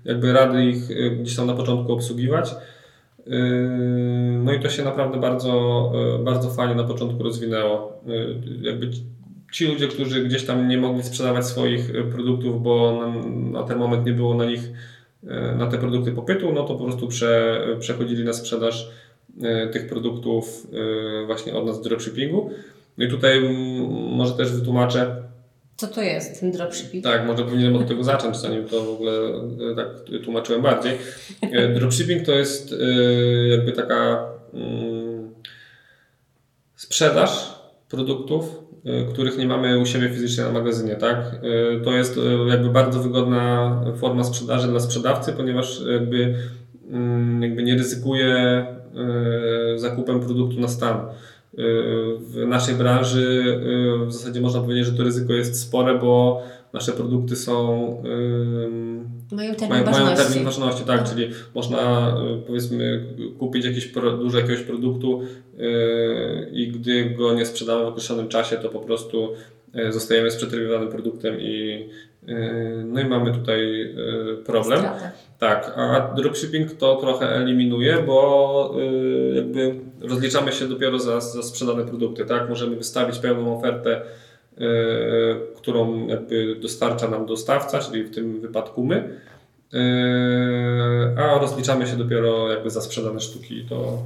jakby 0.05 0.33
rady 0.33 0.65
ich 0.65 0.87
gdzieś 1.19 1.35
tam 1.35 1.47
na 1.47 1.53
początku 1.53 1.93
obsługiwać. 1.93 2.55
Yy, 3.29 4.39
no 4.43 4.53
i 4.53 4.59
to 4.59 4.69
się 4.69 4.83
naprawdę 4.83 5.19
bardzo, 5.19 5.91
yy, 6.17 6.23
bardzo 6.23 6.49
fajnie 6.49 6.75
na 6.75 6.83
początku 6.83 7.23
rozwinęło. 7.23 8.01
Yy, 8.05 8.35
jakby 8.61 8.89
ci 9.51 9.67
ludzie, 9.67 9.87
którzy 9.87 10.23
gdzieś 10.23 10.45
tam 10.45 10.67
nie 10.67 10.77
mogli 10.77 11.03
sprzedawać 11.03 11.45
swoich 11.45 11.91
produktów, 12.11 12.63
bo 12.63 12.99
na, 13.01 13.29
na 13.59 13.67
ten 13.67 13.77
moment 13.77 14.05
nie 14.05 14.13
było 14.13 14.33
na 14.33 14.45
nich, 14.45 14.69
na 15.57 15.67
te 15.67 15.77
produkty 15.77 16.11
popytu, 16.11 16.53
no 16.53 16.63
to 16.63 16.75
po 16.75 16.83
prostu 16.83 17.07
prze, 17.07 17.61
przechodzili 17.79 18.23
na 18.23 18.33
sprzedaż 18.33 18.91
tych 19.71 19.87
produktów 19.87 20.67
właśnie 21.25 21.53
od 21.53 21.65
nas 21.65 21.79
w 21.79 21.83
dropshippingu. 21.83 22.49
No 22.97 23.05
i 23.05 23.07
tutaj 23.07 23.41
może 24.11 24.33
też 24.33 24.51
wytłumaczę, 24.51 25.18
co 25.79 25.87
to 25.87 26.01
jest 26.01 26.39
ten 26.39 26.51
dropshipping? 26.51 27.03
Tak, 27.03 27.27
może 27.27 27.43
powinienem 27.43 27.75
od 27.75 27.87
tego 27.87 28.03
zacząć, 28.03 28.37
zanim 28.37 28.65
to 28.65 28.85
w 28.85 28.89
ogóle 28.89 29.11
e, 29.71 29.75
tak 29.75 29.87
tłumaczyłem 30.23 30.61
bardziej. 30.61 30.97
E, 31.41 31.73
dropshipping 31.73 32.25
to 32.25 32.31
jest 32.31 32.73
e, 32.73 33.47
jakby 33.47 33.71
taka 33.71 34.25
mm, 34.53 35.33
sprzedaż 36.75 37.55
produktów, 37.89 38.63
których 39.13 39.37
nie 39.37 39.47
mamy 39.47 39.79
u 39.79 39.85
siebie 39.85 40.09
fizycznie 40.09 40.43
na 40.43 40.51
magazynie, 40.51 40.95
tak? 40.95 41.17
To 41.83 41.91
jest 41.91 42.19
jakby 42.49 42.69
bardzo 42.69 42.99
wygodna 42.99 43.81
forma 43.97 44.23
sprzedaży 44.23 44.67
dla 44.67 44.79
sprzedawcy, 44.79 45.33
ponieważ 45.33 45.81
jakby, 45.91 46.35
mm, 46.91 47.43
jakby 47.43 47.63
nie 47.63 47.75
ryzykuje 47.75 48.65
zakupem 49.75 50.19
produktu 50.19 50.59
na 50.59 50.67
stan. 50.67 51.01
W 51.53 52.43
naszej 52.47 52.75
branży 52.75 53.43
y, 54.03 54.05
w 54.05 54.13
zasadzie 54.13 54.41
można 54.41 54.61
powiedzieć, 54.61 54.85
że 54.85 54.91
to 54.91 55.03
ryzyko 55.03 55.33
jest 55.33 55.61
spore, 55.61 55.99
bo 55.99 56.43
nasze 56.73 56.91
produkty 56.91 57.35
są. 57.35 58.03
Mają 59.31 59.55
termin 59.55 59.69
mają, 59.69 59.85
ważności. 59.85 60.15
Mają 60.15 60.27
termin 60.27 60.45
ważności, 60.45 60.83
tak, 60.83 61.09
czyli 61.09 61.29
można 61.55 62.09
y, 62.39 62.47
powiedzmy 62.47 63.05
kupić 63.39 63.65
jakieś 63.65 63.91
dużo 64.19 64.39
jakiegoś 64.39 64.61
produktu 64.61 65.21
y, 65.21 66.49
i 66.51 66.67
gdy 66.67 67.09
go 67.09 67.33
nie 67.33 67.45
sprzedamy 67.45 67.83
w 67.83 67.87
określonym 67.87 68.27
czasie, 68.27 68.57
to 68.57 68.69
po 68.69 68.79
prostu 68.79 69.33
zostajemy 69.89 70.31
z 70.31 70.35
przeterminowanym 70.35 70.89
produktem 70.89 71.35
i 71.39 71.85
no 72.85 73.01
i 73.01 73.05
mamy 73.05 73.33
tutaj 73.33 73.95
problem. 74.45 74.79
Stratę. 74.79 75.11
Tak, 75.39 75.73
a 75.75 76.13
dropshipping 76.15 76.73
to 76.73 76.95
trochę 76.95 77.29
eliminuje, 77.29 78.03
bo 78.07 78.75
y, 78.79 79.35
jakby 79.35 79.75
rozliczamy 80.01 80.51
się 80.51 80.67
dopiero 80.67 80.99
za, 80.99 81.21
za 81.21 81.43
sprzedane 81.43 81.85
produkty, 81.85 82.25
tak? 82.25 82.49
Możemy 82.49 82.75
wystawić 82.75 83.19
pełną 83.19 83.57
ofertę, 83.57 84.01
y, 84.01 84.61
którą 85.55 86.07
jakby 86.07 86.55
dostarcza 86.55 87.07
nam 87.07 87.25
dostawca, 87.25 87.79
czyli 87.79 88.03
w 88.03 88.15
tym 88.15 88.41
wypadku 88.41 88.83
my, 88.83 89.19
y, 89.73 89.77
a 91.17 91.39
rozliczamy 91.39 91.87
się 91.87 91.97
dopiero 91.97 92.51
jakby 92.51 92.69
za 92.69 92.81
sprzedane 92.81 93.19
sztuki. 93.19 93.65
To 93.69 93.97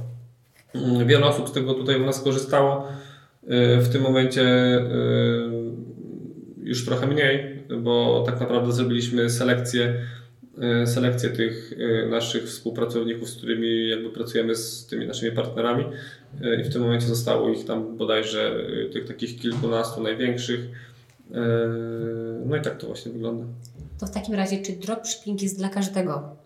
wiele 1.06 1.26
osób 1.26 1.48
z 1.48 1.52
tego 1.52 1.74
tutaj 1.74 2.02
u 2.02 2.06
nas 2.06 2.20
korzystało. 2.20 2.88
W 3.80 3.88
tym 3.92 4.02
momencie 4.02 4.44
już 6.62 6.84
trochę 6.84 7.06
mniej, 7.06 7.53
bo 7.82 8.22
tak 8.26 8.40
naprawdę 8.40 8.72
zrobiliśmy 8.72 9.30
selekcję 9.30 9.94
E, 10.58 10.86
selekcję 10.86 11.30
tych 11.30 11.72
e, 11.78 12.06
naszych 12.06 12.44
współpracowników, 12.44 13.28
z 13.28 13.36
którymi 13.36 13.88
jakby 13.88 14.10
pracujemy 14.10 14.54
z 14.54 14.86
tymi 14.86 15.06
naszymi 15.06 15.36
partnerami 15.36 15.84
e, 16.42 16.60
i 16.60 16.64
w 16.64 16.72
tym 16.72 16.82
momencie 16.82 17.06
zostało 17.06 17.48
ich 17.48 17.64
tam 17.64 17.96
bodajże 17.96 18.56
tych 18.92 19.04
takich 19.04 19.40
kilkunastu 19.40 20.02
największych. 20.02 20.60
No 22.46 22.56
i 22.56 22.60
tak 22.60 22.78
to 22.78 22.86
właśnie 22.86 23.12
wygląda. 23.12 23.44
To 24.00 24.06
w 24.06 24.10
takim 24.10 24.34
razie, 24.34 24.62
czy 24.62 24.72
dropshipping 24.72 25.42
jest 25.42 25.58
dla 25.58 25.68
każdego? 25.68 26.36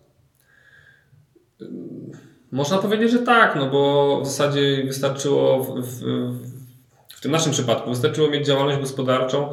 Można 2.51 2.77
powiedzieć, 2.77 3.11
że 3.11 3.19
tak, 3.19 3.55
no 3.55 3.69
bo 3.69 4.21
w 4.21 4.25
zasadzie 4.25 4.83
wystarczyło 4.83 5.63
w, 5.63 5.81
w, 5.81 6.01
w 7.07 7.21
tym 7.21 7.31
naszym 7.31 7.51
przypadku, 7.51 7.89
wystarczyło 7.89 8.29
mieć 8.29 8.47
działalność 8.47 8.79
gospodarczą, 8.79 9.49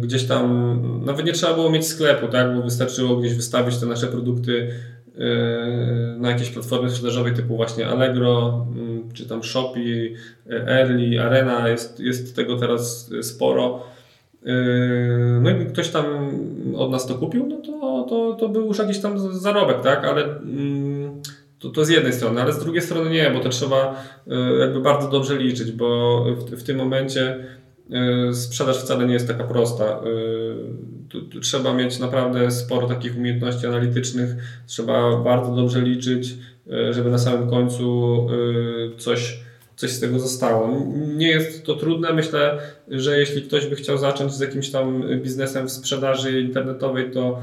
gdzieś 0.00 0.24
tam, 0.24 0.80
nawet 1.04 1.26
nie 1.26 1.32
trzeba 1.32 1.54
było 1.54 1.70
mieć 1.70 1.86
sklepu, 1.86 2.28
tak, 2.28 2.56
bo 2.56 2.62
wystarczyło 2.62 3.16
gdzieś 3.16 3.34
wystawić 3.34 3.78
te 3.78 3.86
nasze 3.86 4.06
produkty 4.06 4.52
yy, 5.14 6.16
na 6.18 6.30
jakiejś 6.30 6.50
platformie 6.50 6.90
sprzedażowej 6.90 7.32
typu 7.32 7.56
właśnie 7.56 7.88
Allegro, 7.88 8.66
mm, 8.76 9.12
czy 9.12 9.28
tam 9.28 9.42
Shopee, 9.42 10.14
Early, 10.50 11.22
Arena, 11.22 11.68
jest, 11.68 12.00
jest 12.00 12.36
tego 12.36 12.56
teraz 12.56 13.10
sporo. 13.22 13.82
Yy, 14.44 15.40
no 15.42 15.50
i 15.50 15.66
ktoś 15.66 15.88
tam 15.88 16.04
od 16.76 16.90
nas 16.90 17.06
to 17.06 17.14
kupił, 17.14 17.46
no 17.46 17.56
to, 17.56 18.06
to, 18.08 18.36
to 18.40 18.48
był 18.48 18.66
już 18.66 18.78
jakiś 18.78 19.00
tam 19.00 19.32
zarobek, 19.32 19.80
tak, 19.80 20.04
ale 20.04 20.24
mm, 20.24 21.22
to, 21.58 21.70
to 21.70 21.84
z 21.84 21.88
jednej 21.88 22.12
strony, 22.12 22.42
ale 22.42 22.52
z 22.52 22.58
drugiej 22.58 22.82
strony 22.82 23.10
nie, 23.10 23.30
bo 23.30 23.40
to 23.40 23.48
trzeba 23.48 24.04
jakby 24.60 24.80
bardzo 24.80 25.08
dobrze 25.08 25.38
liczyć, 25.38 25.72
bo 25.72 26.20
w, 26.24 26.50
w 26.50 26.62
tym 26.62 26.76
momencie 26.76 27.44
sprzedaż 28.32 28.78
wcale 28.78 29.06
nie 29.06 29.14
jest 29.14 29.28
taka 29.28 29.44
prosta. 29.44 29.84
E, 29.84 30.00
tu, 31.08 31.40
trzeba 31.40 31.74
mieć 31.74 31.98
naprawdę 31.98 32.50
sporo 32.50 32.86
takich 32.86 33.16
umiejętności 33.16 33.66
analitycznych, 33.66 34.30
trzeba 34.66 35.16
bardzo 35.16 35.54
dobrze 35.54 35.80
liczyć, 35.80 36.34
e, 36.72 36.92
żeby 36.92 37.10
na 37.10 37.18
samym 37.18 37.50
końcu 37.50 38.14
coś, 38.98 39.40
coś 39.76 39.90
z 39.90 40.00
tego 40.00 40.18
zostało. 40.18 40.86
Nie 41.16 41.28
jest 41.28 41.64
to 41.64 41.74
trudne. 41.74 42.12
Myślę, 42.12 42.58
że 42.88 43.18
jeśli 43.18 43.42
ktoś 43.42 43.66
by 43.66 43.76
chciał 43.76 43.98
zacząć 43.98 44.32
z 44.32 44.40
jakimś 44.40 44.70
tam 44.70 45.04
biznesem 45.22 45.66
w 45.66 45.72
sprzedaży 45.72 46.40
internetowej, 46.40 47.10
to 47.10 47.42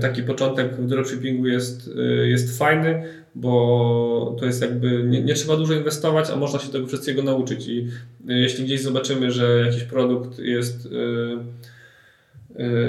taki 0.00 0.22
początek 0.22 0.76
w 0.76 0.86
dropshippingu 0.86 1.46
jest, 1.46 1.90
jest 2.24 2.58
fajny 2.58 3.02
bo 3.40 4.36
to 4.38 4.46
jest 4.46 4.62
jakby, 4.62 5.02
nie, 5.02 5.22
nie, 5.22 5.34
trzeba 5.34 5.56
dużo 5.56 5.74
inwestować, 5.74 6.30
a 6.30 6.36
można 6.36 6.58
się 6.58 6.68
tego 6.68 6.86
wszystkiego 6.86 7.22
nauczyć 7.22 7.68
i 7.68 7.88
y, 8.30 8.38
jeśli 8.38 8.64
gdzieś 8.64 8.82
zobaczymy, 8.82 9.30
że 9.30 9.64
jakiś 9.66 9.82
produkt 9.82 10.38
jest 10.38 10.86
y, 10.86 11.38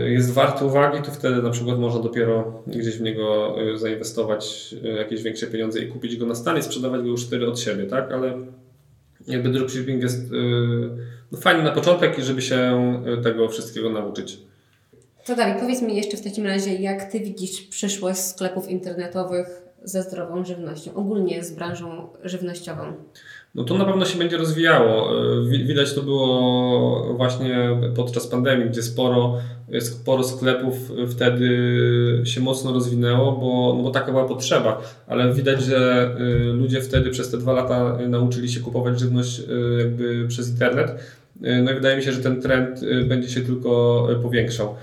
jest 0.09 0.31
warty 0.31 0.65
uwagi, 0.65 1.03
to 1.03 1.11
wtedy 1.11 1.41
na 1.41 1.49
przykład 1.49 1.79
można 1.79 2.01
dopiero 2.01 2.63
gdzieś 2.67 2.97
w 2.97 3.01
niego 3.01 3.55
zainwestować 3.75 4.75
jakieś 4.97 5.23
większe 5.23 5.47
pieniądze 5.47 5.79
i 5.79 5.87
kupić 5.87 6.17
go 6.17 6.25
na 6.25 6.35
stan 6.35 6.57
i 6.57 6.63
sprzedawać 6.63 7.01
go 7.01 7.07
już 7.07 7.25
wtedy 7.25 7.47
od 7.47 7.59
siebie, 7.59 7.83
tak? 7.83 8.11
Ale 8.11 8.37
jakby 9.27 9.49
dropshipping 9.49 10.01
jest 10.01 10.31
no, 11.31 11.37
fajny 11.37 11.63
na 11.63 11.71
początek 11.71 12.19
i 12.19 12.21
żeby 12.21 12.41
się 12.41 12.83
tego 13.23 13.49
wszystkiego 13.49 13.89
nauczyć. 13.89 14.37
To 15.25 15.35
dalej, 15.35 15.61
powiedz 15.61 15.81
mi 15.81 15.95
jeszcze 15.95 16.17
w 16.17 16.23
takim 16.23 16.45
razie, 16.45 16.75
jak 16.75 17.11
Ty 17.11 17.19
widzisz 17.19 17.61
przyszłość 17.61 18.19
sklepów 18.19 18.69
internetowych 18.69 19.68
ze 19.83 20.03
zdrową 20.03 20.45
żywnością, 20.45 20.93
ogólnie 20.95 21.43
z 21.43 21.51
branżą 21.51 22.09
żywnościową? 22.23 22.81
No 23.55 23.63
to 23.63 23.77
na 23.77 23.85
pewno 23.85 24.05
się 24.05 24.17
będzie 24.19 24.37
rozwijało. 24.37 25.09
Widać 25.49 25.93
to 25.93 26.01
było 26.01 27.13
właśnie 27.17 27.79
podczas 27.95 28.27
pandemii, 28.27 28.69
gdzie 28.69 28.83
sporo, 28.83 29.37
sporo 29.79 30.23
sklepów 30.23 30.75
wtedy 31.09 31.49
się 32.23 32.41
mocno 32.41 32.73
rozwinęło, 32.73 33.31
bo, 33.31 33.73
no 33.77 33.83
bo 33.83 33.91
taka 33.91 34.11
była 34.11 34.25
potrzeba. 34.25 34.81
Ale 35.07 35.33
widać, 35.33 35.63
że 35.63 36.09
ludzie 36.53 36.81
wtedy 36.81 37.09
przez 37.09 37.31
te 37.31 37.37
dwa 37.37 37.53
lata 37.53 37.97
nauczyli 38.07 38.49
się 38.49 38.59
kupować 38.59 38.99
żywność 38.99 39.41
jakby 39.79 40.27
przez 40.27 40.49
internet. 40.49 41.03
No 41.63 41.71
i 41.71 41.73
wydaje 41.73 41.97
mi 41.97 42.03
się, 42.03 42.11
że 42.11 42.21
ten 42.21 42.41
trend 42.41 42.81
będzie 43.07 43.29
się 43.29 43.41
tylko 43.41 44.07
powiększał. 44.21 44.75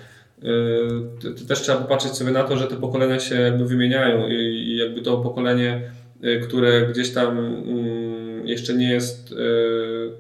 Y, 0.45 1.47
też 1.49 1.61
trzeba 1.63 1.79
popatrzeć 1.79 2.13
sobie 2.13 2.31
na 2.31 2.45
to, 2.45 2.57
że 2.57 2.67
te 2.67 2.77
pokolenia 2.77 3.21
się 3.21 3.35
jakby 3.35 3.67
wymieniają 3.67 4.29
i 4.29 4.77
jakby 4.77 5.03
to 5.03 5.17
pokolenie, 5.17 5.91
y, 6.25 6.41
które 6.41 6.87
gdzieś 6.87 7.13
tam 7.13 7.39
mm, 7.39 8.49
jeszcze 8.49 8.75
nie 8.75 8.91
jest 8.91 9.33
y, 9.33 9.37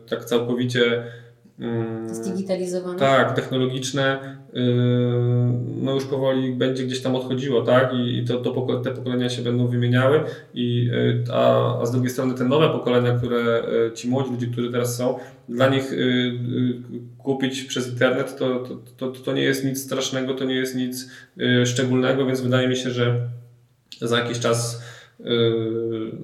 tak 0.09 0.25
całkowicie 0.25 1.05
zdigitalizowane. 2.07 2.99
Tak, 2.99 3.37
technologiczne, 3.37 4.37
no 5.83 5.95
już 5.95 6.05
powoli 6.05 6.53
będzie 6.53 6.85
gdzieś 6.85 7.03
tam 7.03 7.17
odchodziło, 7.17 7.63
tak? 7.63 7.93
I 7.95 8.25
to, 8.25 8.37
to 8.39 8.81
te 8.85 8.91
pokolenia 8.91 9.29
się 9.29 9.43
będą 9.43 9.67
wymieniały, 9.67 10.21
i, 10.55 10.91
a, 11.33 11.79
a 11.81 11.87
z 11.87 11.93
drugiej 11.93 12.11
strony 12.11 12.35
te 12.35 12.45
nowe 12.45 12.69
pokolenia, 12.69 13.19
które 13.19 13.63
ci 13.95 14.09
młodzi 14.09 14.31
ludzie, 14.31 14.47
którzy 14.47 14.73
teraz 14.73 14.97
są, 14.97 15.19
dla 15.49 15.69
nich 15.69 15.93
kupić 17.19 17.63
przez 17.63 17.89
internet, 17.89 18.39
to, 18.39 18.59
to, 18.97 19.11
to, 19.11 19.21
to 19.21 19.33
nie 19.33 19.43
jest 19.43 19.65
nic 19.65 19.85
strasznego, 19.85 20.35
to 20.35 20.45
nie 20.45 20.55
jest 20.55 20.77
nic 20.77 21.11
y, 21.41 21.67
szczególnego, 21.67 22.27
więc 22.27 22.41
wydaje 22.41 22.69
mi 22.69 22.77
się, 22.77 22.91
że 22.91 23.29
za 24.01 24.19
jakiś 24.19 24.39
czas 24.39 24.75
y, 24.75 24.96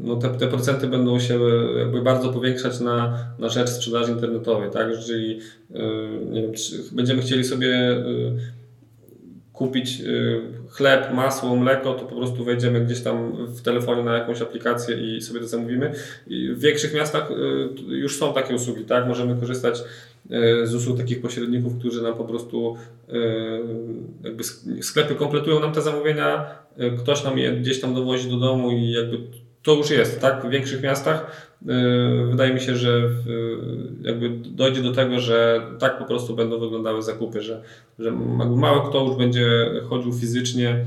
no 0.03 0.17
te, 0.17 0.29
te 0.29 0.49
procenty 0.49 0.87
będą 0.87 1.21
się 1.21 1.41
jakby 1.79 2.03
bardzo 2.03 2.29
powiększać 2.33 2.81
na, 2.81 3.19
na 3.39 3.49
rzecz 3.49 3.71
sprzedaży 3.71 4.13
internetowej, 4.13 4.71
tak? 4.71 4.89
Jeżeli 4.89 5.41
y, 5.71 5.75
nie 6.31 6.43
wiem, 6.43 6.53
będziemy 6.93 7.23
chcieli 7.23 7.45
sobie 7.45 8.05
kupić 9.53 10.01
y, 10.01 10.41
chleb, 10.69 11.15
masło, 11.15 11.57
mleko, 11.57 11.95
to 11.95 12.05
po 12.05 12.17
prostu 12.17 12.45
wejdziemy 12.45 12.81
gdzieś 12.81 13.01
tam 13.01 13.47
w 13.47 13.63
telefonie 13.63 14.03
na 14.03 14.15
jakąś 14.15 14.43
aplikację 14.43 14.97
i 14.97 15.23
sobie 15.23 15.41
to 15.41 15.47
zamówimy. 15.47 15.93
I 16.27 16.49
w 16.49 16.61
większych 16.61 16.95
miastach 16.95 17.29
już 17.89 18.19
są 18.19 18.35
takie 18.35 18.55
usługi, 18.55 18.85
tak? 18.85 19.07
Możemy 19.09 19.41
korzystać 19.41 19.83
z 20.65 20.75
usług 20.75 20.99
takich 20.99 21.21
pośredników, 21.21 21.79
którzy 21.79 22.03
nam 22.03 22.15
po 22.15 22.25
prostu 22.25 22.77
jakby 24.25 24.45
sklepy 24.81 25.15
kompletują 25.15 25.61
nam 25.61 25.73
te 25.73 25.83
zamówienia, 25.83 26.62
ktoś 26.99 27.25
nam 27.25 27.39
je 27.39 27.53
gdzieś 27.53 27.81
tam 27.81 27.95
dowozi 27.95 28.31
do 28.31 28.37
domu 28.37 28.71
i 28.71 28.91
jakby 28.91 29.19
to 29.63 29.75
już 29.75 29.91
jest, 29.91 30.21
tak? 30.21 30.47
W 30.47 30.51
większych 30.51 30.83
miastach 30.83 31.51
yy, 31.67 32.27
wydaje 32.31 32.55
mi 32.55 32.61
się, 32.61 32.77
że 32.77 33.11
jakby 34.03 34.31
dojdzie 34.31 34.83
do 34.83 34.93
tego, 34.93 35.21
że 35.21 35.63
tak 35.79 35.99
po 35.99 36.05
prostu 36.05 36.37
będą 36.37 36.59
wyglądały 36.59 37.03
zakupy, 37.03 37.43
że, 37.43 37.63
że 37.99 38.11
mało 38.57 38.81
kto 38.81 39.05
już 39.05 39.17
będzie 39.17 39.71
chodził 39.89 40.13
fizycznie 40.13 40.85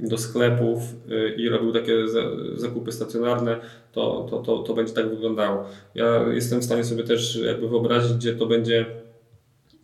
do 0.00 0.18
sklepów 0.18 0.78
yy, 1.08 1.34
i 1.36 1.48
robił 1.48 1.72
takie 1.72 1.92
zakupy 2.56 2.92
stacjonarne, 2.92 3.56
to, 3.92 4.26
to, 4.30 4.38
to, 4.38 4.58
to 4.58 4.74
będzie 4.74 4.92
tak 4.94 5.08
wyglądało. 5.08 5.64
Ja 5.94 6.24
jestem 6.32 6.60
w 6.60 6.64
stanie 6.64 6.84
sobie 6.84 7.02
też 7.02 7.36
jakby 7.36 7.68
wyobrazić, 7.68 8.12
gdzie 8.12 8.34
to 8.34 8.46
będzie 8.46 8.86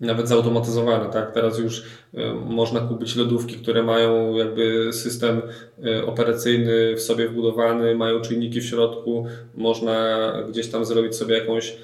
nawet 0.00 0.28
zautomatyzowane, 0.28 1.12
tak? 1.12 1.32
Teraz 1.32 1.58
już 1.58 1.78
y, 1.78 1.84
można 2.46 2.80
kupić 2.80 3.16
lodówki, 3.16 3.54
które 3.56 3.82
mają 3.82 4.36
jakby 4.36 4.92
system 4.92 5.42
y, 5.84 6.06
operacyjny 6.06 6.96
w 6.96 7.00
sobie 7.00 7.28
wbudowany, 7.28 7.94
mają 7.94 8.20
czujniki 8.20 8.60
w 8.60 8.66
środku, 8.66 9.26
można 9.54 10.32
gdzieś 10.48 10.68
tam 10.68 10.84
zrobić 10.84 11.16
sobie 11.16 11.38
jakąś 11.38 11.70
y, 11.70 11.76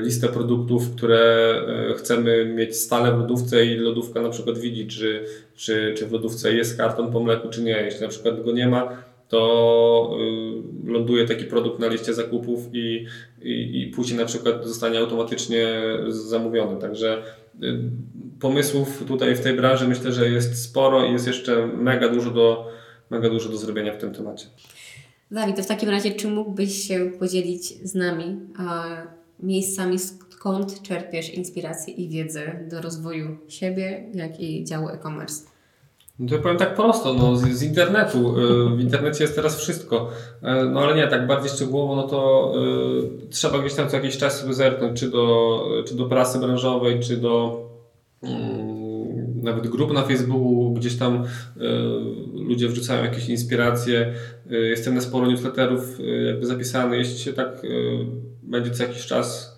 listę 0.00 0.28
produktów, 0.28 0.90
które 0.96 1.54
chcemy 1.96 2.44
mieć 2.44 2.76
stale 2.76 3.12
w 3.12 3.18
lodówce 3.18 3.66
i 3.66 3.76
lodówka 3.76 4.22
na 4.22 4.30
przykład 4.30 4.58
widzi, 4.58 4.86
czy, 4.86 5.24
czy, 5.56 5.94
czy 5.98 6.06
w 6.06 6.12
lodówce 6.12 6.54
jest 6.54 6.76
karton 6.76 7.12
po 7.12 7.20
mleku, 7.20 7.48
czy 7.48 7.62
nie. 7.62 7.82
Jeśli 7.82 8.00
na 8.00 8.08
przykład 8.08 8.44
go 8.44 8.52
nie 8.52 8.68
ma, 8.68 9.02
to 9.32 10.18
ląduje 10.84 11.26
taki 11.26 11.44
produkt 11.44 11.80
na 11.80 11.88
liście 11.88 12.14
zakupów 12.14 12.60
i, 12.72 13.06
i, 13.42 13.82
i 13.82 13.86
później 13.94 14.18
na 14.18 14.24
przykład 14.24 14.66
zostanie 14.66 14.98
automatycznie 14.98 15.82
zamówiony. 16.08 16.80
Także 16.80 17.22
y, 17.62 17.78
pomysłów 18.40 19.04
tutaj 19.08 19.34
w 19.34 19.40
tej 19.40 19.56
branży 19.56 19.88
myślę, 19.88 20.12
że 20.12 20.28
jest 20.28 20.62
sporo 20.62 21.06
i 21.06 21.12
jest 21.12 21.26
jeszcze 21.26 21.66
mega 21.66 22.08
dużo 22.08 22.30
do, 22.30 22.68
mega 23.10 23.28
dużo 23.28 23.48
do 23.48 23.56
zrobienia 23.56 23.92
w 23.92 23.98
tym 23.98 24.14
temacie. 24.14 24.46
Dawid, 25.30 25.56
to 25.56 25.62
w 25.62 25.66
takim 25.66 25.88
razie 25.88 26.10
czy 26.10 26.28
mógłbyś 26.28 26.88
się 26.88 27.10
podzielić 27.18 27.88
z 27.88 27.94
nami 27.94 28.40
miejscami, 29.40 29.98
skąd 29.98 30.82
czerpiesz 30.82 31.34
inspirację 31.34 31.94
i 31.94 32.08
wiedzę 32.08 32.66
do 32.70 32.80
rozwoju 32.80 33.38
siebie, 33.48 34.10
jak 34.14 34.40
i 34.40 34.64
działu 34.64 34.88
e-commerce? 34.88 35.51
No 36.18 36.28
to 36.28 36.38
powiem 36.38 36.58
tak 36.58 36.74
prosto, 36.74 37.14
no, 37.14 37.36
z, 37.36 37.42
z, 37.42 37.62
internetu. 37.62 38.38
Y, 38.38 38.76
w 38.76 38.80
internecie 38.80 39.24
jest 39.24 39.36
teraz 39.36 39.58
wszystko. 39.58 40.10
Y, 40.36 40.70
no 40.70 40.80
ale 40.80 40.96
nie, 40.96 41.08
tak 41.08 41.26
bardziej 41.26 41.50
szczegółowo, 41.50 41.96
no 41.96 42.02
to 42.02 42.52
y, 43.24 43.28
trzeba 43.28 43.58
gdzieś 43.58 43.74
tam 43.74 43.88
co 43.88 43.96
jakiś 43.96 44.18
czas 44.18 44.40
sobie 44.40 44.54
zerknąć, 44.54 45.00
czy 45.00 45.10
do, 45.10 45.60
czy 45.86 45.94
do 45.94 46.04
prasy 46.04 46.38
branżowej, 46.38 47.00
czy 47.00 47.16
do 47.16 47.66
y, 48.24 48.28
nawet 49.42 49.68
grup 49.68 49.92
na 49.92 50.02
Facebooku, 50.02 50.74
gdzieś 50.74 50.96
tam 50.96 51.24
y, 51.24 51.60
ludzie 52.34 52.68
wrzucają 52.68 53.04
jakieś 53.04 53.28
inspiracje. 53.28 54.14
Y, 54.52 54.56
jestem 54.56 54.94
na 54.94 55.00
sporo 55.00 55.26
newsletterów 55.26 55.98
jakby 56.26 56.46
zapisany. 56.46 56.96
Jeśli 56.96 57.18
się 57.18 57.32
tak 57.32 57.62
będzie 58.42 58.70
co 58.70 58.82
jakiś 58.82 59.06
czas 59.06 59.51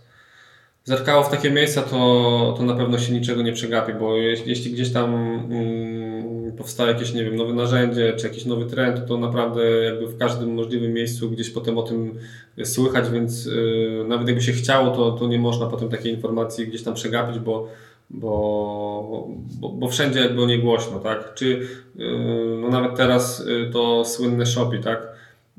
zerkało 0.84 1.22
w 1.22 1.30
takie 1.30 1.50
miejsca, 1.50 1.82
to, 1.82 2.54
to 2.58 2.62
na 2.62 2.74
pewno 2.74 2.98
się 2.98 3.12
niczego 3.12 3.42
nie 3.42 3.52
przegapi, 3.52 3.92
bo 3.94 4.16
jeśli, 4.16 4.50
jeśli 4.50 4.72
gdzieś 4.72 4.92
tam 4.92 5.14
mm, 5.14 6.52
powstaje 6.56 6.92
jakieś, 6.92 7.14
nie 7.14 7.24
wiem, 7.24 7.36
nowe 7.36 7.52
narzędzie, 7.52 8.12
czy 8.16 8.26
jakiś 8.26 8.44
nowy 8.44 8.66
trend, 8.66 9.08
to 9.08 9.18
naprawdę 9.18 9.64
jakby 9.84 10.06
w 10.06 10.18
każdym 10.18 10.54
możliwym 10.54 10.92
miejscu 10.92 11.30
gdzieś 11.30 11.50
potem 11.50 11.78
o 11.78 11.82
tym 11.82 12.18
słychać, 12.64 13.10
więc 13.10 13.46
yy, 13.46 14.04
nawet 14.08 14.28
jakby 14.28 14.42
się 14.42 14.52
chciało, 14.52 14.96
to, 14.96 15.12
to 15.12 15.26
nie 15.26 15.38
można 15.38 15.66
potem 15.66 15.88
takiej 15.88 16.12
informacji 16.12 16.66
gdzieś 16.66 16.82
tam 16.82 16.94
przegapić, 16.94 17.38
bo 17.38 17.68
bo, 18.10 19.28
bo, 19.60 19.68
bo 19.68 19.88
wszędzie 19.88 20.20
jakby 20.20 20.42
o 20.42 20.46
niej 20.46 20.62
głośno, 20.62 21.00
tak? 21.00 21.34
Czy 21.34 21.68
yy, 21.96 22.58
no 22.60 22.68
nawet 22.68 22.96
teraz 22.96 23.46
yy, 23.46 23.70
to 23.72 24.04
słynne 24.04 24.46
Shopee, 24.46 24.80
tak? 24.80 25.13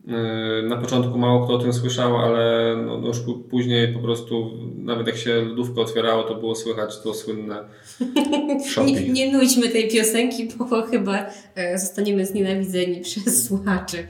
Yy, 0.08 0.70
na 0.70 0.78
początku 0.78 1.18
mało 1.18 1.46
kto 1.46 1.54
o 1.54 1.58
tym 1.58 1.74
słyszał, 1.74 2.18
ale 2.18 2.76
no, 2.86 2.98
no 2.98 3.08
już 3.08 3.18
później 3.50 3.94
po 3.94 4.00
prostu, 4.00 4.52
nawet 4.78 5.08
jak 5.08 5.18
się 5.18 5.42
lodówkę 5.42 5.82
otwierało, 5.82 6.24
to 6.24 6.36
było 6.36 6.56
słychać 6.56 7.02
to 7.04 7.14
słynne 7.14 7.64
nie, 8.86 9.10
nie 9.10 9.32
nudźmy 9.32 9.70
tej 9.70 9.88
piosenki, 9.88 10.48
bo 10.58 10.82
chyba 10.82 11.26
e, 11.56 11.80
zostaniemy 11.80 12.26
znienawidzeni 12.26 13.02
przez 13.08 13.48
słuchaczy. 13.48 14.08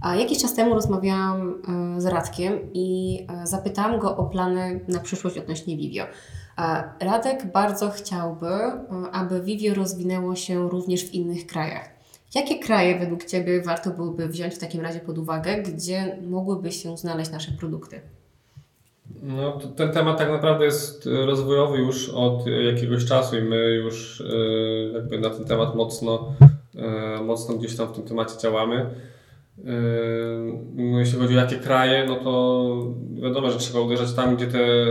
A 0.00 0.16
jakiś 0.16 0.42
czas 0.42 0.54
temu 0.54 0.74
rozmawiałam 0.74 1.62
e, 1.96 2.00
z 2.00 2.06
Radkiem 2.06 2.58
i 2.74 3.18
e, 3.42 3.46
zapytałam 3.46 4.00
go 4.00 4.16
o 4.16 4.24
plany 4.24 4.80
na 4.88 5.00
przyszłość 5.00 5.38
odnośnie 5.38 5.76
Vivio. 5.76 6.04
Radek 7.00 7.52
bardzo 7.52 7.90
chciałby, 7.90 8.50
aby 9.12 9.42
Vivio 9.42 9.74
rozwinęło 9.74 10.36
się 10.36 10.68
również 10.68 11.04
w 11.04 11.14
innych 11.14 11.46
krajach. 11.46 12.01
Jakie 12.34 12.58
kraje 12.58 12.98
według 12.98 13.24
Ciebie 13.24 13.62
warto 13.62 13.90
byłoby 13.90 14.28
wziąć 14.28 14.54
w 14.54 14.58
takim 14.58 14.80
razie 14.80 15.00
pod 15.00 15.18
uwagę, 15.18 15.62
gdzie 15.62 16.16
mogłyby 16.22 16.72
się 16.72 16.96
znaleźć 16.96 17.30
nasze 17.30 17.52
produkty? 17.52 18.00
No, 19.22 19.58
ten 19.76 19.92
temat 19.92 20.18
tak 20.18 20.30
naprawdę 20.30 20.64
jest 20.64 21.08
rozwojowy 21.26 21.78
już 21.78 22.08
od 22.08 22.46
jakiegoś 22.46 23.04
czasu 23.04 23.38
i 23.38 23.42
my 23.42 23.74
już 23.74 24.20
e, 24.20 24.24
jakby 24.94 25.18
na 25.18 25.30
ten 25.30 25.44
temat 25.44 25.74
mocno, 25.74 26.34
e, 26.76 27.22
mocno 27.22 27.54
gdzieś 27.54 27.76
tam 27.76 27.88
w 27.88 27.92
tym 27.92 28.04
temacie 28.04 28.38
działamy. 28.38 28.86
No, 30.74 31.00
jeśli 31.00 31.18
chodzi 31.18 31.34
o 31.34 31.40
jakie 31.40 31.56
kraje, 31.56 32.04
no 32.06 32.16
to 32.16 32.94
wiadomo, 33.22 33.50
że 33.50 33.58
trzeba 33.58 33.80
uderzać 33.80 34.12
tam, 34.12 34.36
gdzie 34.36 34.46
te 34.46 34.84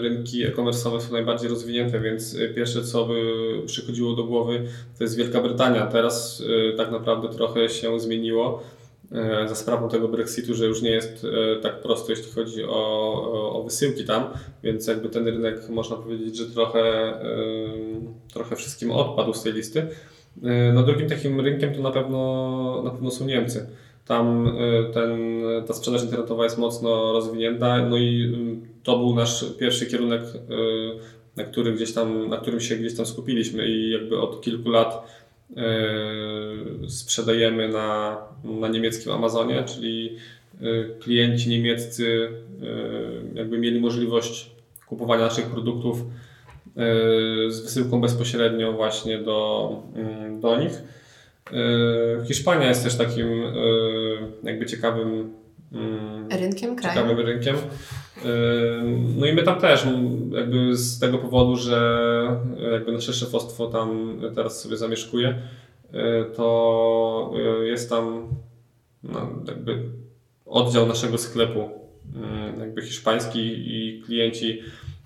rynki 0.00 0.44
e-commerce'owe 0.44 1.00
są 1.00 1.12
najbardziej 1.12 1.48
rozwinięte, 1.48 2.00
więc 2.00 2.38
pierwsze 2.54 2.82
co 2.82 3.06
by 3.06 3.22
przychodziło 3.66 4.12
do 4.14 4.24
głowy 4.24 4.64
to 4.98 5.04
jest 5.04 5.16
Wielka 5.16 5.40
Brytania. 5.40 5.86
Teraz 5.86 6.42
e, 6.72 6.76
tak 6.76 6.90
naprawdę 6.90 7.28
trochę 7.28 7.68
się 7.68 8.00
zmieniło 8.00 8.62
za 9.48 9.54
sprawą 9.54 9.88
tego 9.88 10.08
Brexitu, 10.08 10.54
że 10.54 10.66
już 10.66 10.82
nie 10.82 10.90
jest 10.90 11.26
tak 11.62 11.80
prosto, 11.80 12.12
jeśli 12.12 12.32
chodzi 12.32 12.64
o, 12.64 13.52
o 13.52 13.62
wysyłki 13.64 14.04
tam, 14.04 14.24
więc 14.62 14.86
jakby 14.86 15.08
ten 15.08 15.26
rynek 15.26 15.68
można 15.68 15.96
powiedzieć, 15.96 16.36
że 16.36 16.46
trochę 16.46 17.12
trochę 18.32 18.56
wszystkim 18.56 18.90
odpadł 18.90 19.34
z 19.34 19.42
tej 19.42 19.52
listy. 19.52 19.86
No 20.74 20.82
drugim 20.82 21.08
takim 21.08 21.40
rynkiem 21.40 21.74
to 21.74 21.82
na 21.82 21.90
pewno, 21.90 22.82
na 22.84 22.90
pewno 22.90 23.10
są 23.10 23.26
Niemcy. 23.26 23.66
Tam 24.08 24.56
ten, 24.94 25.42
ta 25.66 25.74
sprzedaż 25.74 26.02
internetowa 26.02 26.44
jest 26.44 26.58
mocno 26.58 27.12
rozwinięta, 27.12 27.88
no 27.88 27.96
i 27.96 28.36
to 28.82 28.98
był 28.98 29.14
nasz 29.14 29.44
pierwszy 29.58 29.86
kierunek, 29.86 30.22
na, 31.36 31.44
który 31.44 31.72
gdzieś 31.72 31.92
tam, 31.92 32.28
na 32.28 32.36
którym 32.36 32.60
się 32.60 32.76
gdzieś 32.76 32.96
tam 32.96 33.06
skupiliśmy 33.06 33.68
i 33.68 33.90
jakby 33.90 34.20
od 34.20 34.40
kilku 34.40 34.70
lat 34.70 35.18
sprzedajemy 36.88 37.68
na, 37.68 38.16
na 38.44 38.68
niemieckim 38.68 39.12
Amazonie, 39.12 39.64
czyli 39.66 40.16
klienci 41.00 41.50
niemieccy 41.50 42.28
jakby 43.34 43.58
mieli 43.58 43.80
możliwość 43.80 44.50
kupowania 44.86 45.24
naszych 45.24 45.46
produktów 45.46 46.04
z 47.48 47.60
wysyłką 47.60 48.00
bezpośrednio 48.00 48.72
właśnie 48.72 49.18
do, 49.18 49.70
do 50.40 50.60
nich. 50.60 50.82
Hiszpania 52.26 52.68
jest 52.68 52.84
też 52.84 52.96
takim 52.96 53.28
jakby 54.42 54.66
ciekawym 54.66 55.32
mm, 55.72 56.28
rynkiem, 56.30 56.78
ciekawym 56.78 57.18
rynkiem. 57.18 57.56
No 59.16 59.26
i 59.26 59.32
my 59.32 59.42
tam 59.42 59.60
też, 59.60 59.86
jakby 60.32 60.76
z 60.76 60.98
tego 60.98 61.18
powodu, 61.18 61.56
że 61.56 62.40
jakby 62.72 62.92
nasze 62.92 63.12
szefostwo 63.12 63.66
tam 63.66 64.20
teraz 64.34 64.62
sobie 64.62 64.76
zamieszkuje, 64.76 65.38
to 66.36 67.32
jest 67.62 67.90
tam 67.90 68.28
no, 69.02 69.30
jakby 69.48 69.82
oddział 70.46 70.86
naszego 70.86 71.18
sklepu, 71.18 71.70
jakby 72.60 72.82
hiszpański 72.82 73.40
i 73.66 74.02
klienci 74.06 74.62
E, 74.62 74.97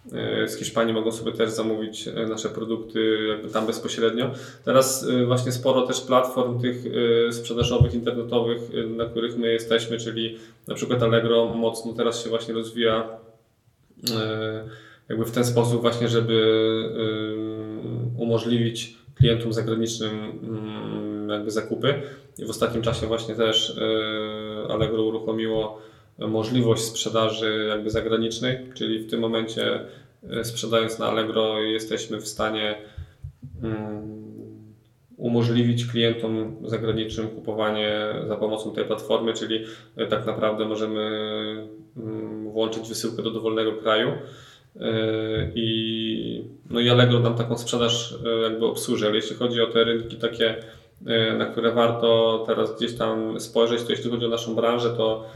z 0.47 0.57
Hiszpanii 0.57 0.95
mogą 0.95 1.13
sobie 1.13 1.33
też 1.33 1.51
zamówić 1.51 2.09
e, 2.09 2.27
nasze 2.27 2.49
produkty 2.49 3.27
jakby 3.29 3.49
tam 3.49 3.67
bezpośrednio. 3.67 4.31
Teraz 4.65 5.07
e, 5.09 5.27
właśnie 5.27 5.53
sporo 5.53 5.87
też 5.87 6.01
platform 6.01 6.61
tych 6.61 6.85
sprzedażowych, 7.31 7.95
internetowych, 7.95 8.61
na 8.97 9.05
których 9.05 9.39
my 9.39 9.53
jesteśmy, 9.53 9.99
czyli 9.99 10.39
na 10.69 10.75
przykład 10.75 11.03
Allegro 11.03 11.55
mocno 11.55 11.93
teraz 11.93 12.25
się 12.25 12.31
właśnie 12.31 12.55
rozwija 12.55 13.09
jakby 15.09 15.25
w 15.25 15.31
ten 15.31 15.45
sposób 15.45 15.81
właśnie, 15.81 16.09
żeby 16.09 16.43
umożliwić 18.19 18.97
klientom 19.15 19.53
zagranicznym 19.53 20.11
mm, 20.43 21.29
jakby 21.29 21.51
zakupy. 21.51 21.95
I 22.39 22.45
w 22.45 22.51
ostatnim 22.51 22.83
czasie 22.83 23.07
właśnie 23.07 23.35
też 23.35 23.77
Allegro 24.69 25.03
uruchomiło 25.03 25.83
możliwość 26.19 26.83
sprzedaży 26.83 27.67
jakby 27.69 27.91
zagranicznej, 27.91 28.59
czyli 28.75 28.99
w 28.99 29.11
tym 29.11 29.21
momencie 29.21 29.81
e, 30.31 30.45
sprzedając 30.45 30.99
na 30.99 31.07
Allegro 31.07 31.61
jesteśmy 31.61 32.21
w 32.21 32.29
stanie 32.29 32.75
mm, 33.63 34.23
umożliwić 35.17 35.87
klientom 35.87 36.57
zagranicznym 36.65 37.29
kupowanie 37.29 38.15
za 38.29 38.37
pomocą 38.37 38.73
tej 38.73 38.85
platformy, 38.85 39.33
czyli 39.33 39.65
e, 39.97 40.07
tak 40.07 40.27
naprawdę 40.27 40.65
możemy 40.65 41.01
mm, 41.97 42.51
włączyć 42.51 42.89
wysyłkę 42.89 43.23
do 43.23 43.31
dowolnego 43.31 43.73
kraju 43.73 44.09
e, 44.09 44.91
i, 45.55 46.45
no 46.71 46.81
i 46.81 46.91
Allegro 46.91 47.19
nam 47.19 47.35
taką 47.35 47.59
sprzedaż 47.59 48.15
jakby 48.43 48.67
obsłuży, 48.67 49.07
ale 49.07 49.17
jeśli 49.17 49.37
chodzi 49.37 49.61
o 49.61 49.67
te 49.67 49.85
rynki 49.85 50.17
takie, 50.17 50.57
na 51.39 51.47
które 51.47 51.73
warto 51.73 52.45
teraz 52.47 52.77
gdzieś 52.77 52.95
tam 52.97 53.41
spojrzeć, 53.41 53.83
to 53.83 53.93
jeśli 53.93 54.11
chodzi 54.11 54.27
o 54.27 54.29
naszą 54.29 54.55
branżę, 54.55 54.91
to 54.91 55.27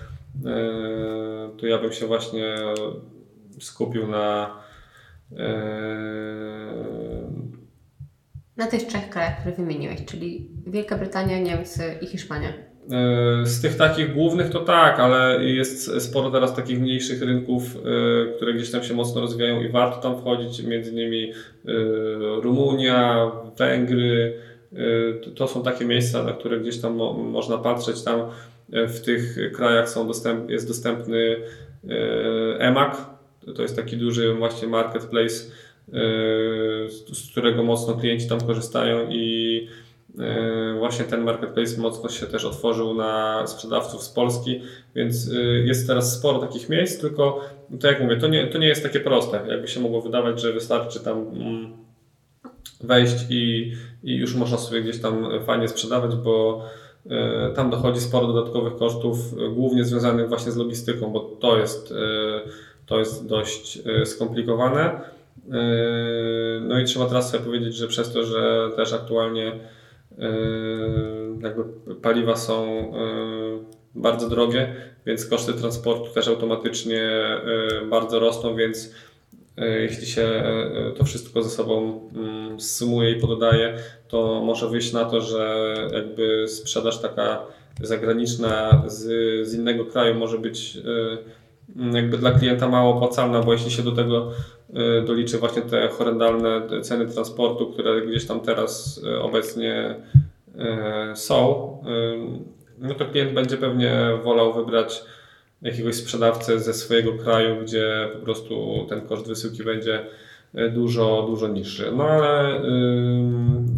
to 1.59 1.67
ja 1.67 1.79
bym 1.79 1.93
się 1.93 2.07
właśnie 2.07 2.57
skupił 3.61 4.07
na 4.07 4.57
e, 5.39 5.47
na 8.57 8.67
tych 8.67 8.83
trzech 8.83 9.09
krajach, 9.11 9.41
które 9.41 9.55
wymieniłeś, 9.57 10.05
czyli 10.05 10.51
Wielka 10.67 10.99
Brytania, 10.99 11.39
Niemcy 11.39 11.83
i 12.01 12.07
Hiszpania. 12.07 12.49
E, 12.49 13.47
z 13.47 13.61
tych 13.61 13.77
takich 13.77 14.15
głównych 14.15 14.51
to 14.51 14.61
tak, 14.61 15.01
ale 15.01 15.45
jest 15.45 16.03
sporo 16.03 16.31
teraz 16.31 16.57
takich 16.57 16.81
mniejszych 16.81 17.23
rynków, 17.23 17.63
które 18.37 18.55
gdzieś 18.55 18.71
tam 18.71 18.83
się 18.83 18.95
mocno 18.95 19.21
rozwijają 19.21 19.61
i 19.61 19.69
warto 19.69 20.01
tam 20.01 20.21
wchodzić, 20.21 20.63
między 20.63 20.91
innymi 20.91 21.33
Rumunia, 22.43 23.31
Węgry. 23.59 24.39
To 25.35 25.49
są 25.49 25.63
takie 25.63 25.85
miejsca, 25.85 26.23
na 26.23 26.33
które 26.33 26.61
gdzieś 26.61 26.81
tam 26.81 26.95
można 27.33 27.59
patrzeć. 27.59 28.03
Tam 28.03 28.21
E, 28.21 28.56
w 28.69 29.01
tych 29.01 29.53
krajach 29.53 29.89
są 29.89 30.07
dostęp, 30.07 30.51
jest 30.51 30.69
dostępny 30.69 31.37
e, 31.89 32.59
EMAG, 32.59 32.97
to 33.57 33.63
jest 33.63 33.77
taki 33.77 33.97
duży 33.97 34.35
właśnie 34.35 34.69
marketplace, 34.69 35.35
e, 35.35 35.93
z 37.13 37.31
którego 37.31 37.63
mocno 37.63 37.95
klienci 37.95 38.29
tam 38.29 38.41
korzystają 38.41 39.11
i 39.11 39.69
właśnie 40.79 41.05
ten 41.05 41.25
marketplace 41.25 41.81
mocno 41.81 42.09
się 42.09 42.27
też 42.27 42.45
otworzył 42.45 42.95
na 42.95 43.43
sprzedawców 43.47 44.03
z 44.03 44.09
Polski, 44.09 44.61
więc 44.95 45.31
jest 45.65 45.87
teraz 45.87 46.19
sporo 46.19 46.39
takich 46.39 46.69
miejsc, 46.69 47.01
tylko 47.01 47.41
to 47.81 47.87
jak 47.87 48.01
mówię, 48.01 48.17
to 48.17 48.29
nie, 48.29 48.47
to 48.47 48.59
nie 48.59 48.67
jest 48.67 48.83
takie 48.83 49.01
proste, 49.01 49.45
jakby 49.49 49.69
się 49.69 49.81
mogło 49.81 50.01
wydawać, 50.01 50.41
że 50.41 50.53
wystarczy 50.53 51.01
tam 51.01 51.19
mm, 51.19 51.73
wejść 52.81 53.17
i, 53.31 53.73
i 54.03 54.17
już 54.17 54.35
można 54.35 54.59
sobie 54.59 54.83
gdzieś 54.83 55.01
tam 55.01 55.29
fajnie 55.47 55.69
sprzedawać, 55.69 56.17
bo 56.17 56.63
E, 56.63 56.86
tam 57.55 57.71
dochodzi 57.71 58.01
sporo 58.01 58.27
dodatkowych 58.27 58.77
kosztów, 58.77 59.19
e, 59.33 59.49
głównie 59.49 59.85
związanych 59.85 60.29
właśnie 60.29 60.53
z 60.53 60.57
logistyką, 60.57 61.11
bo 61.11 61.21
to 61.21 61.59
jest, 61.59 61.93
e, 61.93 61.95
to 62.87 62.99
jest 62.99 63.27
dość 63.27 63.79
skomplikowane. 64.05 65.01
No 66.61 66.81
i 66.81 66.85
trzeba 66.85 67.07
teraz 67.07 67.31
sobie 67.31 67.45
powiedzieć, 67.45 67.75
że 67.75 67.89
przez 67.89 68.13
to, 68.13 68.25
że 68.25 68.71
też 68.77 68.93
aktualnie 68.93 69.53
jakby 71.43 71.65
paliwa 72.03 72.37
są 72.37 72.93
bardzo 73.95 74.29
drogie, 74.29 74.75
więc 75.07 75.27
koszty 75.27 75.53
transportu 75.53 76.15
też 76.15 76.29
automatycznie 76.29 77.11
bardzo 77.91 78.19
rosną, 78.19 78.57
więc 78.57 78.95
jeśli 79.57 80.07
się 80.07 80.43
to 80.99 81.05
wszystko 81.05 81.43
ze 81.43 81.51
sobą 81.51 82.01
mm, 82.15 82.61
sumuje 82.61 83.11
i 83.11 83.21
pododaje, 83.21 83.79
to 84.09 84.43
może 84.45 84.69
wyjść 84.69 84.93
na 84.93 85.05
to, 85.05 85.21
że 85.21 85.75
jakby 85.93 86.49
sprzedaż 86.49 86.99
taka 86.99 87.43
zagraniczna 87.81 88.83
z, 88.87 89.05
z 89.49 89.55
innego 89.55 89.85
kraju 89.85 90.15
może 90.15 90.39
być 90.39 90.77
y, 90.77 91.97
jakby 91.97 92.19
dla 92.19 92.31
klienta 92.31 92.69
mało 92.69 92.95
opłacalna, 92.95 93.43
bo 93.43 93.53
jeśli 93.53 93.71
się 93.71 93.83
do 93.83 93.93
tego 93.93 94.31
doliczy 95.07 95.39
właśnie 95.39 95.63
te 95.63 95.89
horrendalne 95.89 96.63
ceny 96.83 97.07
transportu, 97.07 97.67
które 97.67 98.07
gdzieś 98.07 98.27
tam 98.27 98.41
teraz 98.41 99.01
obecnie 99.23 99.95
są, 101.15 101.69
no 102.79 102.95
to 102.95 103.05
klient 103.05 103.33
będzie 103.33 103.57
pewnie 103.57 104.11
wolał 104.25 104.53
wybrać 104.55 105.05
jakiegoś 105.63 105.95
sprzedawcę 105.95 106.61
ze 106.61 106.75
swojego 106.75 107.13
kraju, 107.13 107.63
gdzie 107.63 108.09
po 108.13 108.19
prostu 108.19 108.87
ten 108.89 109.01
koszt 109.01 109.27
wysyłki 109.27 109.65
będzie 109.65 110.07
dużo, 110.75 111.27
dużo 111.27 111.49
niższy. 111.49 111.93
No 111.97 112.05
ale 112.05 112.61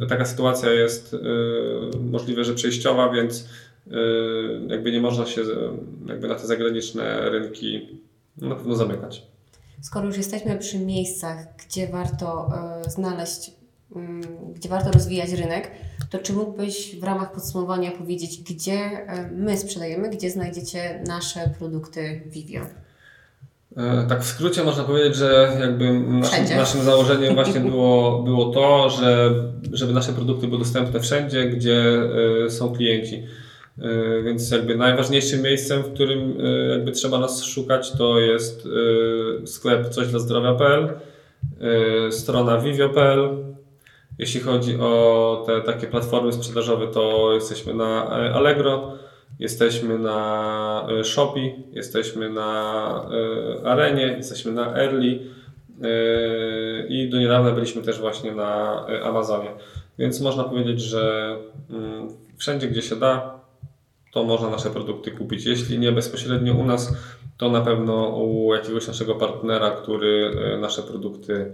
y, 0.02 0.06
taka 0.08 0.24
sytuacja 0.24 0.70
jest 0.70 1.14
y, 1.14 1.18
możliwe, 2.00 2.44
że 2.44 2.54
przejściowa, 2.54 3.10
więc 3.10 3.40
y, 3.86 3.90
jakby 4.68 4.92
nie 4.92 5.00
można 5.00 5.26
się 5.26 5.42
jakby 6.06 6.28
na 6.28 6.34
te 6.34 6.46
zagraniczne 6.46 7.30
rynki 7.30 8.00
na 8.36 8.54
pewno 8.54 8.74
zamykać. 8.74 9.22
Skoro 9.82 10.06
już 10.06 10.16
jesteśmy 10.16 10.58
przy 10.58 10.78
miejscach, 10.78 11.38
gdzie 11.56 11.86
warto 11.86 12.50
znaleźć, 12.88 13.50
gdzie 14.54 14.68
warto 14.68 14.90
rozwijać 14.90 15.32
rynek, 15.32 15.70
to 16.10 16.18
czy 16.18 16.32
mógłbyś 16.32 16.96
w 17.00 17.04
ramach 17.04 17.32
podsumowania 17.32 17.90
powiedzieć, 17.90 18.42
gdzie 18.42 19.06
my 19.32 19.56
sprzedajemy, 19.56 20.10
gdzie 20.10 20.30
znajdziecie 20.30 21.02
nasze 21.06 21.50
produkty 21.58 22.22
Vivio? 22.26 22.60
E, 23.76 24.06
tak 24.08 24.22
w 24.22 24.26
skrócie 24.26 24.64
można 24.64 24.84
powiedzieć, 24.84 25.16
że 25.16 25.56
jakby 25.60 26.00
naszym, 26.00 26.56
naszym 26.56 26.82
założeniem 26.82 27.34
właśnie 27.34 27.60
było, 27.70 28.22
było 28.22 28.50
to, 28.50 28.90
że, 28.90 29.34
żeby 29.72 29.92
nasze 29.92 30.12
produkty 30.12 30.46
były 30.46 30.58
dostępne 30.58 31.00
wszędzie, 31.00 31.44
gdzie 31.44 32.00
e, 32.46 32.50
są 32.50 32.72
klienci. 32.72 33.22
E, 33.78 34.22
więc 34.22 34.50
jakby 34.50 34.76
najważniejszym 34.76 35.42
miejscem, 35.42 35.82
w 35.82 35.92
którym 35.94 36.38
jakby 36.70 36.92
trzeba 36.92 37.18
nas 37.18 37.42
szukać, 37.44 37.92
to 37.92 38.20
jest 38.20 38.68
sklep 39.46 39.94
cośdlazdrowia.pl, 39.94 40.88
strona 42.10 42.58
vivio.pl. 42.58 43.47
Jeśli 44.18 44.40
chodzi 44.40 44.76
o 44.80 45.44
te 45.46 45.60
takie 45.60 45.86
platformy 45.86 46.32
sprzedażowe, 46.32 46.86
to 46.86 47.32
jesteśmy 47.34 47.74
na 47.74 48.06
Allegro 48.10 48.98
Jesteśmy 49.38 49.98
na 49.98 50.86
e, 51.00 51.04
Shopee, 51.04 51.54
jesteśmy 51.72 52.30
na 52.30 53.10
e, 53.62 53.66
Arenie, 53.66 54.06
jesteśmy 54.06 54.52
na 54.52 54.76
Early 54.76 55.20
e, 55.82 56.86
i 56.88 57.10
do 57.10 57.18
niedawna 57.18 57.52
byliśmy 57.52 57.82
też 57.82 57.98
właśnie 57.98 58.32
na 58.32 58.84
Amazonie. 59.04 59.50
Więc 59.98 60.20
można 60.20 60.44
powiedzieć, 60.44 60.80
że 60.80 61.36
mm, 61.70 62.08
wszędzie 62.36 62.68
gdzie 62.68 62.82
się 62.82 62.96
da, 62.96 63.40
to 64.12 64.24
można 64.24 64.50
nasze 64.50 64.70
produkty 64.70 65.10
kupić. 65.10 65.46
Jeśli 65.46 65.78
nie 65.78 65.92
bezpośrednio 65.92 66.54
u 66.54 66.64
nas, 66.64 66.96
to 67.36 67.50
na 67.50 67.60
pewno 67.60 68.08
u 68.08 68.54
jakiegoś 68.54 68.86
naszego 68.86 69.14
partnera, 69.14 69.70
który 69.70 70.30
nasze 70.60 70.82
produkty 70.82 71.52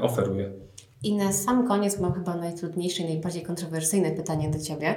oferuje. 0.00 0.67
I 1.02 1.16
na 1.16 1.32
sam 1.32 1.68
koniec 1.68 2.00
mam 2.00 2.12
chyba 2.12 2.34
najtrudniejsze 2.36 3.02
i 3.02 3.06
najbardziej 3.06 3.42
kontrowersyjne 3.42 4.10
pytanie 4.10 4.50
do 4.50 4.58
Ciebie. 4.58 4.94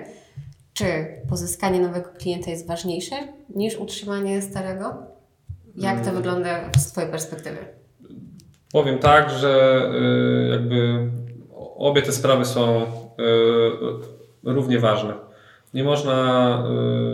Czy 0.73 0.85
pozyskanie 1.29 1.79
nowego 1.79 2.09
klienta 2.19 2.51
jest 2.51 2.67
ważniejsze 2.67 3.15
niż 3.55 3.77
utrzymanie 3.77 4.41
starego? 4.41 4.93
Jak 5.75 5.95
to 6.01 6.09
Mm. 6.09 6.15
wygląda 6.15 6.69
z 6.77 6.91
Twojej 6.91 7.11
perspektywy? 7.11 7.57
Powiem 8.71 8.97
tak, 8.99 9.29
że 9.29 9.81
y, 10.45 10.47
jakby 10.49 11.09
obie 11.77 12.01
te 12.01 12.11
sprawy 12.11 12.45
są 12.45 12.81
y, 12.81 12.85
równie 14.43 14.79
ważne. 14.79 15.13
Nie 15.73 15.83
można 15.83 16.63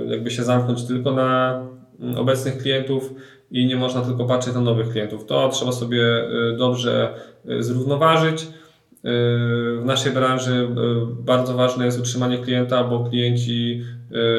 y, 0.05 0.09
jakby 0.09 0.31
się 0.31 0.43
zamknąć 0.43 0.88
tylko 0.88 1.11
na 1.11 1.61
mm, 1.99 2.17
obecnych 2.17 2.57
klientów 2.57 3.13
i 3.51 3.65
nie 3.67 3.75
można 3.75 4.01
tylko 4.01 4.25
patrzeć 4.25 4.53
na 4.53 4.61
nowych 4.61 4.89
klientów. 4.89 5.25
To 5.25 5.49
trzeba 5.49 5.71
sobie 5.71 6.01
y, 6.53 6.57
dobrze 6.57 7.13
y, 7.49 7.63
zrównoważyć. 7.63 8.47
W 9.03 9.81
naszej 9.85 10.11
branży 10.11 10.51
y, 10.51 10.67
bardzo 11.23 11.53
ważne 11.53 11.85
jest 11.85 11.99
utrzymanie 11.99 12.37
klienta, 12.37 12.83
bo 12.83 13.09
klienci 13.09 13.83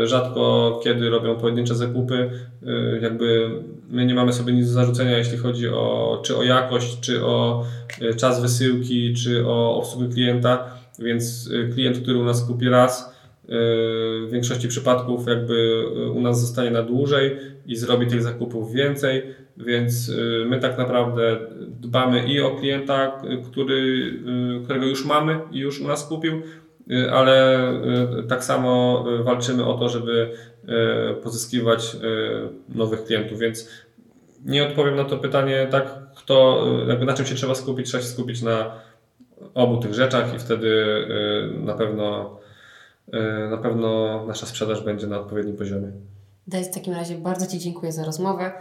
y, 0.02 0.06
rzadko 0.06 0.80
kiedy 0.84 1.10
robią 1.10 1.36
pojedyncze 1.36 1.74
zakupy. 1.74 2.30
Y, 2.62 3.00
Jakby 3.02 3.50
my 3.90 4.06
nie 4.06 4.14
mamy 4.14 4.32
sobie 4.32 4.52
nic 4.52 4.66
do 4.66 4.72
zarzucenia, 4.72 5.18
jeśli 5.18 5.38
chodzi 5.38 5.68
o 5.68 6.20
czy 6.24 6.36
o 6.36 6.42
jakość, 6.42 7.00
czy 7.00 7.24
o 7.24 7.64
czas 8.16 8.42
wysyłki, 8.42 9.14
czy 9.14 9.46
o 9.46 9.76
obsługę 9.76 10.08
klienta, 10.08 10.64
więc 10.98 11.50
klient, 11.74 11.98
który 11.98 12.18
u 12.18 12.24
nas 12.24 12.46
kupi 12.46 12.68
raz, 12.68 13.18
w 13.48 14.28
większości 14.32 14.68
przypadków 14.68 15.26
jakby 15.26 15.86
u 16.14 16.20
nas 16.20 16.40
zostanie 16.40 16.70
na 16.70 16.82
dłużej 16.82 17.36
i 17.66 17.76
zrobi 17.76 18.06
tych 18.06 18.22
zakupów 18.22 18.72
więcej, 18.72 19.22
więc 19.66 20.08
y, 20.08 20.44
my 20.46 20.60
tak 20.60 20.78
naprawdę 20.78 21.36
dbamy 21.80 22.26
i 22.26 22.40
o 22.40 22.50
klienta, 22.50 23.22
który, 23.50 23.74
y, 24.60 24.64
którego 24.64 24.86
już 24.86 25.04
mamy 25.04 25.40
i 25.50 25.58
już 25.58 25.80
u 25.80 25.88
nas 25.88 26.06
kupił, 26.06 26.42
y, 26.90 27.10
ale 27.12 27.58
tak 28.28 28.44
samo 28.44 29.04
walczymy 29.24 29.64
o 29.64 29.74
to, 29.74 29.88
żeby 29.88 30.32
pozyskiwać 31.22 31.96
nowych 32.68 33.04
klientów, 33.04 33.38
więc 33.38 33.68
nie 34.44 34.66
odpowiem 34.66 34.96
na 34.96 35.04
to 35.04 35.18
pytanie 35.18 35.68
tak, 35.70 35.98
kto, 36.16 36.66
jakby 36.88 37.04
na 37.04 37.14
czym 37.14 37.26
się 37.26 37.34
trzeba 37.34 37.54
skupić, 37.54 37.86
trzeba 37.86 38.02
się 38.02 38.08
skupić 38.08 38.42
na 38.42 38.72
obu 39.54 39.76
tych 39.76 39.94
rzeczach 39.94 40.34
i 40.34 40.38
wtedy 40.38 40.86
na 41.64 41.74
pewno, 41.74 42.38
na 43.50 43.56
pewno 43.56 44.24
nasza 44.26 44.46
sprzedaż 44.46 44.84
będzie 44.84 45.06
na 45.06 45.20
odpowiednim 45.20 45.56
poziomie. 45.56 45.92
Daj 46.46 46.64
w 46.64 46.74
takim 46.74 46.94
razie 46.94 47.14
bardzo 47.14 47.46
Ci 47.46 47.58
dziękuję 47.58 47.92
za 47.92 48.04
rozmowę 48.04 48.52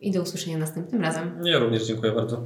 i 0.00 0.12
do 0.12 0.22
usłyszenia 0.22 0.58
następnym 0.58 1.02
razem. 1.02 1.40
Ja 1.44 1.58
również 1.58 1.86
dziękuję 1.86 2.12
bardzo. 2.12 2.42